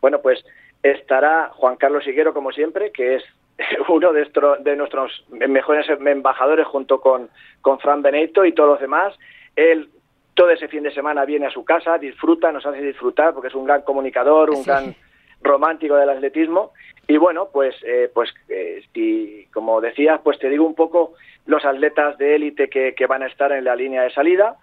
Bueno, 0.00 0.20
pues 0.20 0.44
estará 0.82 1.50
Juan 1.54 1.76
Carlos 1.76 2.06
Higuero, 2.06 2.32
como 2.34 2.52
siempre, 2.52 2.90
que 2.92 3.16
es 3.16 3.22
uno 3.88 4.12
de, 4.12 4.22
estro, 4.22 4.56
de 4.56 4.76
nuestros 4.76 5.24
mejores 5.30 5.86
embajadores 5.88 6.66
junto 6.66 7.00
con, 7.00 7.28
con 7.60 7.78
Fran 7.78 8.02
Benito 8.02 8.44
y 8.44 8.52
todos 8.52 8.70
los 8.70 8.80
demás. 8.80 9.14
Él 9.56 9.90
todo 10.34 10.50
ese 10.50 10.68
fin 10.68 10.82
de 10.82 10.92
semana 10.92 11.24
viene 11.24 11.46
a 11.46 11.50
su 11.50 11.64
casa, 11.64 11.98
disfruta, 11.98 12.52
nos 12.52 12.64
hace 12.64 12.80
disfrutar 12.80 13.34
porque 13.34 13.48
es 13.48 13.54
un 13.54 13.66
gran 13.66 13.82
comunicador, 13.82 14.50
un 14.50 14.56
sí. 14.56 14.64
gran 14.64 14.94
romántico 15.42 15.96
del 15.96 16.08
atletismo. 16.08 16.72
Y 17.06 17.16
bueno, 17.16 17.48
pues, 17.52 17.74
eh, 17.84 18.10
pues 18.12 18.32
eh, 18.48 18.82
si, 18.94 19.46
como 19.52 19.80
decías, 19.80 20.20
pues 20.22 20.38
te 20.38 20.48
digo 20.48 20.64
un 20.64 20.74
poco 20.74 21.14
los 21.46 21.64
atletas 21.64 22.16
de 22.18 22.36
élite 22.36 22.70
que, 22.70 22.94
que 22.94 23.06
van 23.06 23.22
a 23.22 23.26
estar 23.26 23.52
en 23.52 23.64
la 23.64 23.76
línea 23.76 24.02
de 24.02 24.10
salida. 24.10 24.56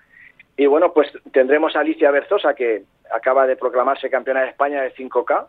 Y 0.55 0.65
bueno, 0.65 0.93
pues 0.93 1.11
tendremos 1.31 1.75
a 1.75 1.81
Alicia 1.81 2.09
Berzosa, 2.09 2.55
que 2.55 2.83
acaba 3.11 3.45
de 3.45 3.55
proclamarse 3.55 4.09
campeona 4.09 4.41
de 4.41 4.49
España 4.49 4.81
de 4.81 4.93
5K, 4.95 5.47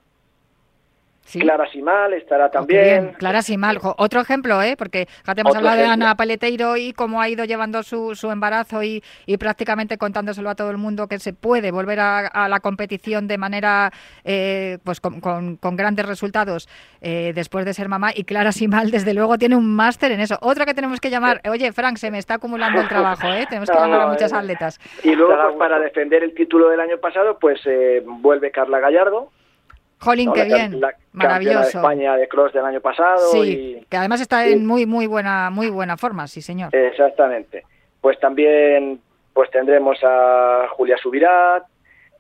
¿Sí? 1.28 1.40
Clara 1.40 1.70
Simal 1.70 2.14
estará 2.14 2.50
también. 2.50 3.12
Clara 3.18 3.42
Simal, 3.42 3.78
otro 3.82 4.22
ejemplo, 4.22 4.62
¿eh? 4.62 4.76
porque 4.78 5.06
ya 5.26 5.34
te 5.34 5.42
hemos 5.42 5.54
hablado 5.54 5.76
ejemplo. 5.76 5.98
de 5.98 6.04
Ana 6.06 6.14
Paleteiro 6.16 6.78
y 6.78 6.94
cómo 6.94 7.20
ha 7.20 7.28
ido 7.28 7.44
llevando 7.44 7.82
su, 7.82 8.14
su 8.14 8.30
embarazo 8.30 8.82
y, 8.82 9.02
y, 9.26 9.36
prácticamente 9.36 9.98
contándoselo 9.98 10.48
a 10.48 10.54
todo 10.54 10.70
el 10.70 10.78
mundo 10.78 11.06
que 11.06 11.18
se 11.18 11.34
puede 11.34 11.70
volver 11.70 12.00
a, 12.00 12.28
a 12.28 12.48
la 12.48 12.60
competición 12.60 13.28
de 13.28 13.36
manera, 13.36 13.90
eh, 14.24 14.78
pues 14.84 15.02
con, 15.02 15.20
con, 15.20 15.56
con, 15.56 15.76
grandes 15.76 16.06
resultados 16.06 16.66
eh, 17.02 17.32
después 17.34 17.66
de 17.66 17.74
ser 17.74 17.90
mamá. 17.90 18.10
Y 18.14 18.24
Clara 18.24 18.50
Simal, 18.50 18.90
desde 18.90 19.12
luego, 19.12 19.36
tiene 19.36 19.54
un 19.54 19.76
máster 19.76 20.10
en 20.12 20.20
eso. 20.20 20.38
Otra 20.40 20.64
que 20.64 20.72
tenemos 20.72 20.98
que 20.98 21.10
llamar, 21.10 21.42
oye, 21.50 21.70
Frank, 21.74 21.98
se 21.98 22.10
me 22.10 22.16
está 22.16 22.36
acumulando 22.36 22.80
el 22.80 22.88
trabajo, 22.88 23.28
¿eh? 23.28 23.44
tenemos 23.50 23.68
que 23.68 23.76
no, 23.76 23.82
llamar 23.82 24.00
a 24.00 24.06
muchas 24.06 24.32
atletas. 24.32 24.80
Y 25.04 25.14
luego, 25.14 25.34
pues, 25.36 25.56
para 25.58 25.78
defender 25.78 26.24
el 26.24 26.32
título 26.32 26.70
del 26.70 26.80
año 26.80 26.96
pasado, 26.96 27.38
pues 27.38 27.60
eh, 27.66 28.02
vuelve 28.02 28.50
Carla 28.50 28.80
Gallardo 28.80 29.30
Jolín, 30.00 30.26
¿no? 30.26 30.32
qué 30.32 30.44
la, 30.44 30.56
bien, 30.56 30.80
la 30.80 30.94
maravilloso. 31.12 31.60
De 31.60 31.68
España 31.68 32.16
de 32.16 32.28
cross 32.28 32.52
del 32.52 32.64
año 32.64 32.80
pasado. 32.80 33.30
Sí, 33.32 33.78
y, 33.80 33.84
que 33.86 33.96
además 33.96 34.20
está 34.20 34.46
en 34.46 34.66
muy 34.66 34.86
muy 34.86 35.06
buena 35.06 35.50
muy 35.50 35.68
buena 35.68 35.96
forma, 35.96 36.26
sí 36.26 36.40
señor. 36.40 36.74
Exactamente. 36.74 37.64
Pues 38.00 38.18
también 38.20 39.00
pues 39.32 39.50
tendremos 39.50 39.98
a 40.02 40.66
Julia 40.70 40.96
Subirat, 40.96 41.64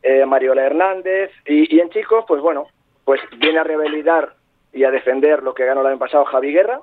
eh, 0.02 0.24
Mariola 0.24 0.62
Hernández 0.62 1.30
y, 1.46 1.74
y, 1.74 1.80
en 1.80 1.90
chicos, 1.90 2.24
pues 2.28 2.40
bueno, 2.40 2.68
pues 3.04 3.20
viene 3.38 3.58
a 3.58 3.64
revalidar 3.64 4.34
y 4.72 4.84
a 4.84 4.90
defender 4.90 5.42
lo 5.42 5.54
que 5.54 5.64
ganó 5.64 5.80
el 5.80 5.88
año 5.88 5.98
pasado 5.98 6.24
Javi 6.26 6.52
Guerra. 6.52 6.80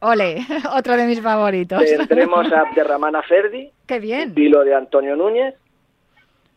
Ole, 0.00 0.38
otro 0.76 0.96
de 0.96 1.06
mis 1.06 1.20
favoritos. 1.20 1.82
Tendremos 2.08 2.50
a 2.52 2.60
Abderramana 2.60 3.22
Ferdi. 3.22 3.70
Qué 3.86 4.00
bien. 4.00 4.34
Pilo 4.34 4.64
de 4.64 4.74
Antonio 4.74 5.16
Núñez. 5.16 5.54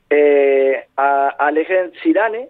Eh, 0.09 0.85
a 0.95 1.29
Alejandro 1.39 1.99
Sirane 2.03 2.49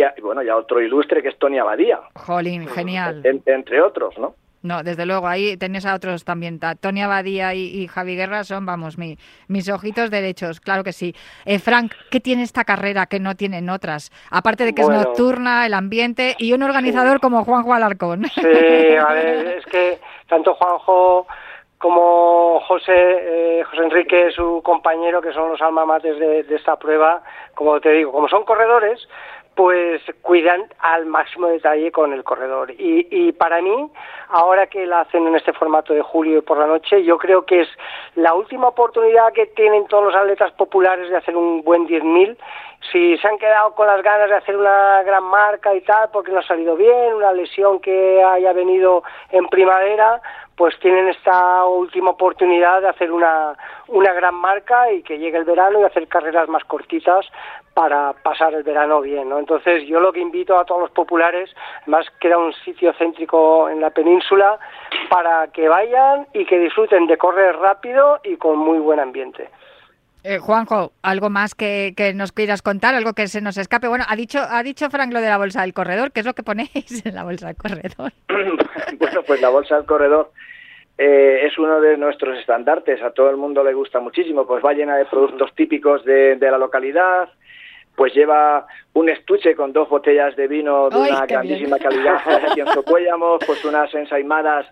y, 0.00 0.20
bueno, 0.20 0.42
ya 0.42 0.56
otro 0.56 0.80
ilustre 0.80 1.22
que 1.22 1.28
es 1.28 1.38
Tony 1.38 1.58
Abadía. 1.58 2.00
Jolín, 2.14 2.66
genial. 2.68 3.22
entre 3.24 3.80
otros, 3.80 4.18
¿no? 4.18 4.34
No, 4.64 4.82
desde 4.82 5.04
luego, 5.04 5.28
ahí 5.28 5.58
tenés 5.58 5.84
a 5.84 5.94
otros 5.94 6.24
también. 6.24 6.58
Tony 6.80 7.02
Abadía 7.02 7.52
y, 7.52 7.86
Javi 7.86 8.16
Guerra 8.16 8.44
son, 8.44 8.64
vamos, 8.64 8.96
mi, 8.96 9.18
mis 9.46 9.68
ojitos 9.68 10.10
derechos, 10.10 10.58
claro 10.58 10.82
que 10.82 10.94
sí. 10.94 11.14
Eh, 11.44 11.58
Frank, 11.58 11.92
¿qué 12.10 12.18
tiene 12.18 12.42
esta 12.42 12.64
carrera 12.64 13.04
que 13.04 13.20
no 13.20 13.34
tienen 13.34 13.68
otras? 13.68 14.10
Aparte 14.30 14.64
de 14.64 14.74
que 14.74 14.80
es 14.80 14.88
nocturna, 14.88 15.66
el 15.66 15.74
ambiente 15.74 16.34
y 16.38 16.54
un 16.54 16.62
organizador 16.62 17.20
como 17.20 17.44
Juanjo 17.44 17.74
Alarcón. 17.74 18.24
Sí, 18.24 18.96
a 18.96 19.12
ver, 19.12 19.58
es 19.58 19.66
que 19.66 19.98
tanto 20.28 20.54
Juanjo 20.54 21.26
como 21.76 22.60
José, 22.60 22.94
eh, 22.96 23.64
José 23.64 23.82
Enrique, 23.82 24.30
su 24.30 24.62
compañero, 24.64 25.20
que 25.20 25.34
son 25.34 25.50
los 25.50 25.60
alma 25.60 25.84
mates 25.84 26.18
de, 26.18 26.42
de, 26.44 26.56
esta 26.56 26.76
prueba, 26.76 27.22
como 27.54 27.78
te 27.80 27.90
digo, 27.90 28.12
como 28.12 28.28
son 28.28 28.44
corredores, 28.44 29.06
pues 29.54 30.02
cuidan 30.22 30.64
al 30.80 31.06
máximo 31.06 31.48
detalle 31.48 31.92
con 31.92 32.12
el 32.12 32.24
corredor. 32.24 32.70
Y, 32.72 33.06
y, 33.10 33.32
para 33.32 33.60
mí, 33.62 33.90
ahora 34.28 34.66
que 34.66 34.86
la 34.86 35.00
hacen 35.00 35.26
en 35.26 35.36
este 35.36 35.52
formato 35.52 35.94
de 35.94 36.02
julio 36.02 36.38
y 36.38 36.42
por 36.42 36.58
la 36.58 36.66
noche, 36.66 37.04
yo 37.04 37.18
creo 37.18 37.44
que 37.44 37.62
es 37.62 37.68
la 38.14 38.34
última 38.34 38.68
oportunidad 38.68 39.32
que 39.32 39.46
tienen 39.46 39.86
todos 39.86 40.04
los 40.04 40.14
atletas 40.14 40.52
populares 40.52 41.08
de 41.10 41.16
hacer 41.16 41.36
un 41.36 41.62
buen 41.62 41.86
10.000. 41.86 42.36
Si 42.92 43.16
se 43.18 43.28
han 43.28 43.38
quedado 43.38 43.74
con 43.74 43.86
las 43.86 44.02
ganas 44.02 44.28
de 44.28 44.36
hacer 44.36 44.56
una 44.56 45.02
gran 45.02 45.24
marca 45.24 45.74
y 45.74 45.80
tal, 45.80 46.10
porque 46.12 46.32
no 46.32 46.40
ha 46.40 46.46
salido 46.46 46.76
bien, 46.76 47.14
una 47.14 47.32
lesión 47.32 47.80
que 47.80 48.22
haya 48.22 48.52
venido 48.52 49.02
en 49.30 49.46
primavera, 49.46 50.20
pues 50.56 50.78
tienen 50.78 51.08
esta 51.08 51.64
última 51.64 52.10
oportunidad 52.10 52.82
de 52.82 52.88
hacer 52.88 53.10
una, 53.10 53.54
una 53.88 54.12
gran 54.12 54.34
marca 54.34 54.92
y 54.92 55.02
que 55.02 55.18
llegue 55.18 55.38
el 55.38 55.44
verano 55.44 55.80
y 55.80 55.84
hacer 55.84 56.06
carreras 56.06 56.48
más 56.48 56.64
cortitas 56.64 57.26
para 57.74 58.12
pasar 58.12 58.54
el 58.54 58.62
verano 58.62 59.00
bien, 59.00 59.28
¿no? 59.28 59.38
Entonces 59.38 59.84
yo 59.88 59.98
lo 59.98 60.12
que 60.12 60.20
invito 60.20 60.56
a 60.56 60.64
todos 60.64 60.82
los 60.82 60.90
populares, 60.92 61.50
además 61.82 62.06
queda 62.20 62.38
un 62.38 62.52
sitio 62.52 62.92
céntrico 62.92 63.68
en 63.68 63.80
la 63.80 63.90
península, 63.90 64.58
para 65.10 65.48
que 65.48 65.68
vayan 65.68 66.26
y 66.32 66.44
que 66.46 66.58
disfruten 66.58 67.06
de 67.06 67.18
correr 67.18 67.56
rápido 67.56 68.20
y 68.22 68.36
con 68.36 68.58
muy 68.58 68.78
buen 68.78 69.00
ambiente. 69.00 69.50
Eh, 70.26 70.38
Juanjo, 70.38 70.92
algo 71.02 71.28
más 71.28 71.54
que, 71.54 71.92
que, 71.94 72.14
nos 72.14 72.32
quieras 72.32 72.62
contar, 72.62 72.94
algo 72.94 73.12
que 73.12 73.28
se 73.28 73.42
nos 73.42 73.58
escape. 73.58 73.88
Bueno, 73.88 74.06
ha 74.08 74.16
dicho, 74.16 74.38
ha 74.40 74.62
dicho 74.62 74.88
Frank 74.88 75.12
lo 75.12 75.20
de 75.20 75.28
la 75.28 75.36
bolsa 75.36 75.60
del 75.60 75.74
corredor. 75.74 76.12
¿Qué 76.12 76.20
es 76.20 76.26
lo 76.26 76.32
que 76.32 76.42
ponéis 76.42 77.04
en 77.04 77.14
la 77.14 77.24
bolsa 77.24 77.48
del 77.48 77.56
corredor? 77.56 78.12
bueno, 78.98 79.22
pues 79.26 79.42
la 79.42 79.50
bolsa 79.50 79.76
del 79.76 79.84
corredor 79.84 80.32
eh, 80.96 81.40
es 81.44 81.58
uno 81.58 81.78
de 81.78 81.98
nuestros 81.98 82.38
estandartes. 82.38 83.02
A 83.02 83.10
todo 83.10 83.28
el 83.28 83.36
mundo 83.36 83.62
le 83.62 83.74
gusta 83.74 84.00
muchísimo. 84.00 84.46
Pues 84.46 84.64
va 84.64 84.72
llena 84.72 84.96
de 84.96 85.04
productos 85.04 85.54
típicos 85.54 86.02
de, 86.06 86.36
de 86.36 86.50
la 86.50 86.56
localidad. 86.56 87.28
Pues 87.94 88.14
lleva 88.14 88.66
un 88.94 89.10
estuche 89.10 89.54
con 89.54 89.74
dos 89.74 89.90
botellas 89.90 90.34
de 90.36 90.48
vino 90.48 90.88
de 90.88 90.96
una 90.96 91.26
grandísima 91.26 91.78
calidad 91.78 92.20
pues 93.46 93.64
unas 93.64 93.94
ensaimadas 93.94 94.66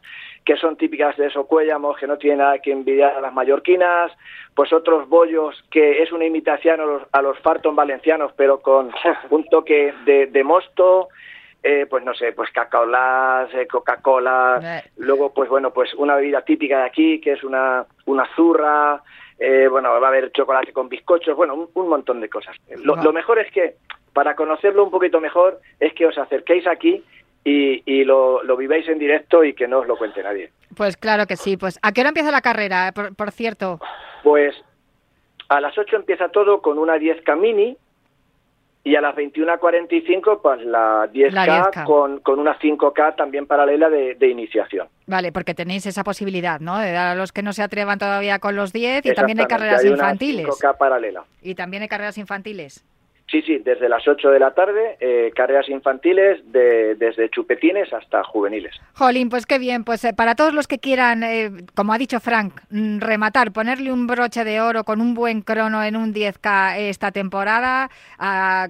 que 0.44 0.56
son 0.56 0.76
típicas 0.76 1.16
de 1.16 1.30
Socuéllamos, 1.30 1.96
que 1.96 2.06
no 2.06 2.18
tienen 2.18 2.38
nada 2.38 2.58
que 2.58 2.72
envidiar 2.72 3.16
a 3.16 3.20
las 3.20 3.32
mallorquinas, 3.32 4.12
pues 4.54 4.72
otros 4.72 5.08
bollos 5.08 5.62
que 5.70 6.02
es 6.02 6.12
una 6.12 6.24
imitación 6.24 6.80
a 6.80 6.84
los, 6.84 7.02
a 7.12 7.22
los 7.22 7.38
farton 7.38 7.76
valencianos, 7.76 8.32
pero 8.36 8.60
con 8.60 8.90
un 9.30 9.44
toque 9.48 9.94
de, 10.04 10.26
de 10.26 10.44
mosto, 10.44 11.08
eh, 11.62 11.86
pues 11.88 12.04
no 12.04 12.12
sé, 12.14 12.32
pues 12.32 12.50
cacaolas, 12.50 13.54
eh, 13.54 13.68
Coca-Cola, 13.68 14.82
luego 14.96 15.32
pues 15.32 15.48
bueno, 15.48 15.72
pues 15.72 15.94
una 15.94 16.16
bebida 16.16 16.42
típica 16.42 16.78
de 16.78 16.86
aquí, 16.86 17.20
que 17.20 17.32
es 17.32 17.44
una, 17.44 17.86
una 18.06 18.28
zurra, 18.34 19.00
eh, 19.38 19.68
bueno, 19.68 19.90
va 20.00 20.06
a 20.06 20.10
haber 20.10 20.32
chocolate 20.32 20.72
con 20.72 20.88
bizcochos, 20.88 21.36
bueno, 21.36 21.68
un, 21.72 21.88
montón 21.88 22.20
de 22.20 22.28
cosas. 22.28 22.56
Lo, 22.82 22.96
lo, 22.96 23.12
mejor 23.12 23.38
es 23.38 23.52
que, 23.52 23.76
para 24.12 24.34
conocerlo 24.34 24.82
un 24.82 24.90
poquito 24.90 25.20
mejor, 25.20 25.60
es 25.78 25.92
que 25.94 26.06
os 26.06 26.18
acerquéis 26.18 26.66
aquí 26.66 27.04
y, 27.44 27.82
y 27.86 28.04
lo, 28.04 28.42
lo, 28.44 28.56
viváis 28.56 28.88
en 28.88 28.98
directo 28.98 29.42
y 29.42 29.54
que 29.54 29.66
no 29.66 29.80
os 29.80 29.86
lo 29.86 29.96
cuente 29.96 30.22
nadie. 30.22 30.50
Pues 30.76 30.96
claro 30.96 31.26
que 31.26 31.36
sí. 31.36 31.56
Pues 31.56 31.78
¿a 31.82 31.92
qué 31.92 32.00
hora 32.00 32.10
empieza 32.10 32.30
la 32.30 32.40
carrera, 32.40 32.92
por, 32.92 33.32
cierto? 33.32 33.80
Pues 34.22 34.54
a 35.48 35.60
las 35.60 35.76
8 35.76 35.96
empieza 35.96 36.28
todo 36.28 36.62
con 36.62 36.78
una 36.78 36.96
10K 36.96 37.36
mini 37.36 37.76
y 38.84 38.96
a 38.96 39.00
las 39.00 39.14
21.45 39.14 40.40
pues 40.40 40.64
la 40.64 41.08
10K, 41.12 41.84
Con, 41.84 42.20
con 42.20 42.38
una 42.38 42.58
5K 42.58 43.16
también 43.16 43.46
paralela 43.46 43.88
de, 43.88 44.14
de, 44.14 44.28
iniciación. 44.28 44.88
Vale, 45.06 45.30
porque 45.30 45.54
tenéis 45.54 45.86
esa 45.86 46.02
posibilidad, 46.02 46.60
¿no? 46.60 46.78
De 46.78 46.90
dar 46.92 47.08
a 47.08 47.14
los 47.14 47.32
que 47.32 47.42
no 47.42 47.52
se 47.52 47.62
atrevan 47.62 47.98
todavía 47.98 48.38
con 48.38 48.56
los 48.56 48.72
10 48.72 49.06
y 49.06 49.14
también 49.14 49.40
hay 49.40 49.46
carreras 49.46 49.84
infantiles. 49.84 50.46
5K 50.46 50.78
paralela. 50.78 51.24
Y 51.42 51.54
también 51.54 51.82
hay 51.82 51.88
carreras 51.88 52.18
infantiles. 52.18 52.84
Sí, 53.32 53.40
sí, 53.40 53.62
desde 53.64 53.88
las 53.88 54.06
8 54.06 54.28
de 54.28 54.38
la 54.38 54.50
tarde, 54.50 54.98
eh, 55.00 55.32
carreras 55.34 55.66
infantiles 55.70 56.42
de, 56.52 56.96
desde 56.96 57.30
chupetines 57.30 57.90
hasta 57.90 58.22
juveniles. 58.24 58.74
Jolín, 58.92 59.30
pues 59.30 59.46
qué 59.46 59.58
bien. 59.58 59.84
Pues 59.84 60.04
eh, 60.04 60.12
para 60.12 60.34
todos 60.34 60.52
los 60.52 60.68
que 60.68 60.78
quieran, 60.78 61.22
eh, 61.22 61.50
como 61.74 61.94
ha 61.94 61.98
dicho 61.98 62.20
Frank, 62.20 62.60
mm, 62.68 62.98
rematar, 62.98 63.50
ponerle 63.50 63.90
un 63.90 64.06
broche 64.06 64.44
de 64.44 64.60
oro 64.60 64.84
con 64.84 65.00
un 65.00 65.14
buen 65.14 65.40
crono 65.40 65.82
en 65.82 65.96
un 65.96 66.12
10K 66.12 66.76
esta 66.76 67.10
temporada, 67.10 67.88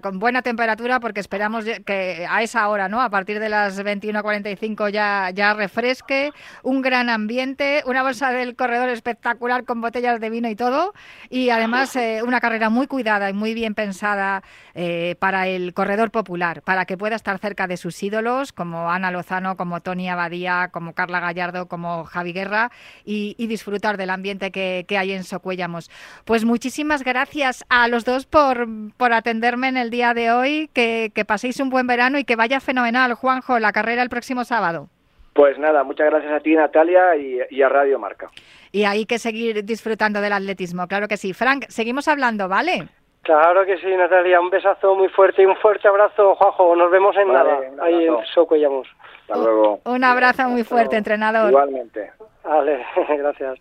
con 0.01 0.21
buena 0.21 0.43
temperatura, 0.43 1.01
porque 1.01 1.19
esperamos 1.19 1.65
que 1.85 2.25
a 2.31 2.41
esa 2.43 2.69
hora, 2.69 2.89
¿no? 2.89 3.01
A 3.01 3.11
partir 3.11 3.41
de 3.41 3.49
las 3.49 3.85
21.45 3.85 4.91
ya, 4.91 5.31
ya 5.35 5.55
refresque, 5.55 6.31
un 6.63 6.83
gran 6.83 7.11
ambiente, 7.11 7.83
una 7.87 8.05
bolsa 8.05 8.31
del 8.31 8.55
corredor 8.55 8.91
espectacular 8.91 9.65
con 9.65 9.81
botellas 9.81 10.21
de 10.21 10.31
vino 10.31 10.49
y 10.49 10.55
todo, 10.55 10.93
y 11.31 11.51
además 11.51 11.99
una 12.25 12.41
carrera 12.41 12.71
muy 12.71 12.87
cuidada 12.87 13.29
y 13.29 13.33
muy 13.33 13.55
bien 13.55 13.75
pensada 13.75 14.45
eh, 14.75 15.17
para 15.19 15.49
el 15.49 15.75
corredor 15.75 16.11
popular, 16.11 16.63
para 16.63 16.87
que 16.87 16.97
pueda 16.97 17.17
estar 17.17 17.39
cerca 17.39 17.67
de 17.67 17.77
sus 17.77 18.03
ídolos, 18.03 18.53
como 18.53 18.91
Ana 18.91 19.11
Lozano, 19.11 19.57
como 19.57 19.81
Tony 19.81 20.09
Abadía, 20.09 20.71
como 20.73 20.95
Carla 20.95 21.21
Gallardo, 21.21 21.67
como 21.67 22.05
Javi 22.05 22.33
Guerra, 22.33 22.71
y, 23.05 23.35
disfrutar 23.53 23.99
del 23.99 24.09
ambiente 24.09 24.51
que, 24.51 24.87
hay 24.97 25.13
en 25.13 25.25
Socuéllamos. 25.25 25.91
Pues 26.25 26.45
muchísimas 26.45 27.03
gracias 27.05 27.65
a 27.69 27.87
los 27.89 28.05
dos 28.05 28.25
por, 28.25 28.67
por 28.97 29.13
atenderme 29.13 29.69
en 29.69 29.77
el 29.77 29.91
día 29.91 30.15
de 30.15 30.31
hoy, 30.31 30.71
que, 30.73 31.11
paséis 31.27 31.61
un 31.61 31.69
buen 31.69 31.87
verano 31.87 32.19
y 32.19 32.25
que 32.25 32.37
vaya 32.37 32.61
fenomenal, 32.61 33.15
Juanjo, 33.15 33.59
la 33.59 33.73
carrera 33.73 34.03
el 34.03 34.09
próximo 34.09 34.45
sábado. 34.45 34.89
Pues 35.35 35.59
nada, 35.59 35.83
muchas 35.85 36.11
gracias 36.11 36.33
a 36.33 36.41
ti, 36.41 36.55
Natalia, 36.55 37.17
y, 37.17 37.41
y, 37.51 37.63
a 37.63 37.69
Radio 37.69 37.99
Marca. 37.99 38.31
Y 38.71 38.85
hay 38.85 39.07
que 39.07 39.19
seguir 39.19 39.65
disfrutando 39.65 40.21
del 40.21 40.33
atletismo, 40.33 40.87
claro 40.87 41.09
que 41.09 41.17
sí. 41.17 41.33
Frank, 41.33 41.67
seguimos 41.69 42.09
hablando, 42.09 42.49
¿vale? 42.49 42.89
Claro 43.23 43.65
que 43.65 43.79
sí, 43.79 43.87
Natalia. 43.97 44.41
Un 44.41 44.51
besazo 44.51 44.97
muy 44.97 45.09
fuerte 45.09 45.43
y 45.43 45.47
un 45.47 45.57
fuerte 45.57 45.87
abrazo, 45.87 46.35
Juanjo. 46.35 46.75
Nos 46.75 46.91
vemos 46.91 47.17
en 47.17 47.33
nada, 47.33 47.61
ahí 47.81 48.07
en 48.07 48.17
Socollamos. 48.35 48.89
Hasta 49.23 49.37
luego. 49.37 49.81
Un 49.85 50.03
abrazo 50.03 50.49
muy 50.49 50.65
fuerte, 50.65 50.97
entrenador. 50.97 51.51
Igualmente. 51.51 52.13
Vale, 52.45 52.85
gracias. 53.09 53.59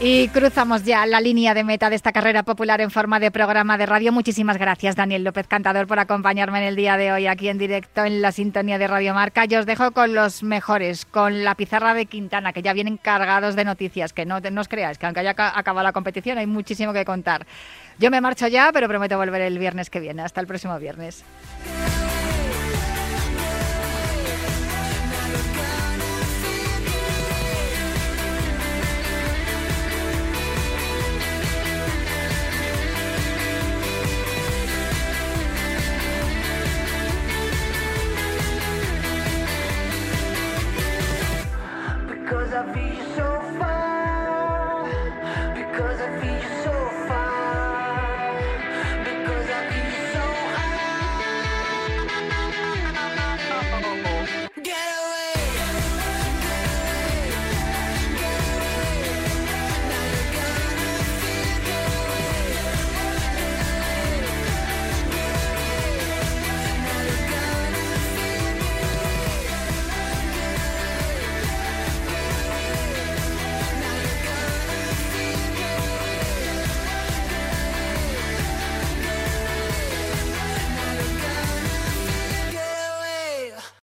Y 0.00 0.28
cruzamos 0.28 0.84
ya 0.84 1.04
la 1.06 1.20
línea 1.20 1.54
de 1.54 1.64
meta 1.64 1.90
de 1.90 1.96
esta 1.96 2.12
carrera 2.12 2.44
popular 2.44 2.80
en 2.80 2.92
forma 2.92 3.18
de 3.18 3.32
programa 3.32 3.76
de 3.76 3.84
radio. 3.84 4.12
Muchísimas 4.12 4.56
gracias, 4.56 4.94
Daniel 4.94 5.24
López 5.24 5.48
Cantador, 5.48 5.88
por 5.88 5.98
acompañarme 5.98 6.58
en 6.58 6.64
el 6.66 6.76
día 6.76 6.96
de 6.96 7.10
hoy 7.10 7.26
aquí 7.26 7.48
en 7.48 7.58
directo 7.58 8.04
en 8.04 8.22
la 8.22 8.30
sintonía 8.30 8.78
de 8.78 8.86
Radio 8.86 9.12
Marca. 9.12 9.44
Yo 9.44 9.58
os 9.58 9.66
dejo 9.66 9.90
con 9.90 10.14
los 10.14 10.44
mejores, 10.44 11.04
con 11.04 11.42
la 11.42 11.56
pizarra 11.56 11.94
de 11.94 12.06
Quintana, 12.06 12.52
que 12.52 12.62
ya 12.62 12.74
vienen 12.74 12.96
cargados 12.96 13.56
de 13.56 13.64
noticias, 13.64 14.12
que 14.12 14.24
no, 14.24 14.38
no 14.38 14.60
os 14.60 14.68
creáis, 14.68 14.98
que 14.98 15.06
aunque 15.06 15.18
haya 15.18 15.34
acabado 15.36 15.82
la 15.82 15.92
competición 15.92 16.38
hay 16.38 16.46
muchísimo 16.46 16.92
que 16.92 17.04
contar. 17.04 17.44
Yo 17.98 18.12
me 18.12 18.20
marcho 18.20 18.46
ya, 18.46 18.70
pero 18.72 18.86
prometo 18.86 19.18
volver 19.18 19.42
el 19.42 19.58
viernes 19.58 19.90
que 19.90 19.98
viene. 19.98 20.22
Hasta 20.22 20.40
el 20.40 20.46
próximo 20.46 20.78
viernes. 20.78 21.24